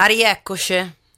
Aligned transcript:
Ari, 0.00 0.22
eccoci. 0.22 0.74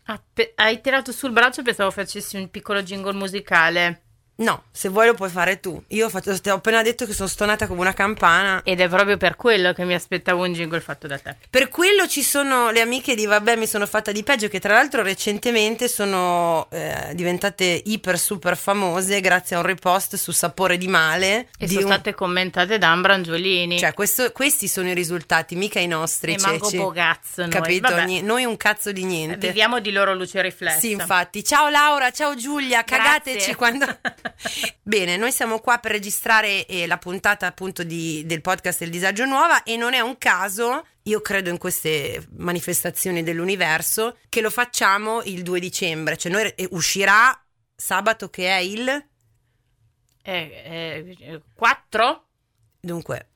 Ah, 0.07 0.21
pe- 0.35 0.55
hai 0.57 0.81
tirato 0.81 1.13
sul 1.13 1.31
braccio 1.31 1.63
pensavo 1.63 1.93
facessi 1.93 2.37
un 2.37 2.51
piccolo 2.51 2.83
jingle 2.83 3.13
musicale. 3.13 4.03
No, 4.35 4.65
se 4.73 4.89
vuoi 4.89 5.07
lo 5.07 5.15
puoi 5.15 5.29
fare 5.31 5.61
tu. 5.61 5.81
Io 5.89 6.09
faccio, 6.09 6.37
ti 6.41 6.49
ho 6.49 6.55
appena 6.57 6.83
detto 6.83 7.07
che 7.07 7.13
sono 7.13 7.29
stonata 7.29 7.67
come 7.67 7.81
una 7.81 7.93
campana. 7.93 8.63
Ed 8.65 8.81
è 8.81 8.89
proprio 8.89 9.17
per 9.17 9.37
quello 9.37 9.73
che 9.73 9.85
mi 9.85 9.95
aspettavo 9.95 10.45
un 10.45 10.53
jingle 10.53 10.81
fatto 10.81 11.07
da 11.07 11.19
te. 11.19 11.37
Per 11.49 11.69
quello 11.69 12.09
ci 12.09 12.23
sono 12.23 12.71
le 12.71 12.81
amiche 12.81 13.15
di 13.15 13.27
Vabbè 13.27 13.55
mi 13.57 13.67
sono 13.67 13.87
fatta 13.87 14.11
di 14.11 14.23
peggio 14.25 14.49
che 14.49 14.59
tra 14.59 14.73
l'altro 14.75 15.03
recentemente 15.03 15.87
sono 15.87 16.67
eh, 16.71 17.13
diventate 17.15 17.83
iper 17.85 18.19
super 18.19 18.57
famose 18.57 19.21
grazie 19.21 19.55
a 19.55 19.61
un 19.61 19.67
repost 19.67 20.17
su 20.17 20.33
Sapore 20.33 20.77
di 20.77 20.89
Male. 20.89 21.49
E 21.59 21.67
di 21.67 21.75
sono 21.75 21.87
un- 21.87 21.93
state 21.93 22.15
commentate 22.15 22.79
da 22.79 22.91
Ambrangiolini. 22.91 23.79
Cioè 23.79 23.93
questo- 23.93 24.33
questi 24.33 24.67
sono 24.67 24.89
i 24.89 24.95
risultati, 24.95 25.55
mica 25.55 25.79
i 25.79 25.87
nostri. 25.87 26.33
e 26.35 26.39
manco 26.41 26.65
ceci. 26.65 26.79
bogazzo 26.79 27.43
noi. 27.43 27.51
Capito? 27.51 27.89
Vabbè, 27.91 28.05
Ni- 28.07 28.23
noi 28.23 28.45
un 28.45 28.57
cazzo 28.57 28.91
di 28.93 29.05
niente. 29.05 29.47
Viviamo 29.49 29.79
di 29.79 29.93
loro 29.93 30.15
luce 30.15 30.41
riflessa. 30.43 30.81
Sì, 30.81 30.91
infatti. 30.93 31.45
Ciao 31.45 31.69
Laura, 31.69 32.11
ciao 32.11 32.35
Giulia, 32.35 32.83
Grazie. 32.83 32.97
cagateci 32.97 33.55
quando... 33.55 33.87
Bene, 34.83 35.17
noi 35.17 35.33
siamo 35.33 35.59
qua 35.61 35.79
per 35.79 35.91
registrare 35.93 36.67
eh, 36.67 36.87
la 36.87 36.99
puntata 36.99 37.47
appunto 37.47 37.83
di- 37.83 38.25
del 38.27 38.41
podcast 38.41 38.81
del 38.81 38.91
disagio 38.91 39.25
nuova 39.25 39.63
e 39.63 39.77
non 39.77 39.95
è 39.95 40.01
un 40.01 40.19
caso, 40.19 40.87
io 41.03 41.21
credo 41.21 41.51
in 41.51 41.59
queste 41.59 42.27
manifestazioni 42.37 43.23
dell'universo, 43.23 44.19
che 44.29 44.41
lo 44.41 44.51
facciamo 44.51 45.23
il 45.23 45.43
2 45.43 45.61
dicembre, 45.61 46.17
cioè 46.17 46.33
noi 46.33 46.53
eh, 46.55 46.69
uscirà 46.71 47.39
sabato 47.75 48.29
che 48.31 48.49
è 48.49 48.59
il... 48.59 48.89
Eh, 50.25 51.17
eh, 51.21 51.43
quattro? 51.55 52.27
Dunque, 52.81 53.29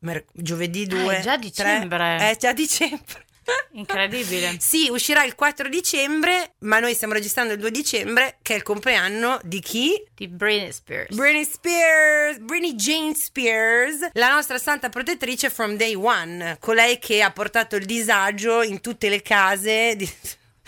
mer- 0.00 0.24
giovedì 0.32 0.86
2... 0.86 1.16
Ah, 1.16 1.18
è 1.18 1.22
già 1.22 1.36
dicembre. 1.36 2.16
È 2.16 2.36
già 2.36 2.52
dicembre. 2.52 3.26
Incredibile. 3.72 4.56
Sì, 4.58 4.88
uscirà 4.90 5.24
il 5.24 5.34
4 5.34 5.68
dicembre, 5.68 6.54
ma 6.60 6.80
noi 6.80 6.94
stiamo 6.94 7.12
registrando 7.12 7.52
il 7.52 7.58
2 7.58 7.70
dicembre, 7.70 8.38
che 8.42 8.54
è 8.54 8.56
il 8.56 8.62
compleanno 8.62 9.38
di 9.42 9.60
chi? 9.60 10.02
Di 10.14 10.28
Britney 10.28 10.72
Spears. 10.72 11.14
Britney 11.14 11.44
Spears, 11.44 12.38
Britney 12.38 12.74
Jane 12.74 13.14
Spears, 13.14 14.10
la 14.12 14.30
nostra 14.30 14.58
santa 14.58 14.88
protettrice 14.88 15.50
from 15.50 15.76
day 15.76 15.94
one, 15.94 16.56
colei 16.60 16.98
che 16.98 17.22
ha 17.22 17.30
portato 17.30 17.76
il 17.76 17.84
disagio 17.84 18.62
in 18.62 18.80
tutte 18.80 19.08
le 19.08 19.22
case 19.22 19.94
di, 19.96 20.10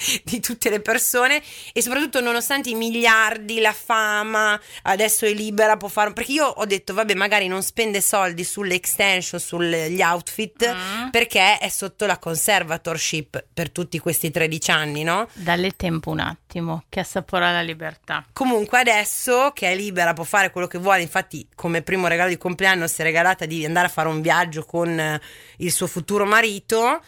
di 0.24 0.40
tutte 0.40 0.70
le 0.70 0.80
persone 0.80 1.42
e 1.72 1.82
soprattutto 1.82 2.20
nonostante 2.20 2.70
i 2.70 2.74
miliardi, 2.74 3.60
la 3.60 3.72
fama, 3.72 4.60
adesso 4.82 5.24
è 5.26 5.32
libera, 5.32 5.76
può 5.76 5.88
fare... 5.88 6.12
Perché 6.12 6.32
io 6.32 6.46
ho 6.46 6.64
detto, 6.64 6.94
vabbè, 6.94 7.14
magari 7.14 7.46
non 7.46 7.62
spende 7.62 8.00
soldi 8.00 8.44
sulle 8.44 8.74
extension, 8.74 9.40
sugli 9.40 10.02
outfit, 10.02 10.48
Mm. 10.70 11.08
perché 11.10 11.58
è 11.58 11.68
sotto 11.68 12.06
la 12.06 12.18
conservatorship 12.18 13.44
per 13.52 13.70
tutti 13.70 13.98
questi 13.98 14.30
13 14.30 14.70
anni, 14.70 15.02
no? 15.02 15.28
Dalle 15.32 15.70
tempo 15.76 16.10
un 16.10 16.20
attimo, 16.20 16.84
che 16.88 17.00
assapora 17.00 17.50
la 17.50 17.62
libertà. 17.62 18.24
Comunque 18.32 18.78
adesso 18.80 19.52
che 19.54 19.70
è 19.70 19.74
libera 19.74 20.12
può 20.12 20.24
fare 20.24 20.50
quello 20.50 20.66
che 20.66 20.78
vuole, 20.78 21.02
infatti 21.02 21.46
come 21.54 21.82
primo 21.82 22.06
regalo 22.06 22.28
di 22.28 22.38
compleanno 22.38 22.86
si 22.86 23.00
è 23.00 23.04
regalata 23.04 23.46
di 23.46 23.64
andare 23.64 23.86
a 23.86 23.90
fare 23.90 24.08
un 24.08 24.20
viaggio 24.20 24.64
con 24.64 25.20
il 25.56 25.72
suo 25.72 25.86
futuro 25.86 26.24
marito, 26.24 27.00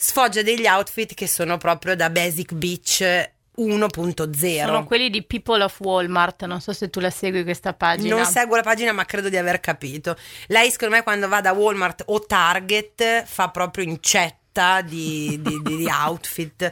sfoggia 0.00 0.42
degli 0.42 0.66
outfit 0.68 1.12
che 1.14 1.26
sono 1.26 1.58
proprio 1.58 1.96
da 1.96 2.08
Basic 2.08 2.52
Beach 2.52 3.30
1.0. 3.58 4.64
Sono 4.64 4.84
quelli 4.84 5.10
di 5.10 5.24
People 5.24 5.64
of 5.64 5.80
Walmart, 5.80 6.44
non 6.44 6.60
so 6.60 6.72
se 6.72 6.88
tu 6.90 7.00
la 7.00 7.10
segui 7.10 7.42
questa 7.42 7.74
pagina. 7.74 8.14
Non 8.14 8.24
seguo 8.24 8.54
la 8.54 8.62
pagina 8.62 8.92
ma 8.92 9.04
credo 9.04 9.28
di 9.28 9.36
aver 9.36 9.58
capito. 9.58 10.16
Lei 10.46 10.70
secondo 10.70 10.94
me 10.94 11.02
quando 11.02 11.26
va 11.26 11.40
da 11.40 11.50
Walmart 11.52 12.04
o 12.06 12.20
Target 12.24 13.24
fa 13.24 13.48
proprio 13.48 13.82
incetta 13.84 14.80
di, 14.82 15.40
di- 15.42 15.60
di- 15.62 15.76
di 15.78 15.86
outfit. 15.90 16.70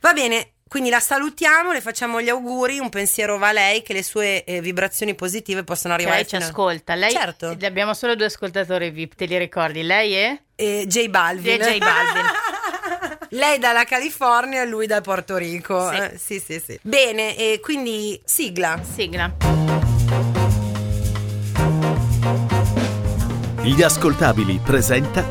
Va 0.00 0.12
bene, 0.12 0.52
quindi 0.68 0.90
la 0.90 1.00
salutiamo, 1.00 1.72
le 1.72 1.80
facciamo 1.80 2.20
gli 2.20 2.28
auguri, 2.28 2.78
un 2.78 2.88
pensiero 2.90 3.36
va 3.38 3.48
a 3.48 3.52
lei 3.52 3.82
che 3.82 3.92
le 3.92 4.04
sue 4.04 4.44
eh, 4.44 4.60
vibrazioni 4.60 5.16
positive 5.16 5.64
possano 5.64 5.94
arrivare 5.94 6.16
lei 6.18 6.26
ci 6.28 6.36
ascolta. 6.36 6.94
Lei, 6.94 7.10
Certo. 7.10 7.56
Abbiamo 7.62 7.94
solo 7.94 8.14
due 8.14 8.26
ascoltatori 8.26 8.90
VIP, 8.90 9.14
te 9.16 9.24
li 9.24 9.36
ricordi? 9.38 9.82
Lei 9.82 10.12
è? 10.14 10.40
Eh, 10.54 10.84
J 10.86 11.08
Balvin. 11.08 11.56
J. 11.60 11.78
Balvin. 11.78 12.24
Lei 13.30 13.58
dalla 13.58 13.84
California 13.84 14.62
e 14.62 14.66
lui 14.66 14.86
da 14.86 15.02
Porto 15.02 15.36
Rico. 15.36 15.90
Sì. 15.90 15.96
Eh, 15.96 16.12
sì, 16.16 16.40
sì, 16.40 16.62
sì. 16.64 16.78
Bene, 16.82 17.36
e 17.36 17.60
quindi 17.60 18.18
sigla. 18.24 18.80
Sigla. 18.82 19.34
Gli 23.62 23.82
ascoltabili 23.82 24.60
presenta 24.64 25.28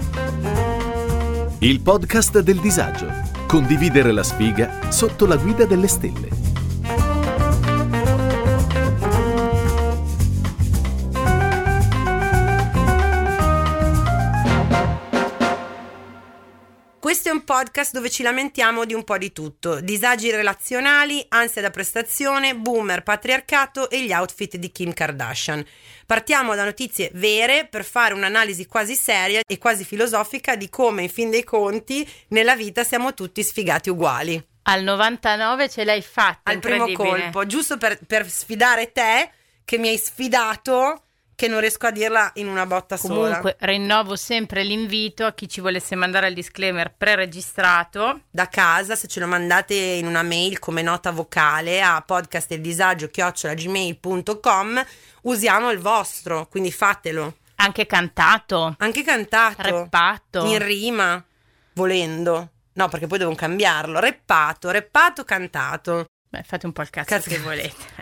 il 1.60 1.82
podcast 1.82 2.40
del 2.40 2.60
disagio. 2.60 3.08
Condividere 3.48 4.12
la 4.12 4.24
sfiga 4.24 4.92
sotto 4.92 5.26
la 5.26 5.38
guida 5.38 5.66
delle 5.66 5.88
stelle. 5.88 6.37
Podcast 17.58 17.92
dove 17.92 18.12
ci 18.12 18.22
lamentiamo 18.22 18.86
di 18.86 18.94
un 18.94 19.04
po' 19.04 19.18
di 19.18 19.32
tutto: 19.32 19.82
disagi 19.82 20.30
relazionali, 20.30 21.26
ansia 21.30 21.64
da 21.64 21.72
prestazione, 21.72 22.56
boomer, 22.56 23.02
patriarcato 23.02 23.90
e 23.90 24.04
gli 24.04 24.14
outfit 24.14 24.58
di 24.58 24.72
Kim 24.72 24.94
Kardashian. 24.94 25.66
Partiamo 26.06 26.54
da 26.54 26.64
notizie 26.64 27.10
vere 27.16 27.66
per 27.66 27.84
fare 27.84 28.14
un'analisi 28.14 28.68
quasi 28.68 28.94
seria 28.94 29.42
e 29.44 29.58
quasi 29.58 29.86
filosofica 29.86 30.56
di 30.56 30.70
come, 30.70 31.02
in 31.02 31.10
fin 31.10 31.32
dei 31.32 31.44
conti, 31.44 32.08
nella 32.28 32.56
vita 32.56 32.84
siamo 32.84 33.16
tutti 33.16 33.42
sfigati 33.42 33.90
uguali. 33.90 34.48
Al 34.64 34.84
99 34.84 35.70
ce 35.70 35.84
l'hai 35.84 36.04
fatta. 36.04 36.52
Al 36.52 36.60
primo 36.60 36.92
colpo, 36.92 37.48
giusto 37.48 37.78
per, 37.78 37.98
per 38.06 38.30
sfidare 38.30 38.92
te 38.92 39.32
che 39.66 39.80
mi 39.80 39.88
hai 39.88 39.98
sfidato, 39.98 41.07
che 41.38 41.48
non 41.48 41.60
riesco 41.60 41.86
a 41.86 41.92
dirla 41.92 42.32
in 42.36 42.48
una 42.48 42.66
botta 42.66 42.98
sola. 42.98 43.14
Comunque 43.14 43.58
rinnovo 43.60 44.16
sempre 44.16 44.64
l'invito 44.64 45.24
a 45.24 45.34
chi 45.34 45.48
ci 45.48 45.62
volesse 45.62 45.94
mandare 45.94 46.30
il 46.30 46.34
disclaimer 46.34 46.92
preregistrato. 46.98 48.22
da 48.32 48.48
casa 48.50 48.96
se 48.96 49.08
ce 49.08 49.20
lo 49.20 49.28
mandate 49.28 49.76
in 49.76 50.08
una 50.08 50.24
mail 50.24 50.58
come 50.58 50.82
nota 50.82 51.12
vocale 51.12 51.80
a 51.84 52.02
podcastdeldisagio@gmail.com 52.02 54.86
usiamo 55.22 55.70
il 55.72 55.78
vostro 55.80 56.48
quindi 56.48 56.72
fatelo 56.72 57.38
Anche 57.58 57.86
cantato, 57.86 58.74
anche 58.80 59.04
cantato 59.04 59.62
reppato. 59.62 60.44
in 60.46 60.58
rima 60.64 61.24
volendo 61.74 62.50
no 62.74 62.90
perché 62.90 63.06
poi 63.08 63.18
devo 63.20 63.36
cambiarlo 63.36 64.00
reppato 64.00 64.72
reppato 64.72 65.24
cantato 65.24 66.06
Beh, 66.30 66.44
fate 66.44 66.66
un 66.66 66.74
po' 66.74 66.82
il 66.82 66.90
cazzo, 66.90 67.08
Cazzo 67.16 67.30
che 67.30 67.36
che- 67.38 67.42
volete. 67.42 67.86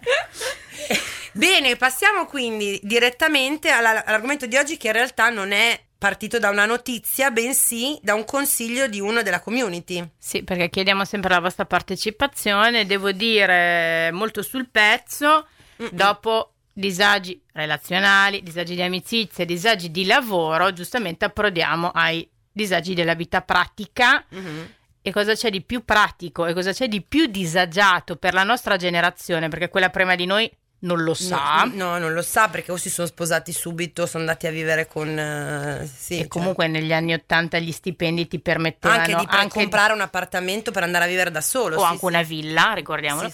bene 1.35 1.75
passiamo 1.75 2.25
quindi 2.25 2.79
direttamente 2.81 3.69
alla- 3.69 4.05
all'argomento 4.05 4.45
di 4.45 4.55
oggi 4.57 4.77
che 4.77 4.87
in 4.87 4.93
realtà 4.93 5.29
non 5.29 5.51
è 5.51 5.79
partito 5.97 6.39
da 6.39 6.49
una 6.49 6.65
notizia 6.65 7.31
bensì 7.31 7.97
da 8.01 8.13
un 8.13 8.25
consiglio 8.25 8.87
di 8.87 8.99
uno 8.99 9.21
della 9.23 9.39
community 9.39 10.07
Sì, 10.17 10.43
perché 10.43 10.69
chiediamo 10.69 11.03
sempre 11.05 11.33
la 11.33 11.39
vostra 11.39 11.65
partecipazione. 11.65 12.85
Devo 12.85 13.11
dire 13.11 14.11
molto 14.11 14.41
sul 14.43 14.69
pezzo, 14.69 15.47
dopo 15.91 16.53
disagi 16.71 17.41
relazionali, 17.53 18.43
disagi 18.43 18.75
di 18.75 18.81
amicizia, 18.83 19.45
disagi 19.45 19.89
di 19.89 20.05
lavoro, 20.05 20.73
giustamente 20.73 21.25
approdiamo 21.25 21.89
ai 21.91 22.29
disagi 22.51 22.93
della 22.93 23.15
vita 23.15 23.41
pratica. 23.41 24.23
Mhm. 24.29 24.73
E 25.01 25.11
cosa 25.11 25.33
c'è 25.33 25.49
di 25.49 25.61
più 25.61 25.85
pratico 25.85 26.45
e 26.45 26.53
cosa 26.53 26.71
c'è 26.71 26.87
di 26.87 27.01
più 27.01 27.27
disagiato 27.27 28.15
per 28.15 28.33
la 28.33 28.43
nostra 28.43 28.75
generazione, 28.75 29.47
perché 29.49 29.69
quella 29.69 29.89
prima 29.89 30.15
di 30.15 30.25
noi 30.25 30.51
non 30.79 31.03
lo 31.03 31.13
sa. 31.13 31.63
No, 31.65 31.91
no, 31.91 31.97
non 31.97 32.13
lo 32.13 32.21
sa 32.21 32.49
perché 32.49 32.71
o 32.71 32.77
si 32.77 32.89
sono 32.89 33.07
sposati 33.07 33.51
subito, 33.51 34.05
sono 34.05 34.23
andati 34.23 34.47
a 34.47 34.51
vivere 34.51 34.87
con... 34.87 35.17
eh, 35.17 35.89
sì, 35.91 36.15
e 36.15 36.17
cioè, 36.19 36.27
comunque 36.27 36.67
negli 36.67 36.93
anni 36.93 37.13
Ottanta 37.13 37.57
gli 37.59 37.71
stipendi 37.71 38.27
ti 38.27 38.39
permettevano 38.39 39.01
anche 39.01 39.15
di 39.15 39.25
anche 39.27 39.59
comprare 39.59 39.93
un 39.93 40.01
appartamento 40.01 40.71
per 40.71 40.83
andare 40.83 41.05
a 41.05 41.07
vivere 41.07 41.31
da 41.31 41.41
solo. 41.41 41.77
o 41.77 41.79
sì, 41.79 41.85
anche 41.85 41.99
sì. 41.99 42.05
una 42.05 42.21
villa, 42.21 42.73
ricordiamolo, 42.73 43.31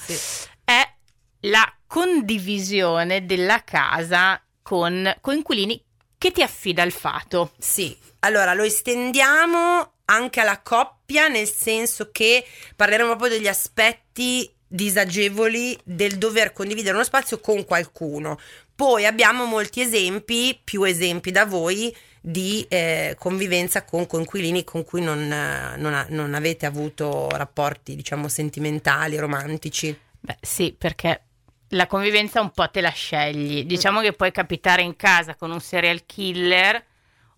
è 0.64 0.94
la 1.42 1.74
condivisione 1.88 3.26
della 3.26 3.64
casa 3.64 4.42
con 4.62 5.14
coinquilini 5.20 5.84
che 6.18 6.32
ti 6.32 6.44
affida 6.44 6.84
il 6.84 6.92
fato. 6.92 7.52
Sì, 7.58 7.98
allora 8.20 8.54
lo 8.54 8.64
estendiamo 8.64 9.94
anche 10.06 10.40
alla 10.40 10.62
coppia, 10.62 11.28
nel 11.28 11.48
senso 11.48 12.12
che 12.12 12.46
parleremo 12.76 13.16
proprio 13.16 13.38
degli 13.38 13.48
aspetti 13.48 14.54
disagevoli 14.72 15.78
del 15.84 16.18
dover 16.18 16.54
condividere 16.54 16.96
uno 16.96 17.04
spazio 17.04 17.40
con 17.40 17.66
qualcuno. 17.66 18.40
Poi 18.74 19.06
abbiamo 19.06 19.46
molti 19.46 19.82
esempi, 19.82 20.58
più 20.64 20.84
esempi 20.84 21.32
da 21.32 21.46
voi, 21.46 21.94
di 22.22 22.66
eh, 22.70 23.16
convivenza 23.20 23.84
con 23.84 24.08
coinquilini 24.08 24.64
con 24.64 24.84
cui 24.84 25.02
non, 25.02 25.28
non, 25.28 26.06
non 26.10 26.34
avete 26.34 26.66
avuto 26.66 27.30
rapporti, 27.30 27.96
diciamo, 27.96 28.28
sentimentali, 28.28 29.18
romantici. 29.18 29.96
Beh, 30.20 30.38
sì, 30.40 30.74
perché 30.78 31.24
la 31.70 31.88
convivenza 31.88 32.40
un 32.42 32.52
po' 32.52 32.70
te 32.70 32.82
la 32.82 32.92
scegli. 32.92 33.66
Diciamo 33.66 34.02
che 34.02 34.14
puoi 34.14 34.32
capitare 34.32 34.82
in 34.82 34.96
casa 34.96 35.36
con 35.36 35.52
un 35.52 35.60
serial 35.60 36.06
killer 36.06 36.84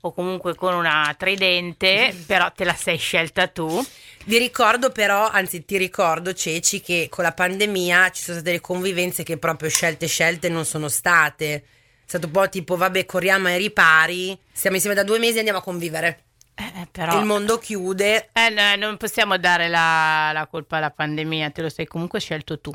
o 0.06 0.14
comunque 0.14 0.56
con 0.56 0.74
una 0.74 1.14
tridente, 1.18 2.14
però 2.28 2.52
te 2.52 2.64
la 2.66 2.74
sei 2.74 2.98
scelta 2.98 3.48
tu. 3.48 3.84
Vi 4.26 4.38
ricordo 4.38 4.90
però, 4.90 5.30
anzi 5.30 5.66
ti 5.66 5.78
ricordo 5.78 6.34
Ceci, 6.34 6.82
che 6.82 7.08
con 7.10 7.24
la 7.24 7.34
pandemia 7.34 8.10
ci 8.10 8.22
sono 8.22 8.38
state 8.38 8.52
delle 8.52 8.62
convivenze 8.62 9.24
che 9.24 9.38
proprio 9.38 9.70
scelte 9.70 10.08
scelte 10.08 10.50
non 10.50 10.66
sono 10.66 10.88
state. 10.88 11.54
È 11.54 11.64
stato 12.06 12.28
un 12.28 12.32
po' 12.32 12.50
tipo, 12.50 12.76
vabbè, 12.76 13.06
corriamo 13.06 13.48
ai 13.48 13.58
ripari, 13.58 14.38
stiamo 14.52 14.76
insieme 14.76 14.96
da 14.96 15.04
due 15.04 15.20
mesi 15.20 15.36
e 15.36 15.40
andiamo 15.40 15.60
a 15.60 15.64
convivere. 15.64 16.24
Eh, 16.56 16.88
però... 16.92 17.18
Il 17.18 17.26
mondo 17.26 17.58
chiude. 17.58 18.30
Eh, 18.34 18.50
no, 18.50 18.76
non 18.76 18.98
possiamo 18.98 19.38
dare 19.38 19.70
la, 19.70 20.32
la 20.34 20.48
colpa 20.48 20.78
alla 20.78 20.92
pandemia, 20.92 21.50
te 21.52 21.62
lo 21.62 21.70
sei 21.70 21.86
comunque 21.86 22.20
scelto 22.20 22.60
tu. 22.60 22.74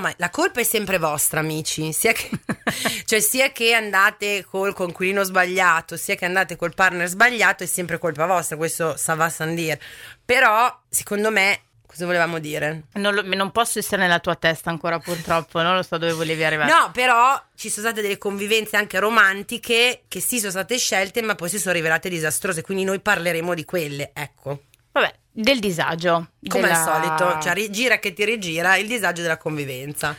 Ma 0.00 0.12
la 0.16 0.30
colpa 0.30 0.60
è 0.60 0.64
sempre 0.64 0.98
vostra, 0.98 1.40
amici. 1.40 1.92
Sia 1.92 2.12
che, 2.12 2.30
cioè, 3.04 3.20
sia 3.20 3.52
che 3.52 3.74
andate 3.74 4.44
col 4.44 4.72
conquilino 4.72 5.22
sbagliato, 5.22 5.96
sia 5.96 6.14
che 6.14 6.24
andate 6.24 6.56
col 6.56 6.74
partner 6.74 7.06
sbagliato, 7.06 7.62
è 7.62 7.66
sempre 7.66 7.98
colpa 7.98 8.26
vostra. 8.26 8.56
Questo 8.56 8.96
sa 8.96 9.14
va 9.14 9.28
san 9.28 9.54
dire. 9.54 9.80
Però, 10.24 10.80
secondo 10.88 11.30
me, 11.30 11.60
cosa 11.86 12.06
volevamo 12.06 12.38
dire? 12.38 12.84
Non, 12.94 13.14
lo- 13.14 13.22
non 13.22 13.50
posso 13.50 13.78
essere 13.78 14.02
nella 14.02 14.20
tua 14.20 14.36
testa 14.36 14.70
ancora, 14.70 14.98
purtroppo. 14.98 15.60
Non 15.60 15.74
lo 15.74 15.82
so 15.82 15.98
dove 15.98 16.12
volevi 16.12 16.42
arrivare. 16.42 16.70
No, 16.70 16.90
però 16.92 17.40
ci 17.54 17.68
sono 17.68 17.86
state 17.86 18.00
delle 18.00 18.18
convivenze 18.18 18.76
anche 18.76 18.98
romantiche 18.98 20.04
che 20.08 20.20
sì 20.20 20.38
sono 20.38 20.50
state 20.50 20.78
scelte, 20.78 21.20
ma 21.22 21.34
poi 21.34 21.48
si 21.48 21.58
sono 21.58 21.74
rivelate 21.74 22.08
disastrose. 22.08 22.62
Quindi 22.62 22.84
noi 22.84 23.00
parleremo 23.00 23.54
di 23.54 23.64
quelle, 23.64 24.10
ecco. 24.14 24.62
Vabbè, 24.92 25.14
del 25.32 25.58
disagio. 25.58 26.30
Come 26.48 26.62
della- 26.68 26.82
al 26.92 27.02
solito, 27.04 27.40
cioè 27.42 27.54
rigira 27.54 27.98
che 27.98 28.12
ti 28.12 28.24
rigira 28.24 28.76
il 28.76 28.86
disagio 28.86 29.22
della 29.22 29.36
convivenza. 29.38 30.16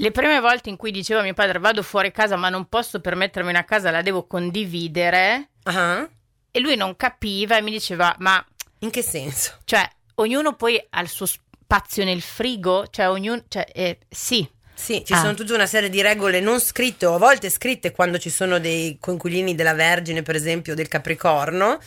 Le 0.00 0.10
prime 0.12 0.38
volte 0.40 0.68
in 0.68 0.76
cui 0.76 0.90
diceva 0.92 1.20
a 1.20 1.22
mio 1.24 1.34
padre 1.34 1.58
vado 1.58 1.82
fuori 1.82 2.12
casa 2.12 2.36
ma 2.36 2.48
non 2.48 2.66
posso 2.68 3.00
permettermi 3.00 3.50
una 3.50 3.64
casa, 3.64 3.90
la 3.90 4.02
devo 4.02 4.26
condividere. 4.26 5.48
Ah, 5.64 6.08
E 6.50 6.60
lui 6.60 6.76
non 6.76 6.96
capiva 6.96 7.56
e 7.56 7.62
mi 7.62 7.70
diceva, 7.70 8.14
ma 8.18 8.44
In 8.80 8.90
che 8.90 9.02
senso? 9.02 9.58
cioè, 9.64 9.88
ognuno 10.16 10.54
poi 10.54 10.82
ha 10.90 11.00
il 11.00 11.08
suo 11.08 11.26
spazio 11.26 12.04
nel 12.04 12.22
frigo? 12.22 12.86
Cioè, 12.88 13.08
ognuno, 13.08 13.42
cioè, 13.48 13.66
eh, 13.72 13.98
sì. 14.08 14.48
Sì, 14.72 15.02
ci 15.04 15.12
Ah. 15.12 15.18
sono 15.18 15.34
tutta 15.34 15.54
una 15.54 15.66
serie 15.66 15.90
di 15.90 16.00
regole 16.00 16.38
non 16.40 16.60
scritte 16.60 17.04
o 17.06 17.14
a 17.14 17.18
volte 17.18 17.50
scritte 17.50 17.90
quando 17.90 18.16
ci 18.18 18.30
sono 18.30 18.60
dei 18.60 18.96
coinquilini 19.00 19.56
della 19.56 19.74
Vergine, 19.74 20.22
per 20.22 20.36
esempio, 20.36 20.74
del 20.76 20.86
Capricorno, 20.86 21.80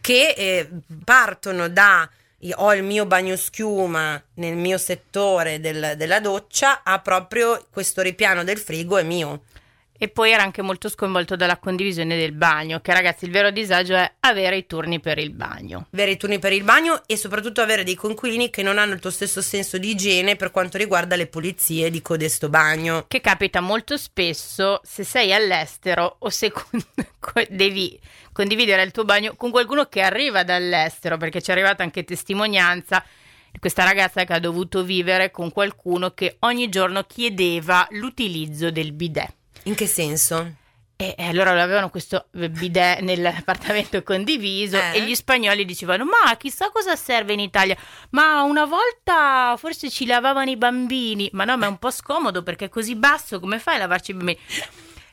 che 0.00 0.34
eh, 0.36 0.68
partono 1.04 1.68
da 1.68 2.08
io 2.42 2.56
ho 2.56 2.74
il 2.74 2.82
mio 2.82 3.04
bagno 3.04 3.36
schiuma 3.36 4.20
nel 4.34 4.56
mio 4.56 4.78
settore 4.78 5.60
del- 5.60 5.94
della 5.96 6.20
doccia 6.20 6.82
a 6.82 6.98
proprio 7.00 7.66
questo 7.70 8.00
ripiano 8.00 8.44
del 8.44 8.58
frigo 8.58 8.96
è 8.96 9.02
mio. 9.02 9.42
E 10.02 10.08
poi 10.08 10.30
era 10.30 10.42
anche 10.42 10.62
molto 10.62 10.88
sconvolto 10.88 11.36
dalla 11.36 11.58
condivisione 11.58 12.16
del 12.16 12.32
bagno, 12.32 12.80
che 12.80 12.94
ragazzi 12.94 13.26
il 13.26 13.30
vero 13.30 13.50
disagio 13.50 13.94
è 13.94 14.10
avere 14.20 14.56
i 14.56 14.64
turni 14.64 14.98
per 14.98 15.18
il 15.18 15.30
bagno. 15.30 15.88
Avere 15.92 16.12
i 16.12 16.16
turni 16.16 16.38
per 16.38 16.54
il 16.54 16.62
bagno 16.62 17.02
e 17.04 17.18
soprattutto 17.18 17.60
avere 17.60 17.84
dei 17.84 17.96
coinquilini 17.96 18.48
che 18.48 18.62
non 18.62 18.78
hanno 18.78 18.94
il 18.94 19.00
tuo 19.00 19.10
stesso 19.10 19.42
senso 19.42 19.76
di 19.76 19.90
igiene 19.90 20.36
per 20.36 20.52
quanto 20.52 20.78
riguarda 20.78 21.16
le 21.16 21.26
pulizie 21.26 21.90
di 21.90 22.00
codesto 22.00 22.48
bagno. 22.48 23.04
Che 23.08 23.20
capita 23.20 23.60
molto 23.60 23.98
spesso 23.98 24.80
se 24.84 25.04
sei 25.04 25.34
all'estero 25.34 26.16
o 26.20 26.30
se 26.30 26.50
con- 26.50 26.82
co- 27.20 27.44
devi 27.50 28.00
condividere 28.32 28.82
il 28.84 28.92
tuo 28.92 29.04
bagno 29.04 29.34
con 29.36 29.50
qualcuno 29.50 29.84
che 29.84 30.00
arriva 30.00 30.44
dall'estero, 30.44 31.18
perché 31.18 31.42
ci 31.42 31.50
è 31.50 31.52
arrivata 31.52 31.82
anche 31.82 32.04
testimonianza 32.04 33.04
questa 33.58 33.84
ragazza 33.84 34.24
che 34.24 34.32
ha 34.32 34.38
dovuto 34.38 34.82
vivere 34.82 35.30
con 35.30 35.52
qualcuno 35.52 36.12
che 36.12 36.36
ogni 36.40 36.70
giorno 36.70 37.02
chiedeva 37.04 37.86
l'utilizzo 37.90 38.70
del 38.70 38.92
bidet. 38.92 39.38
In 39.64 39.74
che 39.74 39.86
senso? 39.86 40.54
E 40.96 41.14
e 41.16 41.24
allora 41.24 41.50
avevano 41.62 41.88
questo 41.88 42.26
bidet 42.30 43.00
nell'appartamento 43.00 44.02
condiviso 44.04 44.76
Eh? 44.76 44.96
e 44.96 45.02
gli 45.02 45.14
spagnoli 45.14 45.64
dicevano: 45.64 46.04
Ma 46.04 46.36
chissà 46.36 46.70
cosa 46.70 46.94
serve 46.94 47.32
in 47.32 47.40
Italia? 47.40 47.76
Ma 48.10 48.42
una 48.42 48.66
volta 48.66 49.54
forse 49.56 49.88
ci 49.90 50.04
lavavano 50.04 50.50
i 50.50 50.56
bambini. 50.56 51.30
Ma 51.32 51.44
no, 51.44 51.56
ma 51.56 51.66
è 51.66 51.68
un 51.68 51.78
po' 51.78 51.90
scomodo 51.90 52.42
perché 52.42 52.66
è 52.66 52.68
così 52.68 52.96
basso, 52.96 53.40
come 53.40 53.58
fai 53.58 53.76
a 53.76 53.78
lavarci 53.78 54.10
i 54.10 54.14
bambini? 54.14 54.38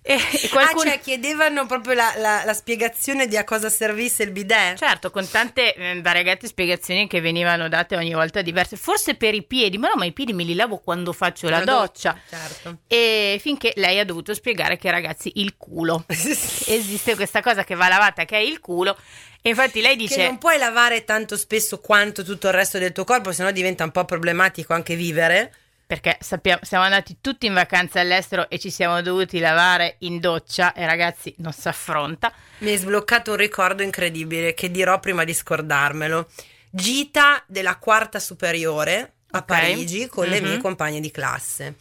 E, 0.09 0.13
e 0.13 0.47
qualcuno. 0.49 0.83
Ah, 0.89 0.93
cioè 0.93 0.99
chiedevano 1.01 1.65
proprio 1.65 1.93
la, 1.93 2.13
la- 2.15 2.43
la 2.45 2.53
spiegazione 2.53 3.27
di 3.27 3.35
a 3.35 3.43
cosa 3.43 3.69
servisse 3.69 4.23
il 4.23 4.31
bidet? 4.31 4.77
Certo, 4.77 5.11
con 5.11 5.29
tante 5.29 5.75
eh, 5.75 5.99
variegate 6.01 6.47
spiegazioni 6.47 7.07
che 7.07 7.19
venivano 7.19 7.67
date 7.67 7.97
ogni 7.97 8.13
volta 8.13 8.41
diverse. 8.41 8.77
Forse 8.77 9.15
per 9.15 9.33
i 9.33 9.43
piedi, 9.43 9.77
ma 9.77 9.89
no, 9.89 9.95
ma 9.95 10.05
i 10.05 10.13
piedi 10.13 10.31
me 10.31 10.43
li 10.43 10.55
lavo 10.55 10.77
quando 10.77 11.11
faccio 11.11 11.49
la, 11.49 11.65
doccia. 11.65 12.17
Certo. 12.29 12.77
E 12.87 13.37
finché 13.41 13.73
lei 13.75 13.99
ha 13.99 14.05
dovuto 14.05 14.33
spiegare 14.33 14.77
che 14.77 14.89
ragazzi 14.89 15.29
il 15.35 15.55
culo. 15.57 16.05
Esiste 16.07 17.15
questa 17.15 17.41
cosa 17.41 17.65
che 17.65 17.75
va 17.75 17.89
lavata 17.89 18.23
che 18.23 18.37
è 18.37 18.41
il 18.41 18.61
culo. 18.61 18.97
E 19.41 19.49
infatti 19.49 19.81
lei 19.81 19.97
Che 19.97 20.03
dice: 20.03 20.25
non 20.25 20.37
puoi 20.37 20.57
lavare 20.57 21.03
tanto 21.03 21.35
spesso 21.35 21.79
quanto 21.81 22.23
tutto 22.23 22.47
il 22.47 22.53
resto 22.53 22.77
del 22.77 22.93
tuo 22.93 23.03
corpo, 23.03 23.33
sennò 23.33 23.51
diventa 23.51 23.83
un 23.83 23.91
po' 23.91 24.05
problematico 24.05 24.73
anche 24.73 24.95
vivere. 24.95 25.53
Perché 25.87 26.17
sappiamo, 26.19 26.59
siamo 26.63 26.83
andati 26.83 27.19
tutti 27.21 27.45
in 27.45 27.53
vacanza 27.53 28.01
all'estero 28.01 28.49
e 28.49 28.59
ci 28.59 28.69
siamo 28.69 29.01
dovuti 29.01 29.39
lavare 29.39 29.95
in 29.99 30.19
doccia. 30.19 30.73
E 30.73 30.85
ragazzi, 30.85 31.33
non 31.37 31.53
si 31.53 31.69
affronta. 31.69 32.33
Mi 32.57 32.71
hai 32.71 32.77
sbloccato 32.77 33.31
un 33.31 33.37
ricordo 33.37 33.83
incredibile 33.83 34.53
che 34.53 34.69
dirò 34.69 34.99
prima 34.99 35.23
di 35.23 35.33
scordarmelo. 35.33 36.27
Gita 36.69 37.41
della 37.47 37.77
quarta 37.77 38.19
superiore 38.19 39.13
a 39.31 39.37
Ok. 39.39 39.45
Parigi 39.45 40.07
con 40.07 40.27
le 40.27 40.41
Mhm. 40.41 40.47
mie 40.47 40.57
compagne 40.57 40.99
di 40.99 41.09
classe. 41.09 41.75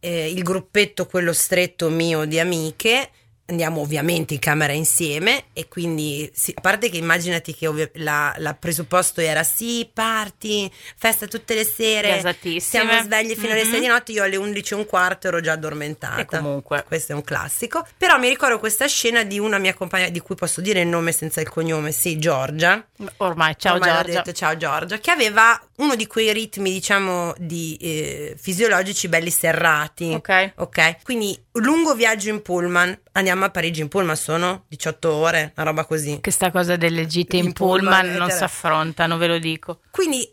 Eh, 0.00 0.30
il 0.30 0.42
gruppetto, 0.42 1.04
quello 1.06 1.34
stretto 1.34 1.90
mio 1.90 2.24
di 2.24 2.40
amiche, 2.40 3.10
andiamo 3.46 3.80
ovviamente 3.80 4.34
in 4.34 4.40
camera 4.40 4.72
insieme 4.72 5.44
e 5.52 5.68
quindi, 5.68 6.30
sì, 6.32 6.52
a 6.56 6.60
parte 6.60 6.88
che 6.88 6.96
immaginati 6.96 7.54
che 7.54 7.66
ovvio- 7.66 7.90
la, 7.94 8.32
la 8.38 8.54
presupposto 8.54 9.20
era 9.20 9.42
sì, 9.42 9.88
party, 9.92 10.70
festa 10.96 11.26
tutte 11.26 11.54
le 11.54 11.64
sere, 11.64 12.20
siamo 12.60 12.92
svegli 13.02 13.34
fino 13.34 13.52
alle 13.52 13.64
Mhm. 13.64 13.70
6 13.70 13.80
di 13.80 13.86
notte, 13.86 14.12
io 14.12 14.22
alle 14.22 14.36
11 14.36 14.72
e 14.72 14.76
un 14.76 14.86
quarto 14.86 15.28
ero 15.28 15.40
già 15.40 15.52
addormentata. 15.52 16.20
E 16.20 16.24
comunque. 16.24 16.84
Questo 16.86 17.12
è 17.12 17.14
un 17.14 17.24
classico. 17.24 17.86
Però 17.96 18.18
mi 18.18 18.28
ricordo 18.28 18.58
questa 18.58 18.86
scena 18.86 19.22
di 19.24 19.38
una 19.38 19.58
mia 19.58 19.74
compagna, 19.74 20.08
di 20.08 20.20
cui 20.20 20.34
posso 20.34 20.60
dire 20.60 20.80
il 20.80 20.86
nome 20.88 21.12
senza 21.12 21.40
il 21.40 21.48
cognome, 21.48 21.92
sì, 21.92 22.18
Giorgia. 22.18 22.84
Ormai, 23.18 23.54
ciao 23.58 23.74
Ormai 23.74 23.90
Giorgia. 23.92 24.12
detto, 24.12 24.32
ciao 24.32 24.56
Giorgia, 24.56 24.98
che 24.98 25.10
aveva 25.10 25.60
uno 25.76 25.96
di 25.96 26.06
quei 26.06 26.32
ritmi, 26.32 26.70
diciamo, 26.72 27.34
di 27.38 27.76
eh, 27.80 28.36
fisiologici 28.40 29.08
belli 29.08 29.30
serrati. 29.30 30.12
Ok. 30.14 30.52
Ok, 30.56 31.02
quindi 31.02 31.36
lungo 31.52 31.94
viaggio 31.94 32.28
in 32.30 32.40
pullman, 32.42 32.96
andiamo 33.12 33.31
a 33.40 33.50
Parigi 33.50 33.80
in 33.80 33.88
pullman, 33.88 34.16
sono 34.16 34.64
18 34.68 35.12
ore, 35.12 35.52
una 35.56 35.66
roba 35.66 35.84
così. 35.84 36.18
Questa 36.20 36.50
cosa 36.50 36.76
delle 36.76 37.06
gite 37.06 37.36
in, 37.36 37.46
In 37.46 37.52
pullman, 37.52 38.00
pullman, 38.00 38.16
non 38.16 38.30
si 38.30 38.42
affronta, 38.42 39.06
non 39.06 39.18
ve 39.18 39.26
lo 39.26 39.38
dico. 39.38 39.80
Quindi 39.90 40.30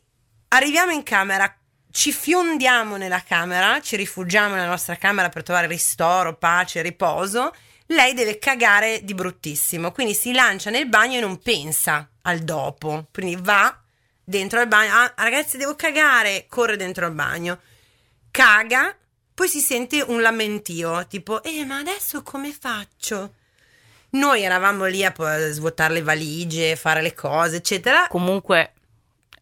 arriviamo 0.49 0.91
in 0.91 1.03
camera, 1.03 1.53
ci 1.91 2.11
fiondiamo 2.11 2.97
nella 2.97 3.23
camera, 3.23 3.81
ci 3.81 3.95
rifugiamo 3.95 4.55
nella 4.55 4.67
nostra 4.67 4.95
camera 4.95 5.29
per 5.29 5.43
trovare 5.43 5.67
ristoro, 5.67 6.37
pace, 6.37 6.81
riposo. 6.81 7.53
Lei 7.87 8.13
deve 8.13 8.37
cagare 8.37 9.01
di 9.03 9.15
bruttissimo, 9.15 9.91
quindi 9.91 10.13
si 10.13 10.31
lancia 10.31 10.69
nel 10.69 10.87
bagno 10.87 11.17
e 11.17 11.21
non 11.21 11.39
pensa 11.39 12.07
al 12.23 12.39
dopo. 12.39 13.07
Quindi 13.11 13.35
va 13.39 13.75
dentro 14.23 14.59
al 14.59 14.67
bagno, 14.67 14.93
ah 14.93 15.13
ragazzi 15.17 15.57
devo 15.57 15.75
cagare, 15.75 16.45
corre 16.47 16.77
dentro 16.77 17.07
al 17.07 17.13
bagno, 17.13 17.59
caga, 18.29 18.95
poi 19.39 19.47
si 19.47 19.61
sente 19.61 20.01
un 20.01 20.19
lamentio, 20.21 21.07
tipo, 21.07 21.41
eh 21.43 21.63
ma 21.63 21.77
adesso 21.77 22.23
come 22.23 22.51
faccio? 22.51 23.35
Noi 24.09 24.41
eravamo 24.43 24.83
lì 24.83 25.05
a 25.05 25.13
svuotare 25.51 25.93
le 25.93 26.01
valigie, 26.01 26.75
fare 26.75 27.01
le 27.01 27.13
cose, 27.13 27.55
eccetera. 27.55 28.07
Comunque, 28.09 28.73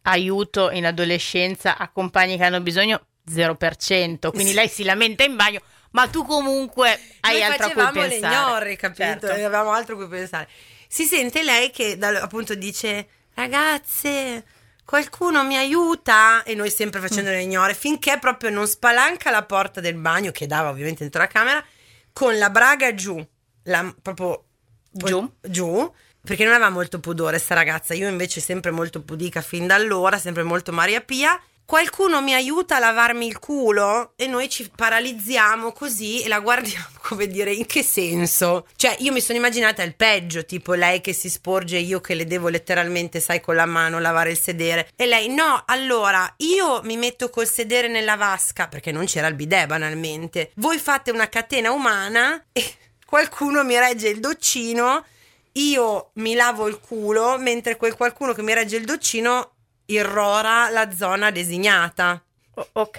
aiuto 0.02 0.70
in 0.70 0.86
adolescenza 0.86 1.76
a 1.76 1.88
compagni 1.88 2.36
che 2.36 2.44
hanno 2.44 2.60
bisogno 2.60 3.06
0%. 3.28 4.30
Quindi 4.30 4.50
Sì. 4.50 4.54
lei 4.54 4.68
si 4.68 4.84
lamenta 4.84 5.24
in 5.24 5.34
bagno, 5.34 5.62
ma 5.90 6.06
tu 6.06 6.24
comunque 6.24 6.96
hai 7.22 7.40
Noi 7.40 7.42
altro 7.42 7.66
a 7.66 7.70
cui 7.70 7.82
facevamo 7.82 8.00
le 8.00 8.08
pensare. 8.08 8.34
ignorre, 8.36 8.76
capito? 8.76 9.02
Certo. 9.02 9.26
E 9.26 9.42
avevamo 9.42 9.72
altro 9.72 9.94
a 9.96 9.98
cui 9.98 10.06
pensare. 10.06 10.48
Si 10.86 11.06
sente 11.06 11.42
lei 11.42 11.72
che 11.72 11.98
appunto 12.00 12.54
dice 12.54 13.08
ragazze, 13.34 14.44
qualcuno 14.88 15.44
mi 15.44 15.54
aiuta? 15.54 16.42
E 16.44 16.54
noi 16.54 16.70
sempre 16.70 16.98
facendo 16.98 17.28
le 17.28 17.42
ignore, 17.42 17.74
finché 17.74 18.16
proprio 18.18 18.48
non 18.48 18.66
spalanca 18.66 19.30
la 19.30 19.44
porta 19.44 19.82
del 19.82 19.96
bagno, 19.96 20.30
che 20.30 20.46
dava 20.46 20.70
ovviamente 20.70 21.00
dentro 21.02 21.20
la 21.20 21.26
camera, 21.26 21.62
con 22.10 22.38
la 22.38 22.48
braga 22.48 22.94
giù, 22.94 23.22
la- 23.64 23.94
proprio 24.00 24.44
Giù? 24.90 25.30
giù, 25.42 25.92
perché 26.22 26.44
non 26.44 26.54
aveva 26.54 26.70
molto 26.70 27.00
pudore 27.00 27.38
sta 27.38 27.54
ragazza, 27.54 27.92
io 27.92 28.08
invece 28.08 28.40
sempre 28.40 28.70
molto 28.70 29.02
pudica 29.02 29.42
fin 29.42 29.66
da 29.66 29.74
allora, 29.74 30.16
sempre 30.16 30.42
molto 30.42 30.72
Maria 30.72 31.02
Pia. 31.02 31.38
Qualcuno 31.68 32.22
mi 32.22 32.32
aiuta 32.32 32.76
a 32.76 32.78
lavarmi 32.78 33.26
il 33.26 33.38
culo 33.38 34.14
e 34.16 34.26
noi 34.26 34.48
ci 34.48 34.70
paralizziamo 34.74 35.72
così 35.72 36.22
e 36.22 36.28
la 36.28 36.40
guardiamo 36.40 36.86
come 37.02 37.26
dire 37.26 37.52
in 37.52 37.66
che 37.66 37.82
senso? 37.82 38.66
Cioè 38.74 38.96
io 39.00 39.12
mi 39.12 39.20
sono 39.20 39.36
immaginata 39.36 39.82
il 39.82 39.94
peggio, 39.94 40.46
tipo 40.46 40.72
lei 40.72 41.02
che 41.02 41.12
si 41.12 41.28
sporge 41.28 41.76
io 41.76 42.00
che 42.00 42.14
le 42.14 42.24
devo 42.24 42.48
letteralmente, 42.48 43.20
sai, 43.20 43.42
con 43.42 43.54
la 43.54 43.66
mano 43.66 43.98
lavare 44.00 44.30
il 44.30 44.38
sedere 44.38 44.88
e 44.96 45.04
lei 45.04 45.28
no, 45.28 45.62
allora 45.66 46.32
io 46.38 46.80
mi 46.84 46.96
metto 46.96 47.28
col 47.28 47.46
sedere 47.46 47.88
nella 47.88 48.16
vasca 48.16 48.66
perché 48.66 48.90
non 48.90 49.04
c'era 49.04 49.26
il 49.26 49.34
bidet 49.34 49.66
banalmente. 49.66 50.52
Voi 50.54 50.78
fate 50.78 51.10
una 51.10 51.28
catena 51.28 51.70
umana 51.70 52.46
e 52.50 52.64
qualcuno 53.04 53.62
mi 53.62 53.78
regge 53.78 54.08
il 54.08 54.20
doccino 54.20 55.04
io 55.52 56.10
mi 56.14 56.34
lavo 56.34 56.66
il 56.66 56.78
culo 56.80 57.36
mentre 57.36 57.76
quel 57.76 57.94
qualcuno 57.94 58.32
che 58.32 58.42
mi 58.42 58.54
regge 58.54 58.76
il 58.76 58.84
doccino 58.84 59.56
irrora 59.90 60.68
la 60.70 60.90
zona 60.94 61.30
designata. 61.30 62.22
O- 62.54 62.68
ok. 62.72 62.96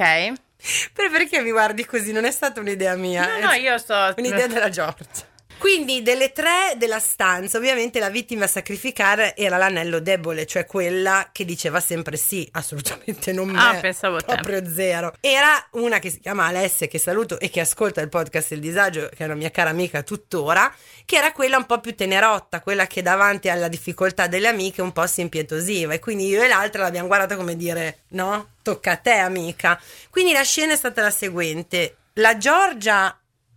Per 0.94 1.10
perché 1.10 1.42
mi 1.42 1.52
guardi 1.52 1.86
così? 1.86 2.12
Non 2.12 2.26
è 2.26 2.32
stata 2.32 2.60
un'idea 2.60 2.96
mia. 2.96 3.26
No, 3.26 3.48
no, 3.48 3.52
io 3.54 3.78
sto... 3.78 4.14
un'idea 4.18 4.48
della 4.48 4.70
Giorgia. 4.70 5.28
Quindi 5.60 6.02
delle 6.02 6.32
tre 6.32 6.74
della 6.78 7.00
stanza, 7.00 7.58
ovviamente 7.58 8.00
la 8.00 8.10
vittima 8.10 8.46
a 8.46 8.48
sacrificare 8.48 9.36
era 9.36 9.58
l'anello 9.58 10.00
debole, 10.00 10.46
cioè 10.46 10.66
quella 10.66 11.30
che 11.34 11.44
diceva 11.44 11.82
sempre 11.82 12.16
sì, 12.16 12.48
assolutamente 12.54 13.34
non 13.34 13.50
me, 13.50 13.60
Ah, 13.60 13.76
pensavo 13.80 14.20
te. 14.22 14.36
proprio 14.36 14.66
zero. 14.74 15.14
Era 15.20 15.68
una 15.72 16.00
che 16.00 16.10
si 16.12 16.22
chiama 16.22 16.46
Alessia, 16.46 16.88
che 16.88 16.98
saluto 16.98 17.38
e 17.40 17.50
che 17.50 17.60
ascolta 17.60 18.00
il 18.00 18.08
podcast 18.08 18.52
Il 18.52 18.62
Disagio, 18.62 19.10
che 19.10 19.18
è 19.18 19.26
una 19.26 19.36
mia 19.36 19.52
cara 19.52 19.70
amica 19.70 20.02
tuttora, 20.02 20.74
che 21.04 21.18
era 21.18 21.34
quella 21.34 21.58
un 21.58 21.66
po' 21.66 21.82
più 21.82 21.94
tenerotta, 21.94 22.62
quella 22.62 22.88
che 22.88 23.02
davanti 23.02 23.50
alla 23.50 23.68
difficoltà 23.68 24.28
delle 24.28 24.48
amiche 24.48 24.82
un 24.82 24.94
po' 24.94 25.06
si 25.08 25.20
impietosiva 25.22 25.94
e 25.94 26.00
quindi 26.00 26.26
io 26.28 26.42
e 26.42 26.48
l'altra 26.48 26.84
l'abbiamo 26.84 27.08
guardata 27.08 27.36
come 27.36 27.58
dire 27.58 28.04
no, 28.10 28.52
tocca 28.64 28.92
a 28.92 28.96
te 28.98 29.12
amica. 29.14 29.80
Quindi 30.10 30.32
la 30.32 30.44
scena 30.44 30.72
è 30.72 30.78
stata 30.78 31.02
la 31.02 31.12
seguente, 31.12 31.98
la 32.14 32.38
Giorgia 32.38 33.14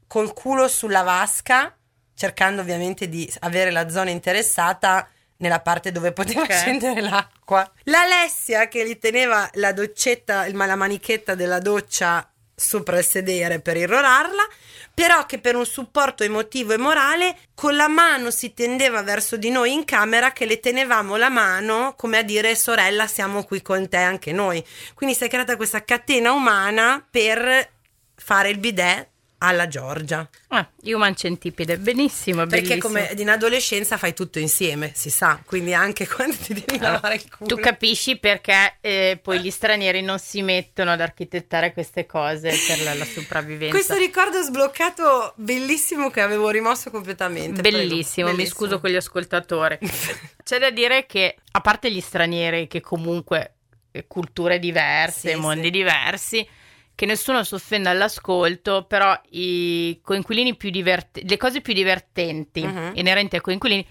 col 0.08 0.32
culo 0.34 0.66
sulla 0.68 1.02
vasca, 1.02 1.74
cercando 2.14 2.60
ovviamente 2.60 3.08
di 3.08 3.30
avere 3.40 3.70
la 3.70 3.88
zona 3.88 4.10
interessata 4.10 5.08
nella 5.38 5.60
parte 5.60 5.90
dove 5.90 6.12
poteva 6.12 6.42
Ok. 6.42 6.52
scendere 6.52 7.00
l'acqua. 7.00 7.68
L'Alessia 7.84 8.68
che 8.68 8.86
gli 8.86 8.98
teneva 8.98 9.48
la 9.54 9.72
doccetta, 9.72 10.48
la 10.52 10.76
manichetta 10.76 11.34
della 11.34 11.58
doccia 11.58 12.26
sopra 12.54 12.98
il 12.98 13.04
sedere 13.04 13.58
per 13.58 13.76
irrorarla, 13.76 14.46
però 14.94 15.26
che 15.26 15.38
per 15.40 15.56
un 15.56 15.66
supporto 15.66 16.22
emotivo 16.22 16.74
e 16.74 16.76
morale 16.76 17.36
con 17.54 17.74
la 17.74 17.88
mano 17.88 18.30
si 18.30 18.54
tendeva 18.54 19.02
verso 19.02 19.36
di 19.36 19.50
noi 19.50 19.72
in 19.72 19.84
camera 19.84 20.32
che 20.32 20.46
le 20.46 20.60
tenevamo 20.60 21.16
la 21.16 21.30
mano 21.30 21.94
come 21.96 22.18
a 22.18 22.22
dire 22.22 22.54
sorella 22.54 23.08
siamo 23.08 23.42
qui 23.42 23.62
con 23.62 23.88
te 23.88 23.96
anche 23.96 24.30
noi. 24.30 24.64
Quindi 24.94 25.16
si 25.16 25.24
è 25.24 25.28
creata 25.28 25.56
questa 25.56 25.82
catena 25.82 26.32
umana 26.32 27.04
per 27.10 27.68
fare 28.14 28.50
il 28.50 28.58
bidet 28.58 29.08
alla 29.44 29.66
Giorgia. 29.66 30.28
Ah, 30.48 30.68
human 30.84 31.16
centipede, 31.16 31.76
benissimo, 31.78 32.46
Perché 32.46 32.76
bellissimo. 32.78 32.80
come 32.94 33.12
in 33.16 33.28
adolescenza 33.28 33.96
fai 33.96 34.14
tutto 34.14 34.38
insieme, 34.38 34.92
si 34.94 35.10
sa, 35.10 35.40
quindi 35.44 35.74
anche 35.74 36.06
quando 36.08 36.36
ti 36.36 36.54
devi 36.54 36.78
lavare 36.78 37.16
il 37.16 37.28
culo. 37.28 37.48
Tu 37.48 37.60
capisci 37.60 38.18
perché 38.18 38.76
eh, 38.80 39.18
poi 39.20 39.40
gli 39.40 39.50
stranieri 39.50 40.00
non 40.02 40.18
si 40.18 40.42
mettono 40.42 40.92
ad 40.92 41.00
architettare 41.00 41.72
queste 41.72 42.06
cose 42.06 42.50
per 42.66 42.82
la, 42.82 42.94
la 42.94 43.04
sopravvivenza. 43.04 43.74
Questo 43.74 43.96
ricordo 43.96 44.40
sbloccato 44.42 45.32
bellissimo 45.36 46.10
che 46.10 46.20
avevo 46.20 46.50
rimosso 46.50 46.90
completamente. 46.90 47.60
prego. 47.62 47.76
Bellissimo, 47.78 48.32
mi 48.32 48.46
scuso 48.46 48.78
con 48.80 48.90
gli 48.90 48.96
ascoltatori. 48.96 49.78
C'è 50.44 50.58
da 50.58 50.70
dire 50.70 51.06
che, 51.06 51.36
a 51.52 51.60
parte 51.60 51.90
gli 51.90 52.00
stranieri, 52.00 52.66
che 52.68 52.80
comunque 52.80 53.54
eh, 53.92 54.06
culture 54.06 54.58
diverse, 54.58 55.30
Sì, 55.30 55.34
mondi 55.36 55.64
sì. 55.64 55.70
diversi, 55.70 56.48
che 56.94 57.06
nessuno 57.06 57.42
si 57.44 57.54
offenda 57.54 57.90
all'ascolto, 57.90 58.84
però 58.84 59.18
i 59.30 59.98
coinquilini 60.02 60.56
più 60.56 60.70
divertenti, 60.70 61.28
le 61.28 61.36
cose 61.36 61.60
più 61.60 61.72
divertenti 61.72 62.64
Mhm. 62.64 62.92
inerenti 62.94 63.36
ai 63.36 63.40
coinquilini 63.42 63.86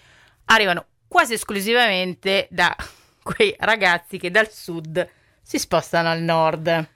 arrivano 0.46 0.86
quasi 1.08 1.34
esclusivamente 1.34 2.48
da 2.52 2.76
quei 3.24 3.56
ragazzi 3.60 4.18
che 4.18 4.32
dal 4.32 4.50
sud 4.52 5.08
si 5.42 5.58
spostano 5.60 6.10
al 6.10 6.22
nord. 6.22 6.88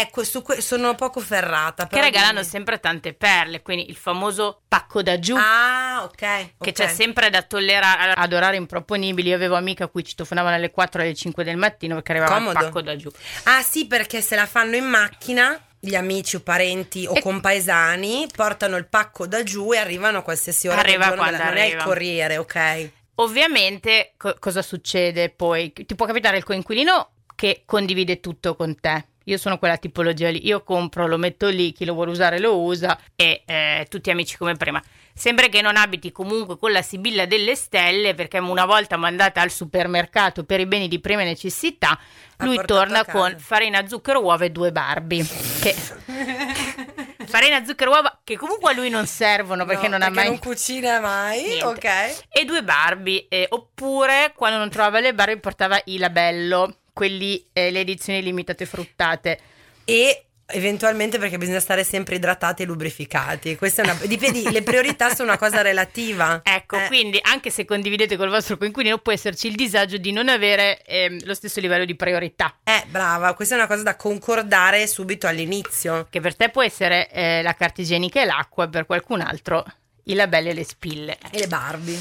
Ecco, 0.00 0.24
su 0.24 0.42
que- 0.42 0.60
sono 0.60 0.94
poco 0.94 1.20
ferrata. 1.20 1.86
Che 1.86 2.00
regalano 2.00 2.38
dimmi. 2.40 2.44
sempre 2.50 2.80
tante 2.80 3.12
perle, 3.14 3.62
quindi 3.62 3.88
il 3.88 3.96
famoso 3.96 4.62
pacco 4.68 5.02
da 5.02 5.18
giù. 5.18 5.36
Ah, 5.38 6.02
ok. 6.04 6.16
che 6.16 6.52
ok. 6.58 6.72
c'è 6.72 6.88
sempre 6.88 7.30
da 7.30 7.42
tollerare 7.42 8.12
ad 8.14 8.32
orari 8.32 8.56
improponibili. 8.56 9.28
Io 9.28 9.34
avevo 9.36 9.56
amiche 9.56 9.82
a 9.84 9.88
cui 9.88 10.04
citofonavano 10.04 10.56
alle 10.56 10.70
4 10.70 11.00
e 11.00 11.04
alle 11.04 11.14
5 11.14 11.44
del 11.44 11.56
mattino 11.56 11.94
perché 11.94 12.12
arrivava 12.12 12.34
Comodo. 12.34 12.58
il 12.58 12.64
pacco 12.64 12.82
da 12.82 12.96
giù. 12.96 13.10
Ah, 13.44 13.62
sì, 13.62 13.86
perché 13.86 14.20
se 14.20 14.34
la 14.36 14.46
fanno 14.46 14.76
in 14.76 14.84
macchina. 14.84 15.58
Gli 15.84 15.94
amici 15.96 16.36
o 16.36 16.40
parenti 16.40 17.04
o 17.06 17.12
E- 17.14 17.20
compaesani 17.20 18.26
portano 18.34 18.76
il 18.78 18.86
pacco 18.88 19.26
da 19.26 19.42
giù 19.42 19.70
e 19.74 19.76
arrivano 19.76 20.16
a 20.16 20.22
qualsiasi 20.22 20.66
ora 20.66 20.80
Arriva 20.80 21.08
del 21.08 21.18
quando 21.18 21.44
non 21.44 21.56
è 21.58 21.64
il 21.64 21.76
corriere, 21.76 22.38
ok? 22.38 22.90
Ovviamente, 23.16 24.14
co- 24.16 24.34
cosa 24.38 24.62
succede 24.62 25.28
poi? 25.28 25.74
Ti 25.74 25.94
può 25.94 26.06
capitare 26.06 26.38
il 26.38 26.44
coinquilino 26.44 27.10
che 27.34 27.64
condivide 27.66 28.20
tutto 28.20 28.56
con 28.56 28.80
te. 28.80 29.08
Io 29.24 29.38
sono 29.38 29.58
quella 29.58 29.76
tipologia 29.78 30.28
lì, 30.30 30.46
io 30.46 30.62
compro, 30.62 31.06
lo 31.06 31.16
metto 31.16 31.48
lì, 31.48 31.72
chi 31.72 31.84
lo 31.84 31.94
vuole 31.94 32.10
usare 32.10 32.38
lo 32.40 32.60
usa 32.60 32.98
e 33.16 33.42
eh, 33.46 33.86
tutti 33.88 34.10
amici 34.10 34.36
come 34.36 34.54
prima. 34.56 34.82
Sembra 35.16 35.46
che 35.46 35.62
non 35.62 35.76
abiti 35.76 36.10
comunque 36.12 36.58
con 36.58 36.72
la 36.72 36.82
Sibilla 36.82 37.24
delle 37.24 37.54
Stelle 37.54 38.14
perché 38.14 38.38
una 38.38 38.64
volta 38.66 38.96
mandata 38.96 39.40
al 39.40 39.50
supermercato 39.50 40.44
per 40.44 40.60
i 40.60 40.66
beni 40.66 40.88
di 40.88 40.98
prima 40.98 41.22
necessità, 41.22 41.98
lui 42.38 42.60
torna 42.66 43.04
con 43.04 43.36
farina, 43.38 43.86
zucchero, 43.86 44.20
uova 44.20 44.44
e 44.44 44.50
due 44.50 44.72
Barbie. 44.72 45.24
Che... 45.60 45.74
farina, 47.26 47.64
zucchero, 47.64 47.90
uova 47.90 48.20
che 48.24 48.36
comunque 48.36 48.72
a 48.72 48.74
lui 48.74 48.90
non 48.90 49.06
servono 49.06 49.64
perché 49.64 49.84
No, 49.88 49.96
non 49.98 50.02
ha 50.02 50.10
mai... 50.10 50.26
non 50.26 50.38
cucina 50.38 51.00
mai, 51.00 51.42
Niente. 51.42 51.64
ok? 51.64 52.24
e 52.30 52.44
due 52.44 52.62
Barbie. 52.62 53.26
eh, 53.28 53.46
oppure 53.50 54.32
quando 54.34 54.58
non 54.58 54.68
trovava 54.68 55.00
le 55.00 55.14
Barbie 55.14 55.38
portava 55.38 55.80
i 55.84 55.98
labello, 55.98 56.76
quelli, 56.94 57.44
eh, 57.52 57.70
le 57.70 57.80
edizioni 57.80 58.22
limitate 58.22 58.64
fruttate. 58.64 59.38
E 59.84 60.24
eventualmente 60.46 61.18
perché 61.18 61.38
bisogna 61.38 61.60
stare 61.60 61.84
sempre 61.84 62.16
idratati 62.16 62.62
e 62.62 62.66
lubrificati. 62.66 63.56
Questa 63.56 63.82
è 63.82 63.84
una 63.84 63.98
dipende, 64.04 64.50
le 64.50 64.62
priorità 64.62 65.14
sono 65.14 65.28
una 65.28 65.38
cosa 65.38 65.62
relativa. 65.62 66.40
Ecco, 66.44 66.76
Eh, 66.76 66.86
quindi 66.86 67.18
anche 67.22 67.50
se 67.50 67.64
condividete 67.64 68.16
col 68.16 68.28
vostro 68.28 68.56
coinquilino 68.56 68.98
può 68.98 69.12
esserci 69.12 69.48
il 69.48 69.54
disagio 69.54 69.96
di 69.96 70.12
non 70.12 70.28
avere 70.28 70.82
ehm, 70.84 71.24
lo 71.24 71.34
stesso 71.34 71.60
livello 71.60 71.84
di 71.84 71.96
priorità. 71.96 72.58
Eh, 72.62 72.84
brava, 72.88 73.34
questa 73.34 73.54
è 73.54 73.58
una 73.58 73.66
cosa 73.66 73.82
da 73.82 73.96
concordare 73.96 74.86
subito 74.86 75.26
all'inizio. 75.26 76.06
Che 76.08 76.20
per 76.20 76.36
te 76.36 76.50
può 76.50 76.62
essere 76.62 77.10
eh, 77.10 77.42
la 77.42 77.54
carta 77.54 77.80
igienica 77.80 78.22
e 78.22 78.24
l'acqua, 78.24 78.68
per 78.68 78.86
qualcun 78.86 79.20
altro 79.20 79.64
i 80.04 80.14
labelli 80.14 80.50
e 80.50 80.54
le 80.54 80.64
spille. 80.64 81.18
E 81.30 81.38
le 81.38 81.46
Barbie. 81.46 81.98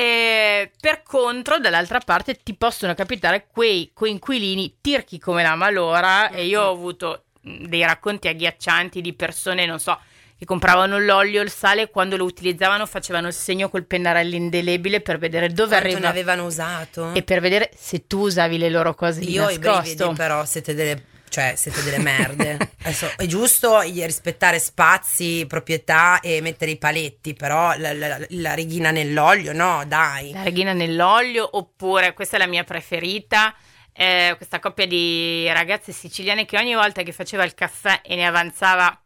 E 0.00 0.70
per 0.80 1.02
contro, 1.02 1.58
dall'altra 1.58 1.98
parte, 1.98 2.38
ti 2.40 2.54
possono 2.54 2.94
capitare 2.94 3.48
quei 3.50 3.90
coinquilini 3.92 4.76
tirchi 4.80 5.18
come 5.18 5.42
la 5.42 5.56
malora. 5.56 6.30
E 6.30 6.46
io 6.46 6.62
ho 6.62 6.70
avuto 6.70 7.24
mh, 7.40 7.64
dei 7.66 7.82
racconti 7.82 8.28
agghiaccianti 8.28 9.00
di 9.00 9.12
persone, 9.12 9.66
non 9.66 9.80
so, 9.80 9.98
che 10.38 10.44
compravano 10.44 11.00
l'olio, 11.00 11.42
il 11.42 11.50
sale 11.50 11.82
e 11.82 11.90
quando 11.90 12.16
lo 12.16 12.22
utilizzavano 12.26 12.86
facevano 12.86 13.26
il 13.26 13.32
segno 13.32 13.68
col 13.68 13.86
pennarello 13.86 14.36
indelebile 14.36 15.00
per 15.00 15.18
vedere 15.18 15.48
dove 15.48 15.70
Quanto 15.70 15.88
ne 15.88 15.94
arriva 15.94 16.08
avevano 16.10 16.44
usato? 16.46 17.12
e 17.12 17.24
per 17.24 17.40
vedere 17.40 17.68
se 17.76 18.06
tu 18.06 18.20
usavi 18.20 18.56
le 18.56 18.70
loro 18.70 18.94
cose 18.94 19.18
di 19.18 19.32
Io 19.32 19.46
ho 19.46 19.50
i 19.50 19.58
nascosto. 19.58 19.94
brividi, 19.96 20.14
però 20.14 20.44
siete 20.44 20.74
delle, 20.74 21.02
cioè, 21.28 21.54
siete 21.56 21.82
delle 21.82 21.98
merde. 21.98 22.56
Adesso, 22.82 23.10
è 23.16 23.26
giusto 23.26 23.80
rispettare 24.06 24.58
spazi, 24.58 25.44
proprietà 25.46 26.20
e 26.20 26.40
mettere 26.40 26.70
i 26.72 26.78
paletti, 26.78 27.34
però 27.34 27.74
la, 27.76 27.92
la- 27.92 28.18
la 28.28 28.54
righina 28.54 28.90
nell'olio, 28.90 29.52
no, 29.52 29.84
dai. 29.86 30.32
La 30.32 30.42
reghina 30.42 30.72
nell'olio, 30.72 31.48
oppure 31.56 32.12
questa 32.14 32.36
è 32.36 32.38
la 32.38 32.46
mia 32.46 32.64
preferita. 32.64 33.54
eh, 33.92 34.34
questa 34.36 34.60
coppia 34.60 34.86
di 34.86 35.46
ragazze 35.52 35.90
siciliane 35.92 36.44
che 36.44 36.56
ogni 36.56 36.74
volta 36.74 37.02
che 37.02 37.10
faceva 37.12 37.42
il 37.44 37.54
caffè 37.54 38.00
e 38.04 38.14
ne 38.14 38.26
avanzava 38.26 38.96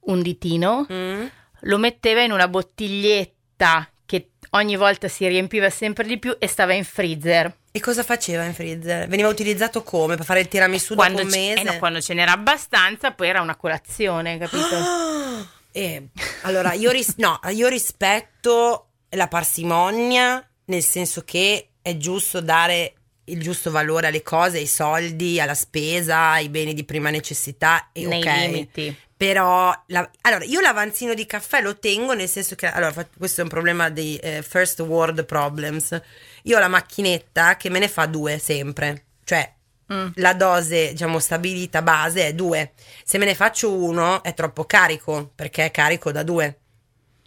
un 0.00 0.20
ditino, 0.22 0.86
Mm? 0.92 1.26
lo 1.62 1.78
metteva 1.78 2.20
in 2.22 2.32
una 2.32 2.46
bottiglietta 2.46 3.88
che 4.08 4.30
ogni 4.52 4.76
volta 4.76 5.06
si 5.06 5.28
riempiva 5.28 5.68
sempre 5.68 6.04
di 6.06 6.18
più 6.18 6.34
e 6.38 6.46
stava 6.48 6.72
in 6.72 6.84
freezer. 6.84 7.54
E 7.70 7.80
cosa 7.80 8.02
faceva 8.02 8.44
in 8.44 8.54
freezer? 8.54 9.06
Veniva 9.06 9.28
utilizzato 9.28 9.82
come? 9.82 10.16
Per 10.16 10.24
fare 10.24 10.40
il 10.40 10.48
tiramisù 10.48 10.94
Quando, 10.94 11.22
dopo 11.22 11.34
un 11.34 11.38
mese? 11.40 11.60
eh 11.60 11.64
no, 11.64 11.76
quando 11.78 12.00
ce 12.00 12.14
n'era 12.14 12.32
abbastanza, 12.32 13.12
poi 13.12 13.28
era 13.28 13.42
una 13.42 13.56
colazione, 13.56 14.38
capito? 14.38 15.46
Eh, 15.70 16.08
allora, 16.42 16.72
io, 16.72 16.90
ris- 16.90 17.16
no, 17.18 17.38
io 17.50 17.68
rispetto 17.68 18.86
la 19.10 19.28
parsimonia, 19.28 20.44
nel 20.64 20.82
senso 20.82 21.22
che 21.22 21.68
è 21.80 21.96
giusto 21.96 22.40
dare 22.40 22.94
il 23.30 23.40
giusto 23.40 23.70
valore 23.70 24.08
alle 24.08 24.22
cose, 24.22 24.58
ai 24.58 24.66
soldi, 24.66 25.40
alla 25.40 25.54
spesa, 25.54 26.30
ai 26.30 26.48
beni 26.48 26.74
di 26.74 26.84
prima 26.84 27.10
necessità 27.10 27.90
e 27.92 28.06
nei 28.06 28.20
ok. 28.20 28.34
limiti. 28.36 28.96
Però, 29.16 29.72
la- 29.86 30.08
allora, 30.22 30.44
io 30.44 30.60
l'avanzino 30.60 31.12
di 31.14 31.26
caffè 31.26 31.60
lo 31.60 31.78
tengo 31.78 32.14
nel 32.14 32.28
senso 32.28 32.54
che, 32.54 32.66
allora, 32.66 32.92
questo 33.16 33.40
è 33.40 33.44
un 33.44 33.50
problema 33.50 33.90
dei 33.90 34.16
eh, 34.16 34.42
first 34.42 34.80
world 34.80 35.24
problems. 35.24 36.00
Io 36.44 36.56
ho 36.56 36.60
la 36.60 36.68
macchinetta 36.68 37.56
che 37.56 37.68
me 37.68 37.80
ne 37.80 37.88
fa 37.88 38.06
due 38.06 38.38
sempre, 38.38 39.04
cioè 39.24 39.52
Mm. 39.90 40.08
la 40.16 40.34
dose, 40.34 40.90
diciamo, 40.90 41.18
stabilita 41.18 41.80
base 41.80 42.26
è 42.26 42.34
due. 42.34 42.72
Se 43.04 43.16
me 43.16 43.24
ne 43.24 43.34
faccio 43.34 43.72
uno 43.72 44.22
è 44.22 44.34
troppo 44.34 44.64
carico, 44.64 45.30
perché 45.34 45.64
è 45.64 45.70
carico 45.70 46.12
da 46.12 46.22
due. 46.22 46.58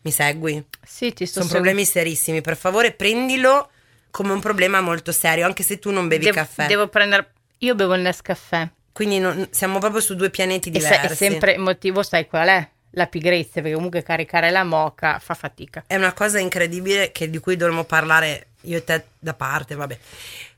Mi 0.03 0.11
segui? 0.11 0.63
Sì, 0.85 1.11
ti 1.11 1.25
sto 1.25 1.39
Sono 1.39 1.51
problemi 1.51 1.85
serissimi, 1.85 2.41
per 2.41 2.55
favore 2.55 2.91
prendilo 2.91 3.71
come 4.11 4.31
un 4.33 4.39
problema 4.39 4.81
molto 4.81 5.11
serio, 5.11 5.45
anche 5.45 5.63
se 5.63 5.79
tu 5.79 5.89
non 5.91 6.07
bevi 6.07 6.25
Devo- 6.25 6.35
caffè. 6.37 6.67
Devo 6.67 6.87
prendere. 6.87 7.31
Io 7.59 7.75
bevo 7.75 7.95
il 7.95 8.01
Nescaffè. 8.01 8.69
Quindi 8.91 9.19
non- 9.19 9.47
siamo 9.51 9.79
proprio 9.79 10.01
su 10.01 10.15
due 10.15 10.29
pianeti 10.29 10.69
E, 10.69 10.79
se- 10.79 10.87
diversi. 10.89 11.11
e 11.11 11.15
sempre 11.29 11.53
il 11.53 11.59
motivo, 11.59 12.03
sai 12.03 12.27
qual 12.27 12.47
è? 12.47 12.69
La 12.95 13.07
pigrizia, 13.07 13.61
perché 13.61 13.73
comunque 13.73 14.03
caricare 14.03 14.49
la 14.51 14.65
moca 14.65 15.17
fa 15.19 15.33
fatica. 15.33 15.85
È 15.87 15.95
una 15.95 16.11
cosa 16.11 16.39
incredibile 16.39 17.11
che- 17.13 17.29
di 17.29 17.39
cui 17.39 17.55
dovremmo 17.55 17.85
parlare 17.85 18.47
io 18.61 18.77
e 18.77 18.83
te 18.83 19.05
da 19.17 19.33
parte, 19.33 19.75
vabbè. 19.75 19.97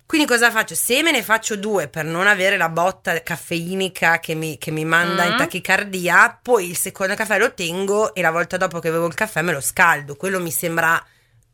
Quindi 0.06 0.28
cosa 0.28 0.50
faccio? 0.52 0.74
Se 0.76 1.02
me 1.04 1.12
ne 1.12 1.22
faccio 1.24 1.56
due 1.56 1.88
per 1.88 2.06
non 2.06 2.26
avere 2.28 2.58
la 2.58 2.70
botta 2.70 3.22
caffeinica 3.22 4.20
che 4.20 4.34
mi, 4.36 4.58
che 4.58 4.72
mi 4.72 4.84
manda 4.86 5.26
in 5.26 5.34
Mm. 5.34 5.38
tachicardia, 5.38 6.40
poi 6.42 6.70
il 6.70 6.78
secondo 6.78 7.14
caffè 7.16 7.38
lo 7.38 7.54
tengo 7.54 8.14
e 8.16 8.22
la 8.22 8.32
volta 8.32 8.58
dopo 8.58 8.80
che 8.80 8.90
bevo 8.92 9.06
il 9.08 9.14
caffè 9.14 9.42
me 9.42 9.52
lo 9.54 9.62
scaldo. 9.62 10.16
Quello 10.16 10.40
mi 10.40 10.52
sembra 10.52 11.04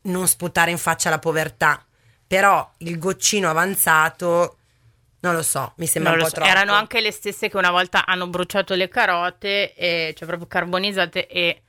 non 0.04 0.28
sputare 0.28 0.72
in 0.72 0.78
faccia 0.78 1.10
la 1.10 1.20
povertà. 1.20 1.82
Però 2.30 2.72
il 2.78 3.00
goccino 3.00 3.50
avanzato, 3.50 4.58
non 5.22 5.34
lo 5.34 5.42
so, 5.42 5.74
mi 5.78 5.88
sembra 5.88 6.12
Non 6.12 6.20
un 6.20 6.26
po' 6.26 6.30
so, 6.30 6.36
troppo. 6.36 6.52
Erano 6.52 6.74
anche 6.74 7.02
le 7.02 7.12
stesse 7.12 7.50
che 7.50 7.58
una 7.58 7.72
volta 7.72 8.06
hanno 8.06 8.28
bruciato 8.28 8.76
le 8.76 8.88
carote, 8.88 9.74
e, 9.74 10.14
cioè 10.16 10.28
proprio 10.28 10.48
carbonizzate, 10.48 11.26
e 11.26 11.62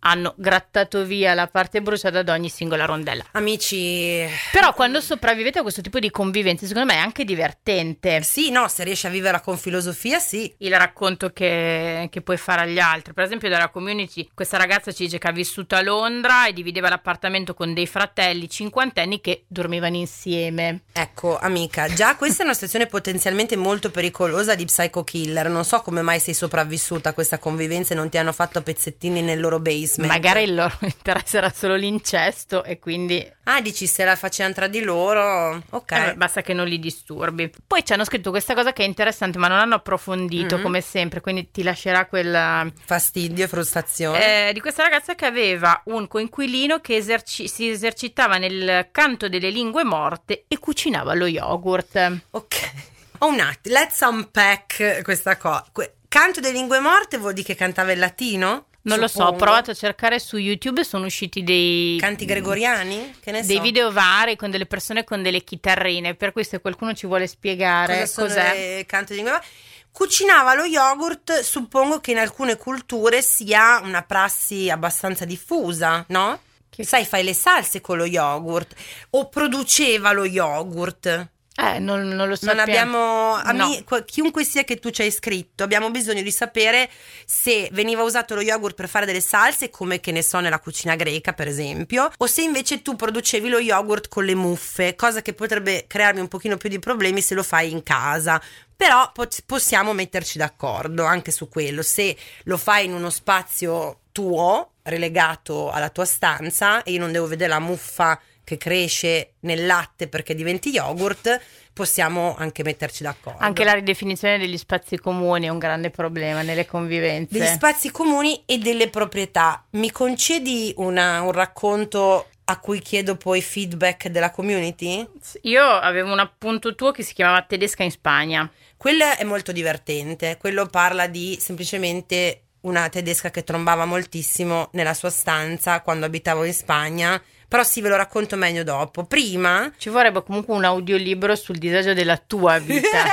hanno 0.00 0.34
grattato 0.36 1.04
via 1.04 1.34
la 1.34 1.46
parte 1.46 1.82
bruciata 1.82 2.22
da 2.22 2.32
ogni 2.34 2.48
singola 2.48 2.84
rondella. 2.84 3.24
Amici, 3.32 4.24
Però 4.52 4.72
quando 4.74 5.00
sopravvivete 5.00 5.58
a 5.58 5.62
questo 5.62 5.80
tipo 5.80 5.98
di 5.98 6.10
convivenze, 6.10 6.66
secondo 6.66 6.92
me 6.92 6.98
è 6.98 7.02
anche 7.02 7.24
divertente. 7.24 8.22
sì, 8.22 8.50
no, 8.50 8.68
se 8.68 8.84
riesci 8.84 9.06
a 9.06 9.10
vivere 9.10 9.40
con 9.42 9.56
filosofia, 9.56 10.18
sì. 10.18 10.52
Il 10.58 10.76
racconto 10.76 11.30
che, 11.30 12.08
che 12.10 12.20
puoi 12.20 12.36
fare 12.36 12.62
agli 12.62 12.78
altri. 12.78 13.12
Per 13.12 13.24
esempio, 13.24 13.48
dalla 13.48 13.68
community, 13.68 14.28
questa 14.34 14.56
ragazza 14.56 14.92
ci 14.92 15.04
dice 15.04 15.18
che 15.18 15.28
ha 15.28 15.32
vissuto 15.32 15.74
a 15.74 15.82
Londra 15.82 16.46
e 16.46 16.52
divideva 16.52 16.88
l'appartamento 16.88 17.54
con 17.54 17.74
dei 17.74 17.86
fratelli 17.86 18.48
cinquantenni 18.48 19.20
che 19.20 19.44
dormivano 19.48 19.96
insieme. 19.96 20.82
Ecco, 20.92 21.38
amica, 21.38 21.88
già 21.92 22.16
questa 22.16 22.42
è 22.42 22.44
una 22.44 22.54
situazione 22.54 22.86
potenzialmente 22.86 23.56
molto 23.56 23.90
pericolosa 23.90 24.54
di 24.54 24.64
psycho 24.64 25.04
killer. 25.04 25.48
Non 25.48 25.64
so 25.64 25.80
come 25.80 26.02
mai 26.02 26.20
sei 26.20 26.34
sopravvissuta 26.34 27.10
a 27.10 27.12
questa 27.12 27.38
convivenza 27.38 27.92
e 27.92 27.96
non 27.96 28.08
ti 28.08 28.18
hanno 28.18 28.32
fatto 28.32 28.62
pezzettini 28.62 29.22
nel 29.22 29.40
loro 29.40 29.58
basement. 29.86 30.12
Magari 30.12 30.42
il 30.44 30.54
loro 30.54 30.76
interesse 30.82 31.36
era 31.38 31.50
solo 31.54 31.74
l'incesto 31.76 32.64
e 32.64 32.78
quindi 32.78 33.32
Ah, 33.48 33.60
dici 33.60 33.86
se 33.86 34.04
la 34.04 34.16
facevano 34.16 34.54
tra 34.54 34.66
di 34.66 34.80
loro. 34.82 35.62
Ok. 35.70 35.92
Eh, 35.92 36.14
basta 36.16 36.42
che 36.42 36.52
non 36.52 36.66
li 36.66 36.80
disturbi. 36.80 37.48
Poi 37.64 37.84
ci 37.84 37.92
hanno 37.92 38.04
scritto 38.04 38.30
questa 38.30 38.54
cosa 38.54 38.72
che 38.72 38.82
è 38.82 38.86
interessante, 38.86 39.38
ma 39.38 39.46
non 39.46 39.58
hanno 39.58 39.76
approfondito 39.76 40.56
Mhm. 40.56 40.62
come 40.62 40.80
sempre, 40.80 41.20
quindi 41.20 41.50
ti 41.52 41.62
lascerà 41.62 42.06
quella. 42.06 42.66
Fastidio 42.84 43.44
e 43.44 43.48
frustrazione. 43.48 44.48
Eh, 44.48 44.52
di 44.52 44.60
questa 44.60 44.82
ragazza 44.82 45.14
che 45.14 45.26
aveva 45.26 45.80
un 45.84 46.08
coinquilino 46.08 46.80
che 46.80 46.96
eserci- 46.96 47.46
si 47.46 47.68
esercitava 47.70 48.36
nel 48.36 48.88
canto 48.90 49.28
delle 49.28 49.50
lingue 49.50 49.84
morte 49.84 50.44
e 50.48 50.58
cucinava 50.58 51.14
lo 51.14 51.26
yogurt. 51.26 52.20
Ok. 52.30 52.70
Ho 53.18 53.28
un 53.28 53.38
attimo, 53.40 53.74
let's 53.78 54.00
unpack 54.00 55.02
questa 55.02 55.36
cosa. 55.36 55.64
Que- 55.72 55.92
Canto 56.08 56.40
delle 56.40 56.54
lingue 56.54 56.78
morte 56.80 57.18
vuol 57.18 57.32
dire 57.32 57.46
che 57.46 57.54
cantava 57.54 57.92
il 57.92 57.98
latino? 57.98 58.66
Non 58.86 58.98
lo 59.00 59.08
so, 59.08 59.18
ho 59.18 59.22
Suppongo. 59.24 59.36
provato 59.44 59.70
a 59.72 59.74
cercare 59.74 60.18
su 60.20 60.36
YouTube 60.36 60.80
e 60.80 60.84
sono 60.84 61.06
usciti 61.06 61.42
dei. 61.42 61.96
Canti 62.00 62.24
gregoriani? 62.24 63.16
Che 63.20 63.30
ne 63.32 63.44
Dei 63.44 63.56
so. 63.56 63.62
video 63.62 63.90
vari 63.92 64.36
con 64.36 64.50
delle 64.50 64.66
persone 64.66 65.02
con 65.04 65.22
delle 65.22 65.42
chitarrine. 65.42 66.14
Per 66.14 66.32
cui, 66.32 66.44
se 66.44 66.60
qualcuno 66.60 66.94
ci 66.94 67.06
vuole 67.06 67.26
spiegare 67.26 68.00
Cosa 68.00 68.22
cos'è. 68.22 68.76
le 68.76 68.86
canto 68.86 69.12
di 69.12 69.22
morte? 69.22 69.44
Cucinava 69.90 70.54
lo 70.54 70.64
yogurt, 70.64 71.40
suppongo 71.40 72.00
che 72.00 72.10
in 72.12 72.18
alcune 72.18 72.56
culture 72.56 73.22
sia 73.22 73.80
una 73.82 74.02
prassi 74.02 74.68
abbastanza 74.70 75.24
diffusa, 75.24 76.04
no? 76.08 76.38
Che- 76.68 76.84
Sai, 76.84 77.06
fai 77.06 77.24
le 77.24 77.32
salse 77.32 77.80
con 77.80 77.96
lo 77.96 78.04
yogurt 78.04 78.74
o 79.10 79.28
produceva 79.28 80.12
lo 80.12 80.24
yogurt. 80.26 81.28
Eh, 81.58 81.78
non, 81.78 82.06
non 82.08 82.28
lo 82.28 82.36
so. 82.36 82.44
Non 82.46 82.58
abbiamo, 82.58 83.32
ami- 83.34 83.82
No. 83.88 84.04
chiunque 84.04 84.44
sia 84.44 84.62
che 84.64 84.76
tu 84.78 84.90
ci 84.90 85.00
hai 85.02 85.10
scritto, 85.10 85.62
abbiamo 85.62 85.90
bisogno 85.90 86.20
di 86.20 86.30
sapere 86.30 86.90
se 87.24 87.70
veniva 87.72 88.02
usato 88.02 88.34
lo 88.34 88.42
yogurt 88.42 88.74
per 88.74 88.88
fare 88.88 89.06
delle 89.06 89.22
salse, 89.22 89.70
come 89.70 89.98
che 90.00 90.12
ne 90.12 90.22
so 90.22 90.38
nella 90.40 90.58
cucina 90.58 90.96
greca, 90.96 91.32
per 91.32 91.48
esempio, 91.48 92.10
o 92.14 92.26
se 92.26 92.42
invece 92.42 92.82
tu 92.82 92.94
producevi 92.94 93.48
lo 93.48 93.58
yogurt 93.58 94.08
con 94.08 94.24
le 94.26 94.34
muffe, 94.34 94.94
cosa 94.96 95.22
che 95.22 95.32
potrebbe 95.32 95.86
crearmi 95.86 96.20
un 96.20 96.28
pochino 96.28 96.58
più 96.58 96.68
di 96.68 96.78
problemi 96.78 97.22
se 97.22 97.34
lo 97.34 97.42
fai 97.42 97.70
in 97.70 97.82
casa. 97.82 98.38
Però 98.76 99.10
pot- 99.14 99.42
possiamo 99.46 99.94
metterci 99.94 100.36
d'accordo 100.36 101.04
anche 101.04 101.30
su 101.30 101.48
quello. 101.48 101.80
Se 101.80 102.14
lo 102.44 102.58
fai 102.58 102.84
in 102.84 102.92
uno 102.92 103.08
spazio 103.08 104.00
tuo, 104.12 104.72
relegato 104.82 105.70
alla 105.70 105.88
tua 105.88 106.04
stanza, 106.04 106.82
e 106.82 106.92
io 106.92 107.00
non 107.00 107.12
devo 107.12 107.26
vedere 107.26 107.48
la 107.48 107.58
muffa 107.60 108.20
che 108.46 108.56
cresce 108.58 109.32
nel 109.40 109.66
latte 109.66 110.06
perché 110.06 110.32
diventi 110.32 110.70
yogurt, 110.70 111.40
possiamo 111.72 112.36
anche 112.38 112.62
metterci 112.62 113.02
d'accordo. 113.02 113.40
Anche 113.42 113.64
la 113.64 113.72
ridefinizione 113.72 114.38
degli 114.38 114.56
spazi 114.56 114.98
comuni 114.98 115.46
è 115.46 115.48
un 115.48 115.58
grande 115.58 115.90
problema 115.90 116.42
nelle 116.42 116.64
convivenze. 116.64 117.36
degli 117.36 117.48
spazi 117.48 117.90
comuni 117.90 118.40
e 118.46 118.58
delle 118.58 118.88
proprietà. 118.88 119.64
Mi 119.70 119.90
concedi 119.90 120.72
una- 120.76 121.22
un 121.22 121.32
racconto 121.32 122.28
a 122.44 122.60
cui 122.60 122.78
chiedo 122.78 123.16
poi 123.16 123.42
feedback 123.42 124.06
della 124.06 124.30
community? 124.30 125.04
Io 125.42 125.64
avevo 125.64 126.12
un 126.12 126.20
appunto 126.20 126.76
tuo 126.76 126.92
che 126.92 127.02
si 127.02 127.14
chiamava 127.14 127.42
Tedesca 127.42 127.82
in 127.82 127.90
Spagna. 127.90 128.48
Quello 128.76 129.04
è 129.18 129.24
molto 129.24 129.50
divertente. 129.50 130.36
Quello 130.38 130.66
parla 130.66 131.08
di 131.08 131.36
semplicemente 131.40 132.42
una 132.60 132.88
tedesca 132.88 133.30
che 133.30 133.42
trombava 133.42 133.84
moltissimo 133.84 134.68
nella 134.72 134.94
sua 134.94 135.10
stanza 135.10 135.80
quando 135.80 136.06
abitavo 136.06 136.44
in 136.44 136.54
Spagna. 136.54 137.20
Però 137.48 137.62
sì, 137.62 137.80
ve 137.80 137.88
lo 137.88 137.96
racconto 137.96 138.36
meglio 138.36 138.64
dopo. 138.64 139.04
Prima. 139.04 139.72
Ci 139.76 139.88
vorrebbe 139.88 140.22
comunque 140.22 140.54
un 140.54 140.64
audiolibro 140.64 141.34
sul 141.36 141.58
disagio 141.58 141.94
della 141.94 142.16
tua 142.16 142.58
vita. 142.58 143.04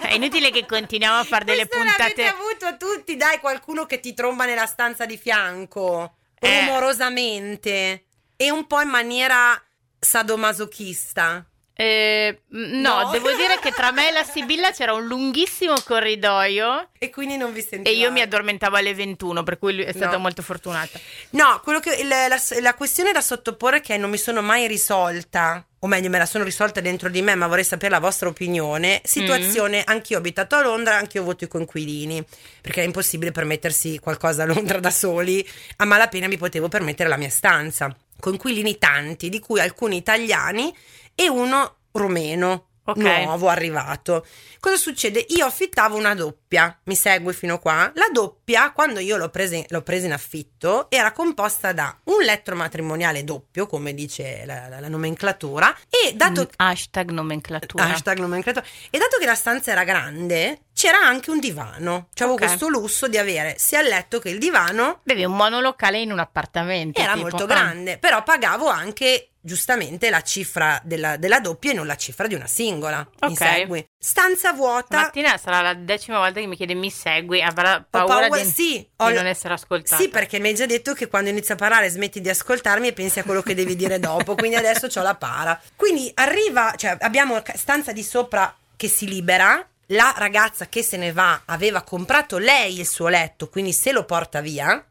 È 0.06 0.14
inutile 0.14 0.50
che 0.50 0.66
continuiamo 0.66 1.18
a 1.18 1.24
fare 1.24 1.44
delle 1.44 1.66
puntate. 1.66 2.24
avuto 2.26 2.76
tutti, 2.78 3.16
dai, 3.16 3.38
qualcuno 3.40 3.86
che 3.86 3.98
ti 3.98 4.14
tromba 4.14 4.44
nella 4.44 4.66
stanza 4.66 5.06
di 5.06 5.16
fianco. 5.16 6.16
Eh. 6.38 6.60
Rumorosamente. 6.60 8.04
E 8.36 8.50
un 8.50 8.66
po' 8.66 8.80
in 8.80 8.88
maniera 8.88 9.60
sadomasochista. 9.98 11.44
Eh, 11.78 12.40
no, 12.48 13.02
No. 13.02 13.10
devo 13.10 13.28
dire 13.32 13.58
che 13.60 13.70
tra 13.70 13.90
me 13.92 14.08
e 14.08 14.12
la 14.12 14.24
Sibilla 14.24 14.70
c'era 14.70 14.94
un 14.94 15.04
lunghissimo 15.06 15.74
corridoio 15.84 16.88
E 16.98 17.10
quindi 17.10 17.36
non 17.36 17.52
vi 17.52 17.60
sentite. 17.60 17.90
e 17.90 17.94
io 17.98 18.10
mi 18.10 18.22
addormentavo 18.22 18.76
alle 18.76 18.94
21, 18.94 19.42
per 19.42 19.58
cui 19.58 19.82
è 19.82 19.92
stata 19.92 20.12
No. 20.16 20.20
molto 20.22 20.40
fortunata. 20.40 20.98
No, 21.30 21.60
quello 21.62 21.78
che, 21.80 21.94
il- 21.96 22.08
la, 22.08 22.40
la 22.60 22.74
questione 22.74 23.12
da 23.12 23.20
sottoporre 23.20 23.78
è 23.78 23.80
che 23.82 23.98
non 23.98 24.08
mi 24.08 24.16
sono 24.16 24.40
mai 24.40 24.66
risolta, 24.66 25.66
o 25.80 25.86
meglio, 25.86 26.08
me 26.08 26.16
la 26.16 26.24
sono 26.24 26.44
risolta 26.44 26.80
dentro 26.80 27.10
di 27.10 27.20
me, 27.20 27.34
ma 27.34 27.46
vorrei 27.46 27.62
sapere 27.64 27.90
la 27.90 28.00
vostra 28.00 28.28
opinione. 28.30 29.02
Situazione, 29.04 29.84
anch'io 29.84 30.16
ho 30.16 30.20
abitato 30.20 30.56
a 30.56 30.62
Londra, 30.62 30.96
anch'io 30.96 31.20
ho 31.20 31.24
avuto 31.24 31.44
i 31.44 31.48
coinquilini, 31.48 32.24
perché 32.62 32.80
è 32.80 32.84
impossibile 32.86 33.32
permettersi 33.32 33.98
qualcosa 33.98 34.44
a 34.44 34.46
Londra 34.46 34.80
da 34.80 34.90
soli. 34.90 35.46
A 35.76 35.84
malapena 35.84 36.26
mi 36.26 36.38
potevo 36.38 36.68
permettere 36.68 37.10
la 37.10 37.18
mia 37.18 37.28
stanza. 37.28 37.94
Coinquilini 38.18 38.78
tanti, 38.78 39.28
di 39.28 39.40
cui 39.40 39.60
alcuni 39.60 39.96
italiani 39.98 40.74
e 41.16 41.28
uno 41.28 41.78
rumeno. 41.92 42.68
Ok. 42.88 42.98
Nuovo 42.98 43.48
arrivato. 43.48 44.24
Cosa 44.60 44.76
succede? 44.76 45.24
Io 45.30 45.44
affittavo 45.44 45.96
una 45.96 46.14
doppia, 46.14 46.78
mi 46.84 46.94
segue 46.94 47.32
fino 47.32 47.58
qua? 47.58 47.90
La 47.96 48.06
doppia, 48.12 48.70
quando 48.70 49.00
io 49.00 49.16
l'ho 49.16 49.28
presa, 49.28 49.60
l'ho 49.70 49.82
presa 49.82 50.06
in 50.06 50.12
affitto, 50.12 50.88
era 50.88 51.10
composta 51.10 51.72
da 51.72 51.98
un 52.04 52.22
letto 52.22 52.54
matrimoniale 52.54 53.24
doppio, 53.24 53.66
come 53.66 53.92
dice 53.92 54.44
la, 54.46 54.68
la- 54.68 54.78
la 54.78 54.88
nomenclatura, 54.88 55.76
e 55.90 56.12
dato 56.14 56.42
Mm, 56.42 56.54
hashtag 56.58 57.10
nomenclatura. 57.10 57.84
Hashtag 57.86 58.18
nomenclatura. 58.20 58.64
E 58.90 58.98
dato 58.98 59.16
che 59.18 59.26
la 59.26 59.34
stanza 59.34 59.72
era 59.72 59.82
grande, 59.82 60.66
c'era 60.72 60.98
anche 61.00 61.30
un 61.32 61.40
divano. 61.40 62.06
Cioè, 62.14 62.28
avevo 62.28 62.34
Ok. 62.34 62.46
questo 62.46 62.68
lusso 62.68 63.08
di 63.08 63.18
avere 63.18 63.56
sia 63.58 63.80
il 63.80 63.88
letto 63.88 64.20
che 64.20 64.28
il 64.28 64.38
divano. 64.38 65.00
Bevi 65.02 65.24
un 65.24 65.34
monolocale 65.34 65.98
in 66.00 66.12
un 66.12 66.20
appartamento. 66.20 67.00
Era 67.00 67.14
tipo, 67.14 67.22
molto 67.28 67.42
ah. 67.42 67.46
grande, 67.48 67.98
però 67.98 68.22
pagavo 68.22 68.68
anche 68.68 69.30
giustamente 69.46 70.10
la 70.10 70.20
cifra 70.22 70.78
della, 70.84 71.16
della 71.16 71.40
doppia 71.40 71.70
e 71.70 71.74
non 71.74 71.86
la 71.86 71.96
cifra 71.96 72.26
di 72.26 72.34
una 72.34 72.46
singola. 72.48 72.98
Mi 73.22 73.28
Ok. 73.32 73.36
segui? 73.38 73.86
Stanza 73.96 74.52
vuota. 74.52 74.96
Martina 74.98 75.38
sarà 75.38 75.60
la 75.62 75.74
decima 75.74 76.18
volta 76.18 76.40
che 76.40 76.46
mi 76.46 76.56
chiede 76.56 76.74
mi 76.74 76.90
segui, 76.90 77.40
avrà 77.40 77.84
paura, 77.88 78.26
paura- 78.28 78.42
di, 78.42 78.50
sì, 78.50 78.72
di 78.78 78.88
ho- 78.96 79.10
non 79.10 79.26
essere 79.26 79.54
ascoltata. 79.54 80.02
Sì, 80.02 80.08
perché 80.08 80.38
mi 80.38 80.48
hai 80.48 80.54
già 80.54 80.66
detto 80.66 80.92
che 80.92 81.06
quando 81.08 81.30
inizio 81.30 81.54
a 81.54 81.56
parlare 81.56 81.88
smetti 81.88 82.20
di 82.20 82.28
ascoltarmi 82.28 82.88
e 82.88 82.92
pensi 82.92 83.20
a 83.20 83.24
quello 83.24 83.40
che 83.42 83.54
devi 83.54 83.76
dire 83.76 83.98
dopo, 83.98 84.34
quindi 84.34 84.56
adesso 84.56 84.88
ho 84.94 85.02
la 85.02 85.14
para. 85.14 85.58
Quindi 85.76 86.10
arriva, 86.14 86.74
cioè 86.76 86.96
abbiamo 87.00 87.40
stanza 87.54 87.92
di 87.92 88.02
sopra 88.02 88.54
che 88.76 88.88
si 88.88 89.06
libera, 89.08 89.66
la 89.90 90.12
ragazza 90.18 90.66
che 90.66 90.82
se 90.82 90.96
ne 90.96 91.12
va 91.12 91.42
aveva 91.44 91.82
comprato 91.82 92.38
lei 92.38 92.80
il 92.80 92.86
suo 92.86 93.06
letto, 93.08 93.48
quindi 93.48 93.72
se 93.72 93.92
lo 93.92 94.04
porta 94.04 94.40
via, 94.40 94.84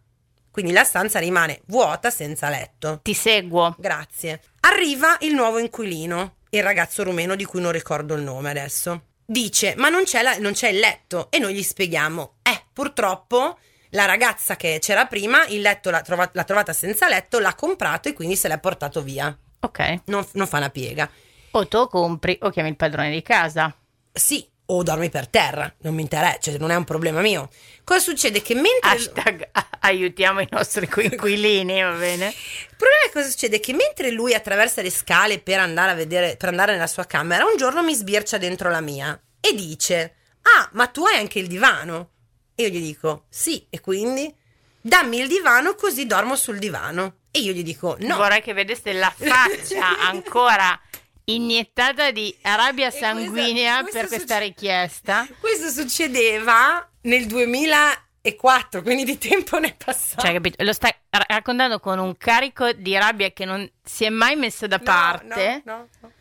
quindi 0.56 0.72
la 0.72 0.86
stanza 0.86 1.20
rimane 1.20 1.64
vuota 1.66 2.10
senza 2.10 2.48
letto. 2.48 3.02
Ti 3.04 3.14
seguo. 3.14 3.76
Grazie. 3.78 4.40
Arriva 4.62 5.18
il 5.20 5.34
nuovo 5.34 5.58
inquilino, 5.58 6.36
il 6.52 6.64
ragazzo 6.64 7.04
rumeno 7.04 7.36
di 7.36 7.44
cui 7.44 7.60
non 7.60 7.74
ricordo 7.74 8.14
il 8.14 8.22
nome 8.22 8.52
adesso. 8.52 9.08
Dice: 9.26 9.74
Ma 9.76 9.90
non 9.90 10.04
c'è, 10.06 10.22
la- 10.22 10.38
non 10.38 10.54
c'è 10.54 10.70
il 10.70 10.80
letto. 10.80 11.28
E 11.30 11.40
noi 11.40 11.54
gli 11.54 11.62
spieghiamo: 11.62 12.36
Eh, 12.42 12.64
purtroppo 12.72 13.58
la 13.90 14.06
ragazza 14.06 14.56
che 14.56 14.78
c'era 14.80 15.06
prima, 15.08 15.46
il 15.48 15.60
letto 15.60 15.90
l'ha, 15.90 16.00
trova- 16.00 16.30
l'ha 16.32 16.44
trovata 16.46 16.72
senza 16.72 17.10
letto, 17.10 17.40
l'ha 17.40 17.54
comprato 17.54 18.08
e 18.08 18.14
quindi 18.14 18.38
se 18.38 18.48
l'è 18.48 18.58
portato 18.58 19.02
via. 19.04 19.38
Ok. 19.60 20.04
Non, 20.06 20.26
non 20.32 20.48
fa 20.48 20.56
una 20.60 20.70
piega. 20.70 21.10
O 21.52 21.68
tu 21.68 21.86
compri 21.90 22.38
o 22.44 22.50
chiami 22.50 22.70
il 22.70 22.78
padrone 22.78 23.12
di 23.12 23.22
casa. 23.22 23.76
Sì, 24.14 24.48
o 24.68 24.84
dormi 24.84 25.10
per 25.10 25.28
terra, 25.28 25.72
non 25.80 25.94
mi 25.94 26.02
interessa, 26.02 26.40
cioè 26.40 26.58
non 26.58 26.72
è 26.72 26.76
un 26.76 26.84
problema 26.84 27.22
mio. 27.22 27.50
Cosa 27.84 28.00
succede? 28.00 28.42
Che 28.42 28.56
mentre. 28.56 28.90
Hashtag 28.90 29.50
aiutiamo 29.82 30.40
i 30.42 30.48
nostri 30.50 30.88
coinquilini, 30.88 31.82
va 31.82 31.92
bene? 31.92 32.28
Il 32.28 32.76
problema 32.76 33.06
è 33.08 33.12
cosa 33.12 33.30
succede? 33.30 33.60
Che 33.60 33.74
mentre 33.74 34.12
lui 34.12 34.34
attraversa 34.34 34.82
le 34.82 34.90
scale 34.90 35.40
per 35.40 35.60
andare 35.60 35.92
a 35.92 35.96
vedere, 35.96 36.36
per 36.38 36.50
andare 36.50 36.74
nella 36.74 36.88
sua 36.88 37.06
camera, 37.06 37.46
un 37.46 37.58
giorno 37.58 37.84
mi 37.84 37.94
sbircia 37.94 38.38
dentro 38.38 38.70
la 38.70 38.82
mia 38.82 39.20
e 39.40 39.54
dice: 39.54 40.16
Ah, 40.42 40.70
ma 40.74 40.88
tu 40.88 41.06
hai 41.06 41.18
anche 41.18 41.40
il 41.40 41.48
divano? 41.48 42.12
E 42.56 42.64
io 42.64 42.70
gli 42.70 42.82
dico: 42.82 43.26
Sì, 43.30 43.68
e 43.70 43.80
quindi? 43.80 44.34
Dammi 44.82 45.20
il 45.20 45.28
divano 45.28 45.74
così 45.76 46.06
dormo 46.06 46.36
sul 46.36 46.60
divano. 46.60 47.22
E 47.32 47.40
io 47.40 47.54
gli 47.54 47.64
dico: 47.64 47.98
No. 48.00 48.18
Vorrei 48.18 48.42
che 48.42 48.54
vedeste 48.54 48.94
la 48.94 49.14
faccia 49.16 50.00
ancora 50.08 50.80
iniettata 51.26 52.12
di 52.12 52.36
rabbia 52.42 52.92
sanguinea 52.92 53.82
questo 53.82 54.00
per 54.00 54.08
questa 54.08 54.36
succe- 54.36 54.40
richiesta. 54.48 55.28
Questo 55.40 55.70
succedeva 55.70 56.88
nel 57.02 57.26
2004, 57.28 58.82
quindi 58.82 59.04
di 59.06 59.18
tempo 59.18 59.58
ne 59.60 59.70
è 59.70 59.76
passato. 59.76 60.22
Cioè, 60.22 60.34
capito? 60.34 60.64
Lo 60.64 60.74
stai 60.74 60.94
ra- 61.10 61.26
raccontando 61.28 61.80
con 61.80 62.00
un 62.00 62.16
carico 62.18 62.72
di 62.74 62.96
rabbia 62.98 63.32
che 63.32 63.46
non 63.46 63.70
si 63.84 64.06
è 64.06 64.10
mai 64.10 64.36
messo 64.36 64.68
da 64.68 64.78
No, 64.78 64.84
parte. 64.84 65.62
No, 65.66 65.74
no, 65.76 65.88
no. 66.02 66.12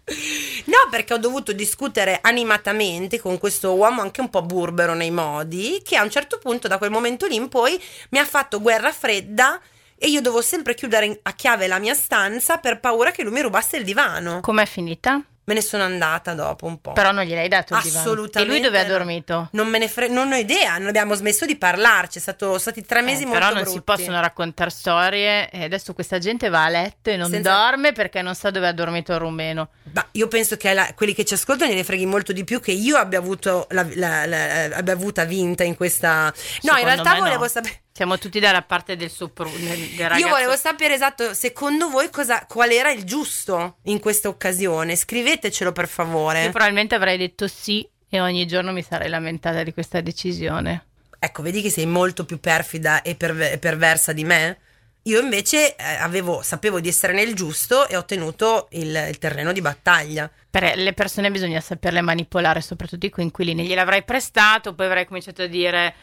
No, 0.67 0.77
perché 0.91 1.15
ho 1.15 1.19
dovuto 1.19 1.53
discutere 1.53 2.19
animatamente 2.21 3.19
con 3.19 3.39
questo 3.39 3.73
uomo 3.75 4.03
anche 4.03 4.21
un 4.21 4.29
po' 4.29 4.43
burbero 4.43 4.93
nei 4.95 5.11
modi, 5.11 5.81
che 5.83 5.97
a 5.97 6.03
un 6.03 6.11
certo 6.11 6.39
punto, 6.39 6.69
da 6.69 6.77
quel 6.77 6.91
momento 6.91 7.27
lì 7.27 7.37
in 7.37 7.49
poi, 7.49 7.83
mi 8.11 8.19
ha 8.19 8.27
fatto 8.27 8.61
guerra 8.61 8.93
fredda 8.93 9.59
e 9.99 10.09
io 10.09 10.21
dovevo 10.21 10.43
sempre 10.43 10.75
chiudere 10.75 11.07
in- 11.07 11.19
a 11.23 11.33
chiave 11.33 11.67
la 11.67 11.79
mia 11.79 11.95
stanza 11.95 12.59
per 12.59 12.81
paura 12.81 13.11
che 13.11 13.23
lui 13.23 13.33
mi 13.33 13.41
rubasse 13.41 13.77
il 13.77 13.85
divano. 13.85 14.41
Com'è 14.41 14.67
finita? 14.67 15.23
Me 15.47 15.53
ne 15.53 15.61
sono 15.61 15.83
andata 15.83 16.33
dopo 16.33 16.65
un 16.65 16.81
po'. 16.81 16.93
Però 16.93 17.13
non 17.13 17.23
gliel'hai 17.25 17.49
dato 17.49 17.75
il 17.77 17.83
divano. 17.83 18.01
Assolutamente. 18.01 18.41
E 18.41 18.45
lui 18.57 18.65
dove 18.65 18.81
ha 18.81 18.85
dormito? 18.87 19.49
Non 19.53 19.69
me 19.69 19.77
ne 19.79 19.89
fre- 19.89 20.09
non 20.09 20.33
ho 20.33 20.37
idea, 20.37 20.79
non 20.79 20.89
abbiamo 20.89 21.13
smesso 21.15 21.45
di 21.45 21.57
parlarci, 21.57 22.17
è 22.17 22.21
stato, 22.23 22.47
sono 22.47 22.59
stati 22.59 22.83
tre 22.83 23.03
mesi 23.03 23.25
Eh, 23.25 23.27
molto 23.27 23.41
però 23.41 23.53
non 23.53 23.63
brutti. 23.65 23.77
si 23.77 23.83
possono 23.83 24.21
raccontare 24.23 24.71
storie 24.71 25.51
e 25.51 25.65
adesso 25.65 25.93
questa 25.93 26.17
gente 26.19 26.49
va 26.49 26.65
a 26.65 26.69
letto 26.71 27.11
e 27.11 27.17
non 27.19 27.29
Senza- 27.29 27.53
dorme 27.53 27.93
perché 27.93 28.23
non 28.23 28.35
sa 28.35 28.49
dove 28.51 28.69
ha 28.69 28.73
dormito 28.73 29.13
il 29.13 29.19
rumeno. 29.19 29.69
Ma 29.93 30.07
io 30.13 30.29
penso 30.29 30.57
che 30.57 30.73
la- 30.73 30.91
quelli 30.95 31.13
che 31.13 31.27
ci 31.27 31.35
ascoltano 31.35 31.71
gliene 31.71 31.85
freghi 31.85 32.07
molto 32.07 32.33
di 32.33 32.43
più 32.45 32.59
che 32.59 32.73
io 32.73 32.97
abbia 32.97 33.19
avuto 33.19 33.67
la, 33.73 33.87
la- 33.97 34.25
la- 34.25 34.65
abbia 34.77 34.95
avuta 34.95 35.25
vinta 35.25 35.63
in 35.63 35.77
questa. 35.77 36.25
No, 36.25 36.33
Secondo 36.35 36.79
in 36.79 36.85
realtà 36.87 37.15
volevo 37.19 37.43
no. 37.43 37.49
sapere. 37.49 37.83
Siamo 37.97 38.19
tutti 38.19 38.41
dalla 38.41 38.63
parte 38.63 38.97
del 38.97 39.09
sopru- 39.09 39.57
del, 39.57 39.79
del 39.79 40.09
ragazzo. 40.09 40.19
Io 40.21 40.29
volevo 40.29 40.57
sapere 40.57 40.95
esatto, 40.95 41.33
secondo 41.33 41.89
voi 41.89 42.11
cosa, 42.11 42.45
qual 42.45 42.73
era 42.73 42.91
il 42.91 43.05
giusto 43.05 43.77
in 43.83 44.01
questa 44.01 44.29
occasione? 44.29 44.97
Scrivetecelo 44.97 45.71
per 45.71 45.85
Io 45.85 45.91
favore. 45.91 46.51
probabilmente 46.51 46.97
avrei 46.97 47.17
detto 47.17 47.47
sì 47.47 47.89
e 48.09 48.21
ogni 48.21 48.49
giorno 48.49 48.73
mi 48.73 48.83
sarei 48.83 49.09
lamentata 49.09 49.63
di 49.63 49.73
questa 49.73 50.01
decisione. 50.01 50.87
Ecco, 51.21 51.43
vedi 51.43 51.63
che 51.63 51.71
sei 51.71 51.87
molto 51.87 52.25
più 52.25 52.41
perfida 52.41 53.01
e 53.03 53.15
perve- 53.15 53.53
e 53.53 53.59
perversa 53.59 54.13
di 54.13 54.25
me? 54.25 54.59
Io 55.03 55.21
invece 55.21 55.77
eh, 55.77 55.85
avevo, 56.01 56.43
sapevo 56.43 56.81
di 56.81 56.89
essere 56.89 57.13
nel 57.13 57.33
giusto 57.35 57.87
e 57.87 57.95
ho 57.95 58.01
ottenuto 58.01 58.67
il, 58.73 59.07
il 59.09 59.19
terreno 59.19 59.53
di 59.53 59.61
battaglia. 59.61 60.29
Per 60.51 60.77
le 60.77 60.93
persone 60.95 61.31
bisogna 61.31 61.61
saperle 61.61 62.01
manipolare, 62.01 62.61
soprattutto 62.61 63.07
i 63.07 63.11
coinquilini. 63.11 63.65
Gliel'avrei 63.65 64.03
prestato, 64.03 64.75
poi 64.75 64.87
avrei 64.87 65.07
cominciato 65.07 65.43
a 65.43 65.47
dire: 65.47 65.95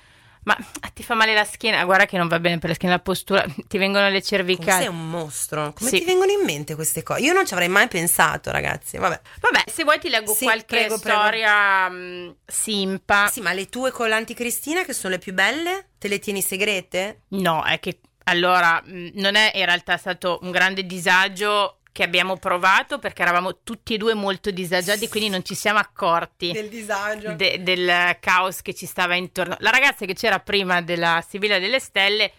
Ma 0.44 0.58
ah, 0.80 0.90
ti 0.90 1.04
fa 1.04 1.14
male 1.14 1.34
la 1.36 1.44
schiena? 1.46 1.84
Guarda 1.86 2.06
che 2.06 2.18
non 2.18 2.28
va 2.28 2.40
bene 2.40 2.58
per 2.58 2.70
la 2.70 2.76
schiena, 2.76 2.96
la 2.96 3.02
postura, 3.02 3.46
ti 3.68 3.78
vengono 3.78 4.06
le 4.06 4.10
Come 4.12 4.22
sei 4.24 4.38
cervicali. 4.38 4.88
un 4.88 5.10
mostro? 5.10 5.72
Come 5.74 5.90
Sì. 5.90 6.00
ti 6.00 6.06
vengono 6.06 6.32
in 6.32 6.42
mente 6.44 6.74
queste 6.76 7.04
cose? 7.04 7.22
Io 7.22 7.34
non 7.34 7.46
ci 7.46 7.54
avrei 7.54 7.68
mai 7.70 7.88
pensato, 7.88 8.50
ragazzi. 8.52 8.98
Vabbè. 8.98 9.22
Vabbè, 9.40 9.64
se 9.72 9.84
vuoi 9.84 10.00
ti 10.00 10.10
leggo 10.10 10.34
Sì, 10.34 10.46
qualche 10.46 10.66
prego, 10.66 10.98
prego. 10.98 11.20
storia 11.20 11.90
mh, 11.90 12.36
simpa. 12.48 13.28
Sì, 13.28 13.42
ma 13.42 13.54
le 13.54 13.68
tue 13.70 13.92
collanti 13.92 14.34
Cristina, 14.34 14.84
che 14.84 14.94
sono 14.94 15.14
le 15.14 15.20
più 15.20 15.34
belle, 15.34 15.90
te 16.00 16.08
le 16.08 16.18
tieni 16.20 16.42
segrete? 16.42 17.22
No, 17.30 17.64
è 17.64 17.80
che 17.80 18.00
allora 18.26 18.82
mh, 18.84 19.10
non 19.16 19.36
è 19.36 19.52
in 19.56 19.66
realtà 19.66 19.98
stato 19.98 20.40
un 20.42 20.52
grande 20.52 20.86
disagio 20.86 21.78
che 21.92 22.04
abbiamo 22.04 22.38
provato 22.38 23.00
perché 23.00 23.22
eravamo 23.22 23.60
tutti 23.64 23.94
e 23.96 23.98
due 23.98 24.14
molto 24.14 24.50
disagiati, 24.52 25.10
quindi 25.10 25.30
non 25.30 25.44
ci 25.44 25.56
siamo 25.56 25.80
accorti. 25.80 26.52
Del 26.52 26.70
disagio. 26.70 27.34
de- 27.34 27.62
del 27.62 28.18
caos 28.20 28.62
che 28.62 28.74
ci 28.74 28.86
stava 28.86 29.16
intorno. 29.16 29.56
La 29.60 29.72
ragazza 29.72 30.06
che 30.06 30.14
c'era 30.14 30.40
prima 30.40 30.82
della 30.82 31.24
Sibilla 31.28 31.60
delle 31.60 31.80
Stelle 31.80 32.32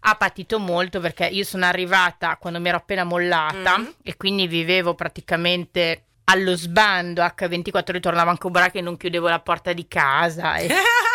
ha 0.00 0.14
patito 0.14 0.58
molto 0.58 1.00
perché 1.00 1.26
io 1.26 1.44
sono 1.44 1.66
arrivata 1.66 2.36
quando 2.36 2.60
mi 2.60 2.68
ero 2.68 2.78
appena 2.78 3.04
mollata 3.04 3.76
Mhm. 3.78 3.94
e 4.02 4.16
quindi 4.16 4.46
vivevo 4.46 4.94
praticamente 4.94 6.04
allo 6.24 6.54
sbando 6.56 7.22
H24 7.22 7.90
ritornavo 7.90 8.30
anche 8.30 8.46
ubriaca 8.46 8.78
e 8.78 8.82
non 8.82 8.96
chiudevo 8.96 9.28
la 9.28 9.40
porta 9.40 9.72
di 9.72 9.88
casa 9.88 10.54
e, 10.56 10.68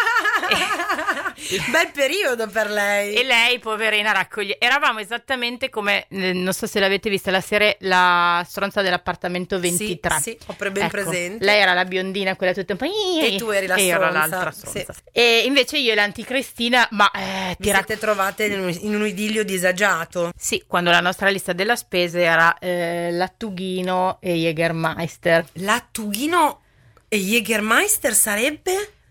Bel 1.72 1.92
periodo 1.92 2.48
per 2.48 2.70
lei. 2.70 3.14
e 3.16 3.24
lei 3.24 3.60
poverina 3.60 4.12
raccoglie 4.12 4.58
eravamo 4.60 5.00
esattamente 5.00 5.70
come 5.70 6.06
eh, 6.10 6.34
non 6.34 6.54
so 6.54 6.68
se 6.68 6.80
l'avete 6.80 7.10
vista 7.10 7.32
la 7.32 7.42
serie 7.42 7.78
La 7.82 8.44
stronza 8.48 8.82
dell'appartamento 8.82 9.60
23 9.60 10.16
Sì, 10.16 10.22
sì, 10.22 10.38
ho 10.48 10.56
ben 10.58 10.84
Ecco, 10.84 10.90
presente. 10.90 11.44
Lei 11.46 11.62
era 11.62 11.74
la 11.74 11.86
biondina, 11.86 12.36
quella 12.36 12.54
tutta 12.54 12.74
un 12.74 12.80
po'. 12.80 12.86
E 12.86 13.36
tu 13.38 13.50
eri 13.50 13.68
la 13.68 13.76
e 13.76 13.90
stronza, 13.92 14.12
l'altra 14.12 14.52
sì. 14.52 14.68
stronza. 14.68 14.94
E 15.12 15.44
invece 15.46 15.78
io 15.78 15.92
e 15.92 15.96
l'anticristina, 15.96 16.88
ma 16.92 17.10
eh, 17.12 17.56
ti 17.60 17.72
rac- 17.72 17.98
trovate 17.98 18.46
in 18.46 18.60
un, 18.60 18.78
in 18.82 18.96
un 18.96 19.06
idillio 19.06 19.44
disagiato. 19.44 20.32
Sì, 20.38 20.64
quando 20.68 20.90
la 20.92 21.00
nostra 21.00 21.30
lista 21.30 21.54
della 21.54 21.76
spesa 21.76 22.20
era 22.20 22.58
eh, 22.60 23.10
Lattughino 23.12 24.18
e 24.22 24.34
Jägermeister. 24.34 25.46
Lattughino 25.54 26.62
e 27.08 27.18
Jägermeister 27.18 28.14
sarebbe? 28.14 28.94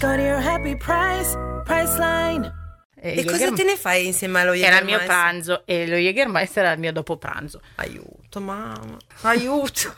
Go 0.00 0.14
to 0.14 0.20
your 0.22 0.40
happy 0.40 0.76
price, 0.76 1.36
Priceline. 1.64 2.52
E 3.00 3.24
cosa 3.24 3.52
te 3.52 3.62
ne 3.64 3.76
fai 3.76 4.06
insieme 4.06 4.40
allo 4.40 4.52
Era 4.52 4.78
il 4.78 4.84
mio 4.84 4.98
Jägermeister? 4.98 5.06
pranzo 5.06 5.62
e 5.66 5.86
lo 5.86 5.96
Jägermeister 5.96 6.64
era 6.64 6.72
il 6.72 6.78
mio 6.80 6.92
dopo 6.92 7.16
pranzo. 7.16 7.60
Aiuto, 7.76 8.40
mamma. 8.40 8.96
Aiuto. 9.22 9.94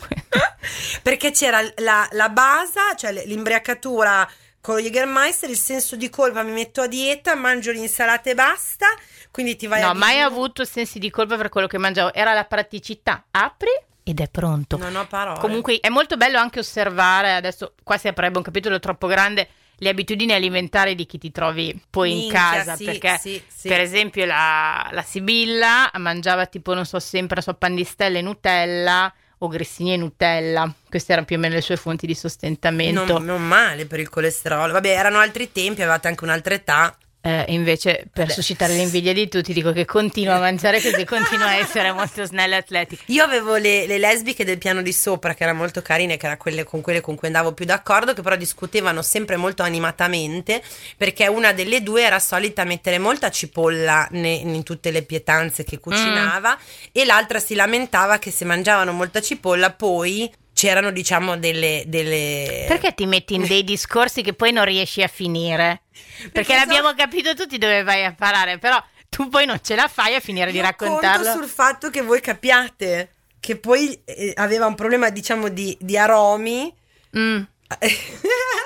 Perché 1.02 1.30
c'era 1.30 1.60
la, 1.76 2.06
la 2.12 2.28
base, 2.30 2.80
cioè 2.96 3.12
l'imbriacatura 3.24 4.28
con 4.60 4.74
lo 4.76 4.80
Jägermeister, 4.80 5.48
il 5.50 5.56
senso 5.56 5.96
di 5.96 6.08
colpa, 6.10 6.42
mi 6.42 6.52
metto 6.52 6.82
a 6.82 6.86
dieta, 6.86 7.34
mangio 7.34 7.72
l'insalata 7.72 8.28
e 8.30 8.34
basta, 8.34 8.86
quindi 9.30 9.56
ti 9.56 9.66
vai 9.66 9.80
a 9.82 9.86
No, 9.88 9.94
mai 9.94 10.16
digiuno. 10.16 10.26
avuto 10.26 10.64
sensi 10.64 10.98
di 10.98 11.10
colpa 11.10 11.36
per 11.36 11.48
quello 11.48 11.66
che 11.66 11.78
mangiavo. 11.78 12.12
Era 12.14 12.32
la 12.34 12.44
praticità. 12.44 13.24
Apri 13.30 13.70
ed 14.02 14.20
è 14.20 14.28
pronto. 14.28 14.76
Non 14.76 14.96
ho 14.96 15.06
parole. 15.06 15.38
Comunque 15.40 15.78
è 15.80 15.88
molto 15.88 16.16
bello 16.16 16.38
anche 16.38 16.58
osservare, 16.58 17.34
adesso 17.34 17.74
qua 17.82 17.96
si 17.96 18.08
aprirebbe 18.08 18.38
un 18.38 18.44
capitolo 18.44 18.78
troppo 18.78 19.06
grande, 19.06 19.48
le 19.76 19.88
abitudini 19.88 20.32
alimentari 20.32 20.94
di 20.94 21.06
chi 21.06 21.18
ti 21.18 21.30
trovi 21.30 21.80
poi 21.88 22.10
in 22.10 22.18
Minchia, 22.18 22.38
casa, 22.38 22.76
sì, 22.76 22.84
perché 22.84 23.18
sì, 23.18 23.42
sì. 23.46 23.68
per 23.68 23.80
esempio 23.80 24.26
la, 24.26 24.88
la 24.92 25.02
Sibilla 25.02 25.90
mangiava 25.94 26.46
tipo, 26.46 26.74
non 26.74 26.84
so, 26.84 26.98
sempre 26.98 27.36
la 27.36 27.42
sua 27.42 27.54
pandistella 27.54 28.18
e 28.18 28.22
Nutella 28.22 29.12
o 29.42 29.48
grissini 29.48 29.94
e 29.94 29.96
Nutella, 29.96 30.70
queste 30.88 31.12
erano 31.12 31.26
più 31.26 31.36
o 31.36 31.38
meno 31.38 31.54
le 31.54 31.62
sue 31.62 31.76
fonti 31.76 32.06
di 32.06 32.14
sostentamento. 32.14 33.06
Non, 33.06 33.24
non 33.24 33.46
male 33.46 33.86
per 33.86 34.00
il 34.00 34.10
colesterolo. 34.10 34.72
Vabbè, 34.72 34.88
erano 34.88 35.18
altri 35.18 35.50
tempi, 35.50 35.80
avevate 35.80 36.08
anche 36.08 36.24
un'altra 36.24 36.52
età. 36.52 36.94
Eh, 37.22 37.44
invece, 37.48 38.06
per 38.10 38.28
Beh, 38.28 38.32
suscitare 38.32 38.72
l'invidia 38.72 39.12
di 39.12 39.28
tutti, 39.28 39.52
dico 39.52 39.72
che 39.72 39.84
continua 39.84 40.36
a 40.36 40.38
mangiare 40.38 40.80
così, 40.80 41.04
continua 41.04 41.48
a 41.48 41.56
essere 41.56 41.92
molto 41.92 42.24
snella 42.24 42.54
e 42.54 42.58
atletica. 42.60 43.02
Io 43.06 43.22
avevo 43.22 43.56
le, 43.56 43.86
le 43.86 43.98
lesbiche 43.98 44.42
del 44.42 44.56
piano 44.56 44.80
di 44.80 44.92
sopra, 44.92 45.34
che 45.34 45.42
erano 45.42 45.58
molto 45.58 45.82
carine, 45.82 46.16
che 46.16 46.24
erano 46.24 46.40
quelle 46.40 46.64
con 46.64 46.80
quelle 46.80 47.02
con 47.02 47.16
cui 47.16 47.26
andavo 47.26 47.52
più 47.52 47.66
d'accordo, 47.66 48.14
che 48.14 48.22
però 48.22 48.36
discutevano 48.36 49.02
sempre 49.02 49.36
molto 49.36 49.62
animatamente, 49.62 50.62
perché 50.96 51.26
una 51.26 51.52
delle 51.52 51.82
due 51.82 52.04
era 52.04 52.18
solita 52.18 52.64
mettere 52.64 52.98
molta 52.98 53.30
cipolla 53.30 54.08
ne- 54.12 54.36
in 54.36 54.62
tutte 54.62 54.90
le 54.90 55.02
pietanze 55.02 55.62
che 55.62 55.78
cucinava, 55.78 56.58
e 56.90 57.04
l'altra 57.04 57.38
si 57.38 57.54
lamentava 57.54 58.18
che 58.18 58.30
se 58.30 58.46
mangiavano 58.46 58.92
molta 58.92 59.20
cipolla 59.20 59.70
poi 59.72 60.32
c'erano, 60.52 60.90
diciamo, 60.90 61.36
delle... 61.38 61.84
delle... 61.86 62.64
Perché 62.68 62.94
ti 62.94 63.06
metti 63.06 63.34
in 63.34 63.46
dei 63.46 63.64
discorsi 63.64 64.22
che 64.22 64.34
poi 64.34 64.52
non 64.52 64.64
riesci 64.64 65.02
a 65.02 65.08
finire? 65.08 65.82
Perché, 65.92 66.30
Perché 66.30 66.52
so- 66.52 66.58
l'abbiamo 66.58 66.94
capito 66.94 67.34
tutti 67.34 67.58
dove 67.58 67.82
vai 67.82 68.04
a 68.04 68.14
parare, 68.14 68.58
però 68.58 68.82
tu 69.08 69.28
poi 69.28 69.46
non 69.46 69.58
ce 69.62 69.74
la 69.74 69.88
fai 69.88 70.14
a 70.14 70.20
finire 70.20 70.50
di 70.50 70.58
Io 70.58 70.62
raccontarlo. 70.62 71.24
conto 71.24 71.40
sul 71.40 71.48
fatto 71.50 71.90
che 71.90 72.02
voi 72.02 72.20
capiate 72.20 73.14
che 73.40 73.56
poi 73.56 74.00
eh, 74.04 74.32
aveva 74.36 74.66
un 74.66 74.74
problema, 74.74 75.08
diciamo, 75.10 75.48
di, 75.48 75.76
di 75.80 75.96
aromi. 75.96 76.72
Mm, 77.16 77.42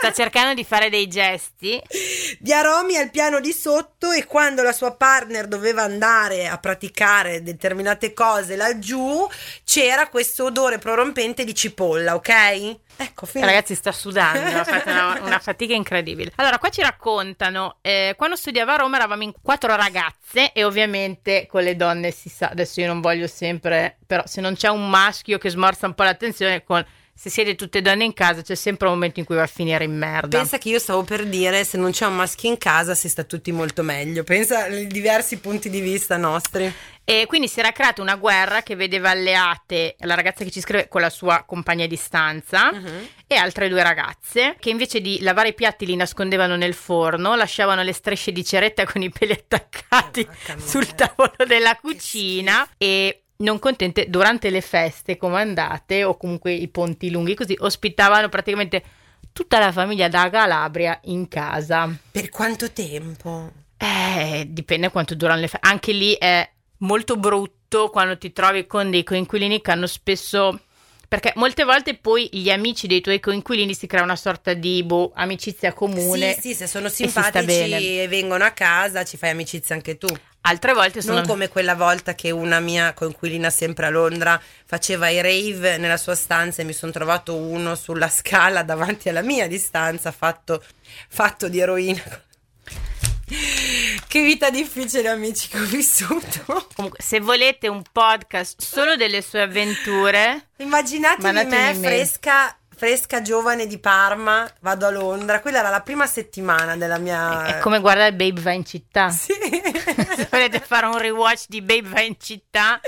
sta 0.05 0.13
cercando 0.13 0.53
di 0.53 0.65
fare 0.65 0.91
dei 0.91 1.09
gesti. 1.09 1.81
di 2.39 2.53
aromi 2.53 2.97
al 2.97 3.11
piano 3.11 3.41
di 3.41 3.53
sotto 3.53 4.11
e 4.11 4.27
quando 4.27 4.63
la 4.63 4.73
sua 4.73 4.95
partner 4.95 5.47
doveva 5.47 5.83
andare 5.83 6.47
a 6.47 6.59
praticare 6.59 7.43
determinate 7.43 8.13
cose 8.13 8.57
laggiù 8.57 9.27
c'era 9.65 10.09
questo 10.09 10.45
odore 10.45 10.79
prorompente 10.79 11.45
di 11.45 11.55
cipolla, 11.55 12.15
ok? 12.15 12.77
Ecco, 12.97 13.27
finito. 13.27 13.51
Ragazzi, 13.51 13.75
sta 13.75 13.93
sudando, 13.93 14.59
ha 14.59 14.65
fatto 14.65 14.91
una, 14.91 15.21
una 15.25 15.39
fatica 15.39 15.75
incredibile. 15.75 16.33
Allora, 16.37 16.59
qua 16.59 16.69
ci 16.69 16.83
raccontano, 16.83 17.79
eh, 17.81 18.15
quando 18.17 18.37
studiavo 18.37 18.71
a 18.71 18.77
Roma 18.77 18.97
eravamo 18.97 19.23
in 19.23 19.33
quattro 19.41 19.75
ragazze 19.75 20.53
e 20.53 20.65
ovviamente 20.65 21.47
con 21.49 21.63
le 21.63 21.77
donne 21.77 22.11
si 22.11 22.29
sa, 22.29 22.51
adesso 22.51 22.81
io 22.81 22.87
non 22.87 23.01
voglio 23.01 23.27
sempre, 23.27 23.99
però 24.07 24.23
se 24.27 24.41
non 24.41 24.55
c'è 24.55 24.69
un 24.69 24.89
maschio 24.89 25.39
che 25.39 25.49
smorza 25.49 25.87
un 25.87 25.95
po' 25.95 26.05
l'attenzione, 26.05 26.63
con, 26.63 26.85
se 27.17 27.31
siete 27.31 27.55
tutte 27.55 27.81
donne 27.81 28.05
in 28.05 28.13
casa 28.13 28.43
c'è 28.43 28.55
sempre 28.55 28.89
un 28.89 28.95
momento 28.95 29.21
in 29.21 29.27
cui 29.27 29.37
va 29.37 29.43
a 29.43 29.47
finire 29.47 29.85
in 29.85 29.97
merda. 29.97 30.37
Pensa 30.39 30.59
che 30.59 30.69
io 30.69 30.79
stavo 30.79 31.03
per 31.05 31.25
dire 31.27 31.65
se 31.65 31.79
non 31.79 31.93
c'è 31.93 32.07
un 32.07 32.17
maschio 32.17 32.51
in 32.51 32.59
casa 32.59 32.95
si 32.95 33.09
sta 33.09 33.23
tutti 33.25 33.53
molto 33.53 33.83
meglio. 33.83 34.25
Pensa 34.25 34.65
ai 34.65 34.87
diversi 34.87 35.39
punti 35.39 35.71
di 35.71 35.81
vista 35.81 36.17
nostri. 36.17 36.73
E 37.07 37.27
quindi 37.27 37.49
si 37.49 37.61
era 37.61 37.71
creata 37.71 38.01
una 38.01 38.17
guerra 38.17 38.63
che 38.63 38.77
vedeva 38.77 39.11
alleate 39.11 39.95
la 40.01 40.15
ragazza 40.15 40.43
che 40.43 40.51
ci 40.51 40.61
scrive 40.63 40.89
con 40.89 41.03
la 41.03 41.11
sua 41.11 41.45
compagna 41.47 41.85
di 41.87 41.97
stanza 41.97 42.73
Mhm. 42.73 43.09
e 43.27 43.35
altre 43.37 43.69
due 43.69 43.83
ragazze 43.83 44.57
che 44.59 44.71
invece 44.71 45.03
di 45.03 45.21
lavare 45.21 45.49
i 45.49 45.55
piatti 45.55 45.85
li 45.85 45.97
nascondevano 45.97 46.57
nel 46.57 46.73
forno, 46.73 47.35
lasciavano 47.37 47.83
le 47.83 47.93
strisce 47.93 48.33
di 48.33 48.43
ceretta 48.43 48.87
con 48.87 49.03
i 49.03 49.11
peli 49.11 49.33
attaccati 49.33 50.27
Oh, 50.27 50.59
sul 50.59 50.87
tavolo 50.95 51.35
della 51.47 51.77
cucina 51.77 52.67
e 52.79 53.24
non 53.37 53.59
contente 53.59 54.09
durante 54.09 54.51
le 54.51 54.61
feste 54.61 55.17
comandate 55.17 56.05
o 56.05 56.17
comunque 56.17 56.53
i 56.53 56.69
ponti 56.69 57.11
lunghi 57.11 57.35
così 57.35 57.57
ospitavano 57.59 58.29
praticamente 58.29 58.83
tutta 59.33 59.59
la 59.59 59.73
famiglia 59.73 60.09
da 60.09 60.31
Calabria 60.31 60.99
in 61.05 61.27
casa. 61.29 61.93
Per 62.11 62.29
quanto 62.29 62.71
tempo? 62.71 63.51
Eh, 63.77 64.47
dipende 64.49 64.91
quanto 64.91 65.15
durano 65.15 65.41
le 65.41 65.49
feste. 65.49 65.67
Anche 65.69 65.93
lì 65.93 66.13
è 66.15 66.49
molto 66.79 67.17
brutto 67.17 67.91
quando 67.91 68.17
ti 68.17 68.33
trovi 68.33 68.67
con 68.67 68.91
dei 68.91 69.03
coinquilini 69.03 69.61
che 69.61 69.71
hanno 69.71 69.87
spesso. 69.87 70.61
Perché 71.07 71.33
molte 71.37 71.65
volte 71.65 71.97
poi 71.97 72.29
gli 72.33 72.51
amici 72.51 72.87
dei 72.87 73.01
tuoi 73.01 73.21
coinquilini 73.21 73.75
si 73.75 73.87
crea 73.87 74.03
una 74.03 74.17
sorta 74.17 74.55
di 74.55 74.83
boh, 74.83 75.13
amicizia 75.15 75.73
comune. 75.73 76.35
Sì, 76.35 76.41
sì, 76.41 76.55
se 76.55 76.67
sono 76.67 76.89
simpatici 76.89 77.45
bene. 77.45 78.03
e 78.03 78.09
vengono 78.09 78.45
a 78.45 78.51
casa 78.51 79.05
ci 79.05 79.17
fai 79.17 79.31
amicizia 79.31 79.75
anche 79.75 79.97
tu. 79.97 80.09
Altre 80.47 80.75
volte 80.75 81.01
sono. 81.01 81.17
Non 81.17 81.27
come 81.27 81.49
quella 81.49 81.75
volta 81.75 82.15
che 82.15 82.31
una 82.31 82.61
mia 82.61 82.93
coinquilina 82.93 83.49
sempre 83.49 83.87
a 83.87 83.91
Londra 83.91 84.41
faceva 84.67 85.09
i 85.09 85.23
rave 85.23 85.79
nella 85.79 85.97
sua 85.97 86.15
stanza 86.15 86.61
e 86.61 86.67
mi 86.67 86.75
sono 86.75 86.93
trovato 86.93 87.35
uno 87.35 87.75
sulla 87.75 88.11
scala 88.11 88.63
davanti 88.63 89.09
alla 89.09 89.23
mia 89.23 89.49
distanza 89.49 90.13
fatto, 90.13 90.63
fatto 91.09 91.49
di 91.49 91.61
eroina. 91.61 92.03
Che 94.07 94.23
vita 94.23 94.51
difficile 94.51 95.09
amici 95.09 95.49
che 95.49 95.59
ho 95.59 95.65
vissuto. 95.65 96.69
Comunque, 96.75 97.03
se 97.03 97.21
volete 97.21 97.69
un 97.69 97.83
podcast 97.91 98.61
solo 98.61 98.97
delle 98.97 99.23
sue 99.23 99.41
avventure, 99.41 100.49
Immaginatevi 100.59 101.47
me 101.47 101.75
fresca, 101.75 102.55
fresca 102.77 103.23
giovane 103.23 103.67
di 103.67 103.79
Parma, 103.79 104.51
vado 104.61 104.87
a 104.87 104.91
Londra, 104.91 105.41
quella 105.41 105.59
era 105.61 105.71
la 105.71 105.81
prima 105.81 106.07
settimana 106.07 106.77
della 106.77 106.99
mia... 106.99 107.47
è 107.47 107.59
come 107.61 107.81
guardare 107.81 108.13
Babe 108.13 108.41
va 108.41 108.53
in 108.53 108.65
città. 108.65 109.11
Sì. 109.15 109.33
Se 110.15 110.29
volete 110.31 110.61
fare 110.61 110.87
un 110.87 110.99
rewatch 110.99 111.45
di 111.49 111.61
Babe 111.61 111.89
va 111.89 112.01
in 112.01 112.17
città, 112.19 112.81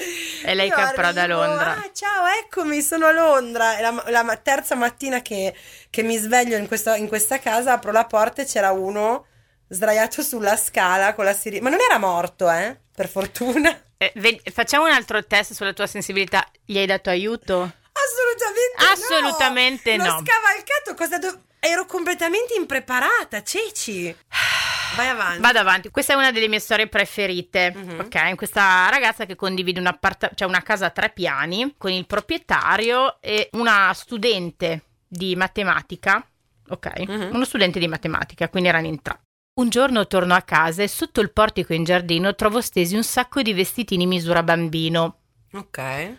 è 0.43 0.55
lei 0.55 0.69
Io 0.69 0.75
che 0.75 0.81
approda 0.81 1.21
a 1.21 1.25
arrivo, 1.25 1.45
Londra. 1.45 1.73
Ah, 1.73 1.91
ciao, 1.93 2.25
eccomi, 2.43 2.83
sono 2.83 3.07
a 3.07 3.13
Londra. 3.13 3.77
È 3.77 3.81
la, 3.81 4.05
la 4.09 4.37
terza 4.37 4.75
mattina 4.75 5.23
che, 5.23 5.55
che 5.91 6.03
mi 6.03 6.17
sveglio 6.17 6.57
in, 6.57 6.67
questo- 6.67 6.95
in 6.95 7.09
questa 7.09 7.39
casa, 7.39 7.73
apro 7.73 7.93
la 7.93 8.05
porta 8.05 8.43
e 8.43 8.47
c'era 8.47 8.71
uno 8.73 9.27
sdraiato 9.69 10.23
sulla 10.23 10.57
scala 10.57 11.15
con 11.15 11.25
la 11.25 11.33
sirena. 11.33 11.65
Ma 11.65 11.71
non 11.71 11.81
era 11.89 11.99
morto, 11.99 12.51
eh? 12.51 12.79
Per 12.95 13.09
fortuna. 13.09 13.77
Eh, 13.99 14.13
ved- 14.17 14.51
facciamo 14.51 14.85
un 14.85 14.93
altro 14.93 15.25
test 15.25 15.53
sulla 15.53 15.73
tua 15.73 15.87
sensibilità. 15.87 16.47
Gli 16.65 16.79
hai 16.79 16.87
dato 16.87 17.11
aiuto? 17.11 17.73
Assolutamente 18.05 18.77
no. 18.79 18.93
Assolutamente 18.93 19.97
L'ho 19.97 20.05
no. 20.05 20.23
scavalcato, 20.25 20.95
cosa 20.97 21.19
do- 21.19 21.41
Ero 21.59 21.85
completamente 21.87 22.55
impreparata, 22.55 23.43
ceci. 23.43 24.15
Vai 24.95 25.09
avanti. 25.09 25.41
Vado 25.41 25.59
avanti. 25.59 25.91
Questa 25.91 26.13
è 26.13 26.17
una 26.17 26.31
delle 26.31 26.47
mie 26.47 26.61
storie 26.61 26.87
preferite. 26.87 27.73
Mhm. 27.75 27.99
Ok, 28.01 28.35
questa 28.37 28.89
ragazza 28.89 29.25
che 29.27 29.35
condivide 29.35 29.81
un 29.81 29.87
appart- 29.87 30.35
cioè 30.35 30.47
una 30.47 30.63
casa 30.63 30.87
a 30.87 30.91
tre 30.91 31.11
piani 31.11 31.75
con 31.77 31.91
il 31.91 32.07
proprietario 32.07 33.21
e 33.21 33.49
una 33.55 33.93
studente 33.95 34.83
di 35.09 35.35
matematica. 35.35 36.25
Ok, 36.69 36.99
Mhm. 37.09 37.31
uno 37.33 37.45
studente 37.45 37.81
di 37.81 37.89
matematica, 37.89 38.49
quindi 38.49 38.69
erano 38.69 38.87
in 38.87 39.03
tre. 39.03 39.21
Un 39.59 39.69
giorno 39.69 40.07
torno 40.07 40.35
a 40.35 40.43
casa 40.43 40.83
e 40.85 40.89
sotto 40.89 41.21
il 41.21 41.33
portico 41.33 41.73
in 41.73 41.83
giardino 41.83 42.35
trovo 42.37 42.61
stesi 42.61 42.95
un 42.95 43.03
sacco 43.03 43.43
di 43.43 43.55
vestitini 43.55 44.07
misura 44.07 44.43
bambino. 44.45 45.21
Ok. 45.55 46.11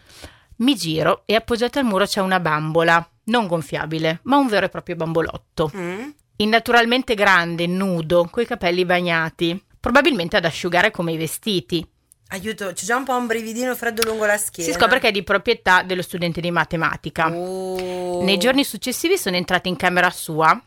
Mi 0.57 0.75
giro 0.75 1.23
e 1.25 1.35
appoggiata 1.35 1.79
al 1.79 1.85
muro 1.85 2.05
c'è 2.05 2.19
una 2.19 2.39
bambola, 2.39 3.07
non 3.25 3.47
gonfiabile, 3.47 4.21
ma 4.23 4.37
un 4.37 4.47
vero 4.47 4.65
e 4.65 4.69
proprio 4.69 4.95
bambolotto. 4.95 5.71
Mm. 5.75 6.09
Innaturalmente 6.37 7.13
grande, 7.13 7.67
nudo, 7.67 8.27
coi 8.31 8.45
capelli 8.45 8.85
bagnati, 8.85 9.61
probabilmente 9.79 10.37
ad 10.37 10.45
asciugare 10.45 10.91
come 10.91 11.13
i 11.13 11.17
vestiti. 11.17 11.85
Aiuto, 12.29 12.73
c'è 12.73 12.85
già 12.85 12.95
un 12.95 13.05
po' 13.05 13.15
un 13.15 13.25
brividino 13.25 13.73
freddo 13.75 14.03
lungo 14.03 14.25
la 14.25 14.37
schiena. 14.37 14.69
Si 14.69 14.77
scopre 14.77 14.99
che 14.99 15.09
è 15.09 15.11
di 15.11 15.23
proprietà 15.23 15.83
dello 15.83 16.01
studente 16.01 16.41
di 16.41 16.51
matematica. 16.51 17.29
Oh. 17.31 18.23
Nei 18.23 18.37
giorni 18.37 18.63
successivi 18.63 19.17
sono 19.17 19.35
entrata 19.35 19.69
in 19.69 19.77
camera 19.77 20.09
sua. 20.09 20.59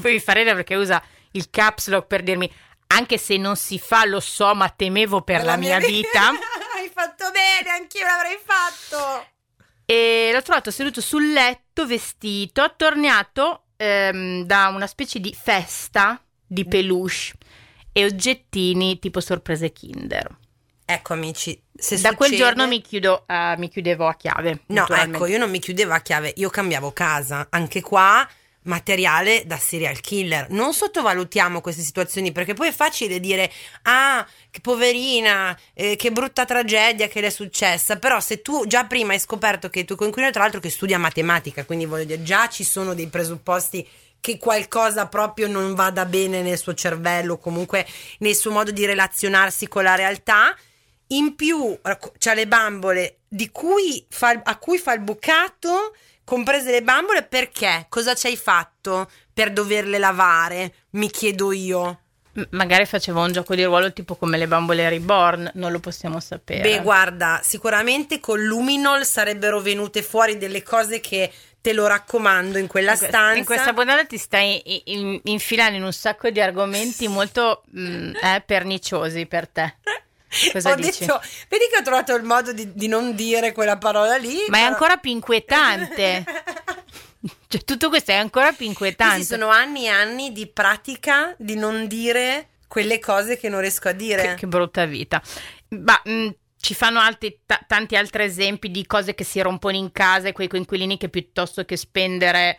Poi 0.00 0.12
mi 0.12 0.20
fa 0.20 0.32
ridere 0.32 0.56
perché 0.56 0.74
usa 0.74 1.02
il 1.30 1.48
caps 1.48 1.88
lock 1.88 2.06
per 2.06 2.22
dirmi 2.22 2.50
anche 2.88 3.18
se 3.18 3.36
non 3.36 3.56
si 3.56 3.78
fa, 3.78 4.04
lo 4.04 4.20
so, 4.20 4.54
ma 4.54 4.68
temevo 4.68 5.22
per 5.22 5.44
la, 5.44 5.56
mia 5.56 5.78
vita. 5.78 6.30
Fatto 7.18 7.30
bene, 7.32 7.70
anch'io 7.70 8.04
l'avrei 8.04 8.38
fatto. 8.44 9.26
E 9.86 10.30
l'ho 10.34 10.42
trovato 10.42 10.70
seduto 10.70 11.00
sul 11.00 11.32
letto, 11.32 11.86
vestito, 11.86 12.60
attorniato 12.60 13.68
ehm, 13.78 14.42
da 14.44 14.68
una 14.68 14.86
specie 14.86 15.18
di 15.18 15.34
festa 15.34 16.22
di 16.46 16.66
peluche 16.66 17.32
e 17.92 18.04
oggettini 18.04 18.98
tipo 18.98 19.20
sorprese 19.20 19.72
Kinder. 19.72 20.36
Ecco 20.84 21.14
amici, 21.14 21.58
se 21.74 21.98
da 22.02 22.14
quel 22.14 22.28
succede- 22.28 22.48
giorno 22.50 22.66
mi, 22.68 22.82
chiudo, 22.82 23.22
a- 23.26 23.56
mi 23.56 23.70
chiudevo 23.70 24.06
a 24.06 24.14
chiave. 24.14 24.64
No, 24.66 24.86
ecco, 24.86 25.24
io 25.24 25.38
non 25.38 25.48
mi 25.50 25.58
chiudevo 25.58 25.94
a 25.94 26.00
chiave, 26.00 26.34
io 26.36 26.50
cambiavo 26.50 26.92
casa. 26.92 27.46
Anche 27.48 27.80
qua 27.80 28.28
materiale 28.66 29.44
da 29.46 29.56
serial 29.56 30.00
killer. 30.00 30.50
Non 30.50 30.72
sottovalutiamo 30.72 31.60
queste 31.60 31.82
situazioni 31.82 32.32
perché 32.32 32.54
poi 32.54 32.68
è 32.68 32.72
facile 32.72 33.18
dire 33.20 33.50
"Ah, 33.82 34.26
che 34.50 34.60
poverina, 34.60 35.58
eh, 35.74 35.96
che 35.96 36.12
brutta 36.12 36.44
tragedia 36.44 37.08
che 37.08 37.20
le 37.20 37.28
è 37.28 37.30
successa", 37.30 37.96
però 37.96 38.20
se 38.20 38.42
tu 38.42 38.66
già 38.66 38.84
prima 38.84 39.12
hai 39.12 39.18
scoperto 39.18 39.68
che 39.70 39.80
il 39.80 39.84
tuo 39.86 39.96
coinquilino 39.96 40.32
tra 40.32 40.42
l'altro 40.42 40.60
che 40.60 40.70
studia 40.70 40.98
matematica, 40.98 41.64
quindi 41.64 41.86
voglio 41.86 42.04
dire 42.04 42.22
già 42.22 42.48
ci 42.48 42.64
sono 42.64 42.94
dei 42.94 43.08
presupposti 43.08 43.86
che 44.20 44.38
qualcosa 44.38 45.06
proprio 45.06 45.46
non 45.46 45.74
vada 45.74 46.04
bene 46.04 46.42
nel 46.42 46.58
suo 46.58 46.74
cervello, 46.74 47.38
comunque 47.38 47.86
nel 48.18 48.34
suo 48.34 48.50
modo 48.50 48.70
di 48.72 48.84
relazionarsi 48.84 49.68
con 49.68 49.84
la 49.84 49.94
realtà. 49.94 50.56
In 51.10 51.36
più 51.36 51.78
c'ha 52.18 52.34
le 52.34 52.48
bambole 52.48 53.18
cui 53.52 54.04
fa 54.08 54.40
a 54.42 54.58
cui 54.58 54.78
fa 54.78 54.94
il 54.94 55.00
bucato, 55.00 55.94
comprese 56.26 56.70
le 56.72 56.82
bambole, 56.82 57.22
perché? 57.22 57.86
Cosa 57.88 58.14
ci 58.14 58.26
hai 58.26 58.36
fatto? 58.36 59.08
per 59.36 59.52
doverle 59.52 59.98
lavare, 59.98 60.72
mi 60.92 61.10
chiedo 61.10 61.52
io. 61.52 62.00
M- 62.32 62.42
magari 62.52 62.86
faceva 62.86 63.20
un 63.20 63.32
gioco 63.32 63.54
di 63.54 63.62
ruolo 63.64 63.92
tipo 63.92 64.16
come 64.16 64.38
le 64.38 64.46
bambole 64.48 64.88
reborn, 64.88 65.50
non 65.56 65.72
lo 65.72 65.78
possiamo 65.78 66.20
sapere. 66.20 66.62
Beh, 66.62 66.80
guarda, 66.80 67.40
sicuramente 67.42 68.18
con 68.18 68.42
Luminol 68.42 69.04
sarebbero 69.04 69.60
venute 69.60 70.00
fuori 70.00 70.38
delle 70.38 70.62
cose 70.62 71.00
che 71.00 71.30
te 71.60 71.74
lo 71.74 71.86
raccomando 71.86 72.56
in 72.56 72.66
quella 72.66 72.92
In 72.92 72.98
que- 72.98 73.08
stanza. 73.08 73.38
In 73.38 73.44
questa 73.44 73.74
puntata 73.74 74.06
ti 74.06 74.16
stai 74.16 74.62
i- 74.64 74.82
in- 74.86 75.20
infilando 75.24 75.76
in 75.76 75.82
un 75.84 75.92
sacco 75.92 76.30
di 76.30 76.40
argomenti 76.40 77.06
molto 77.08 77.62
mm, 77.78 78.14
eh, 78.14 78.42
perniciosi 78.46 79.26
per 79.26 79.48
te. 79.48 79.74
Cosa 80.52 80.72
ho 80.72 80.74
dici? 80.74 81.00
detto, 81.00 81.20
vedi 81.48 81.64
che 81.72 81.78
ho 81.78 81.82
trovato 81.82 82.14
il 82.14 82.22
modo 82.22 82.52
di, 82.52 82.72
di 82.74 82.88
non 82.88 83.14
dire 83.14 83.52
quella 83.52 83.78
parola 83.78 84.16
lì. 84.16 84.36
Ma 84.48 84.58
è 84.58 84.60
però- 84.60 84.66
ancora 84.72 84.96
più 84.96 85.10
inquietante. 85.10 86.24
Cioè, 87.48 87.64
tutto 87.64 87.88
questo 87.88 88.12
è 88.12 88.14
ancora 88.14 88.52
più 88.52 88.66
inquietante. 88.66 89.16
Questi 89.16 89.34
sono 89.34 89.48
anni 89.48 89.84
e 89.84 89.88
anni 89.88 90.32
di 90.32 90.46
pratica 90.46 91.34
di 91.38 91.56
non 91.56 91.86
dire 91.86 92.48
quelle 92.68 92.98
cose 93.00 93.36
che 93.36 93.48
non 93.48 93.60
riesco 93.60 93.88
a 93.88 93.92
dire. 93.92 94.22
Che, 94.22 94.34
che 94.34 94.46
brutta 94.46 94.84
vita. 94.84 95.20
Ma 95.70 96.00
mh, 96.04 96.28
ci 96.60 96.74
fanno 96.74 97.00
altri, 97.00 97.40
ta- 97.44 97.60
tanti 97.66 97.96
altri 97.96 98.24
esempi 98.24 98.70
di 98.70 98.86
cose 98.86 99.14
che 99.14 99.24
si 99.24 99.40
rompono 99.40 99.76
in 99.76 99.90
casa 99.92 100.28
e 100.28 100.32
quei 100.32 100.48
coinquilini 100.48 100.98
che 100.98 101.08
piuttosto 101.08 101.64
che 101.64 101.76
spendere 101.76 102.58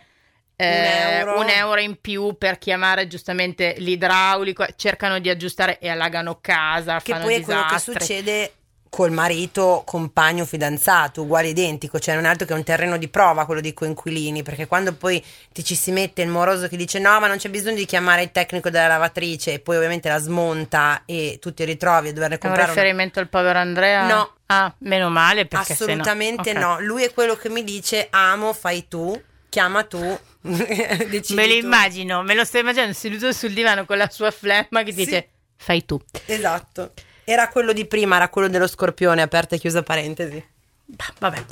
eh, 0.58 0.66
Un 0.66 1.20
euro. 1.30 1.40
un 1.40 1.50
euro 1.50 1.80
in 1.80 2.02
più 2.02 2.36
per 2.38 2.58
chiamare 2.58 3.08
giustamente 3.08 3.76
l'idraulico, 3.78 4.66
cercano 4.76 5.20
di 5.20 5.30
aggiustare 5.30 5.78
e 5.80 5.88
allagano 5.88 6.40
casa. 6.42 7.00
Che 7.00 7.16
poi 7.16 7.36
è 7.36 7.42
quello 7.42 7.66
che 7.70 7.80
succede 7.80 8.52
col 8.90 9.12
marito, 9.12 9.84
compagno, 9.86 10.46
fidanzato, 10.46 11.22
uguale 11.22 11.50
identico, 11.50 12.00
cioè 12.00 12.16
non 12.16 12.24
è 12.26 12.30
altro 12.30 12.48
che 12.48 12.54
un 12.54 12.64
terreno 12.64 12.98
di 12.98 13.10
prova 13.10 13.46
quello 13.46 13.60
dei 13.62 13.74
coinquilini, 13.74 14.42
perché 14.44 14.66
quando 14.66 14.94
poi 14.94 15.24
ti 15.52 15.64
ci 15.64 15.76
si 15.76 15.92
mette 15.92 16.22
il 16.24 16.30
moroso 16.30 16.68
che 16.68 16.78
dice 16.78 16.98
no, 16.98 17.20
ma 17.20 17.28
non 17.28 17.38
c'è 17.38 17.50
bisogno 17.50 17.76
di 17.76 17.86
chiamare 17.86 18.24
il 18.24 18.32
tecnico 18.32 18.70
della 18.72 18.88
lavatrice 18.88 19.54
e 19.54 19.60
poi 19.60 19.76
ovviamente 19.76 20.10
la 20.10 20.18
smonta 20.20 21.04
e 21.06 21.38
tu 21.40 21.54
ti 21.54 21.66
ritrovi 21.66 22.08
a 22.10 22.14
doverne 22.14 22.36
È 22.36 22.40
un 22.42 22.48
comprare 22.50 22.72
una- 22.72 22.74
riferimento 22.82 23.20
al 23.20 23.28
povero 23.28 23.60
Andrea? 23.60 24.08
No. 24.08 24.32
Ah, 24.48 24.74
meno 24.80 25.10
male 25.10 25.46
perché 25.46 25.76
se 25.76 25.86
no- 25.86 25.92
Assolutamente 25.92 26.52
ok. 26.52 26.58
no, 26.58 26.80
lui 26.80 27.04
è 27.04 27.14
quello 27.14 27.36
che 27.36 27.50
mi 27.50 27.64
dice 27.66 28.08
amo, 28.10 28.54
fai 28.54 28.88
tu, 28.88 29.22
chiama 29.58 29.84
tu, 29.86 29.98
Me 30.42 31.48
lo 31.48 31.54
immagino, 31.54 32.22
me 32.22 32.36
lo 32.36 32.46
sto 32.46 32.60
immaginando 32.60 32.94
seduto 32.94 33.32
sul 33.32 33.54
divano 33.54 33.86
con 33.86 33.98
la 33.98 34.08
sua 34.08 34.30
flemma 34.30 34.84
che 34.84 34.92
Sì. 34.92 35.04
dice 35.04 35.30
fai 35.56 35.84
tu. 35.84 36.00
Esatto. 36.28 36.94
Era 37.24 37.50
quello 37.50 37.74
di 37.74 37.86
prima, 37.88 38.18
era 38.18 38.30
quello 38.30 38.48
dello 38.50 38.68
scorpione, 38.68 39.24
aperta 39.24 39.56
e 39.56 39.60
chiusa 39.60 39.82
parentesi. 39.82 40.46
Bah, 40.86 41.12
Vabbè. 41.20 41.44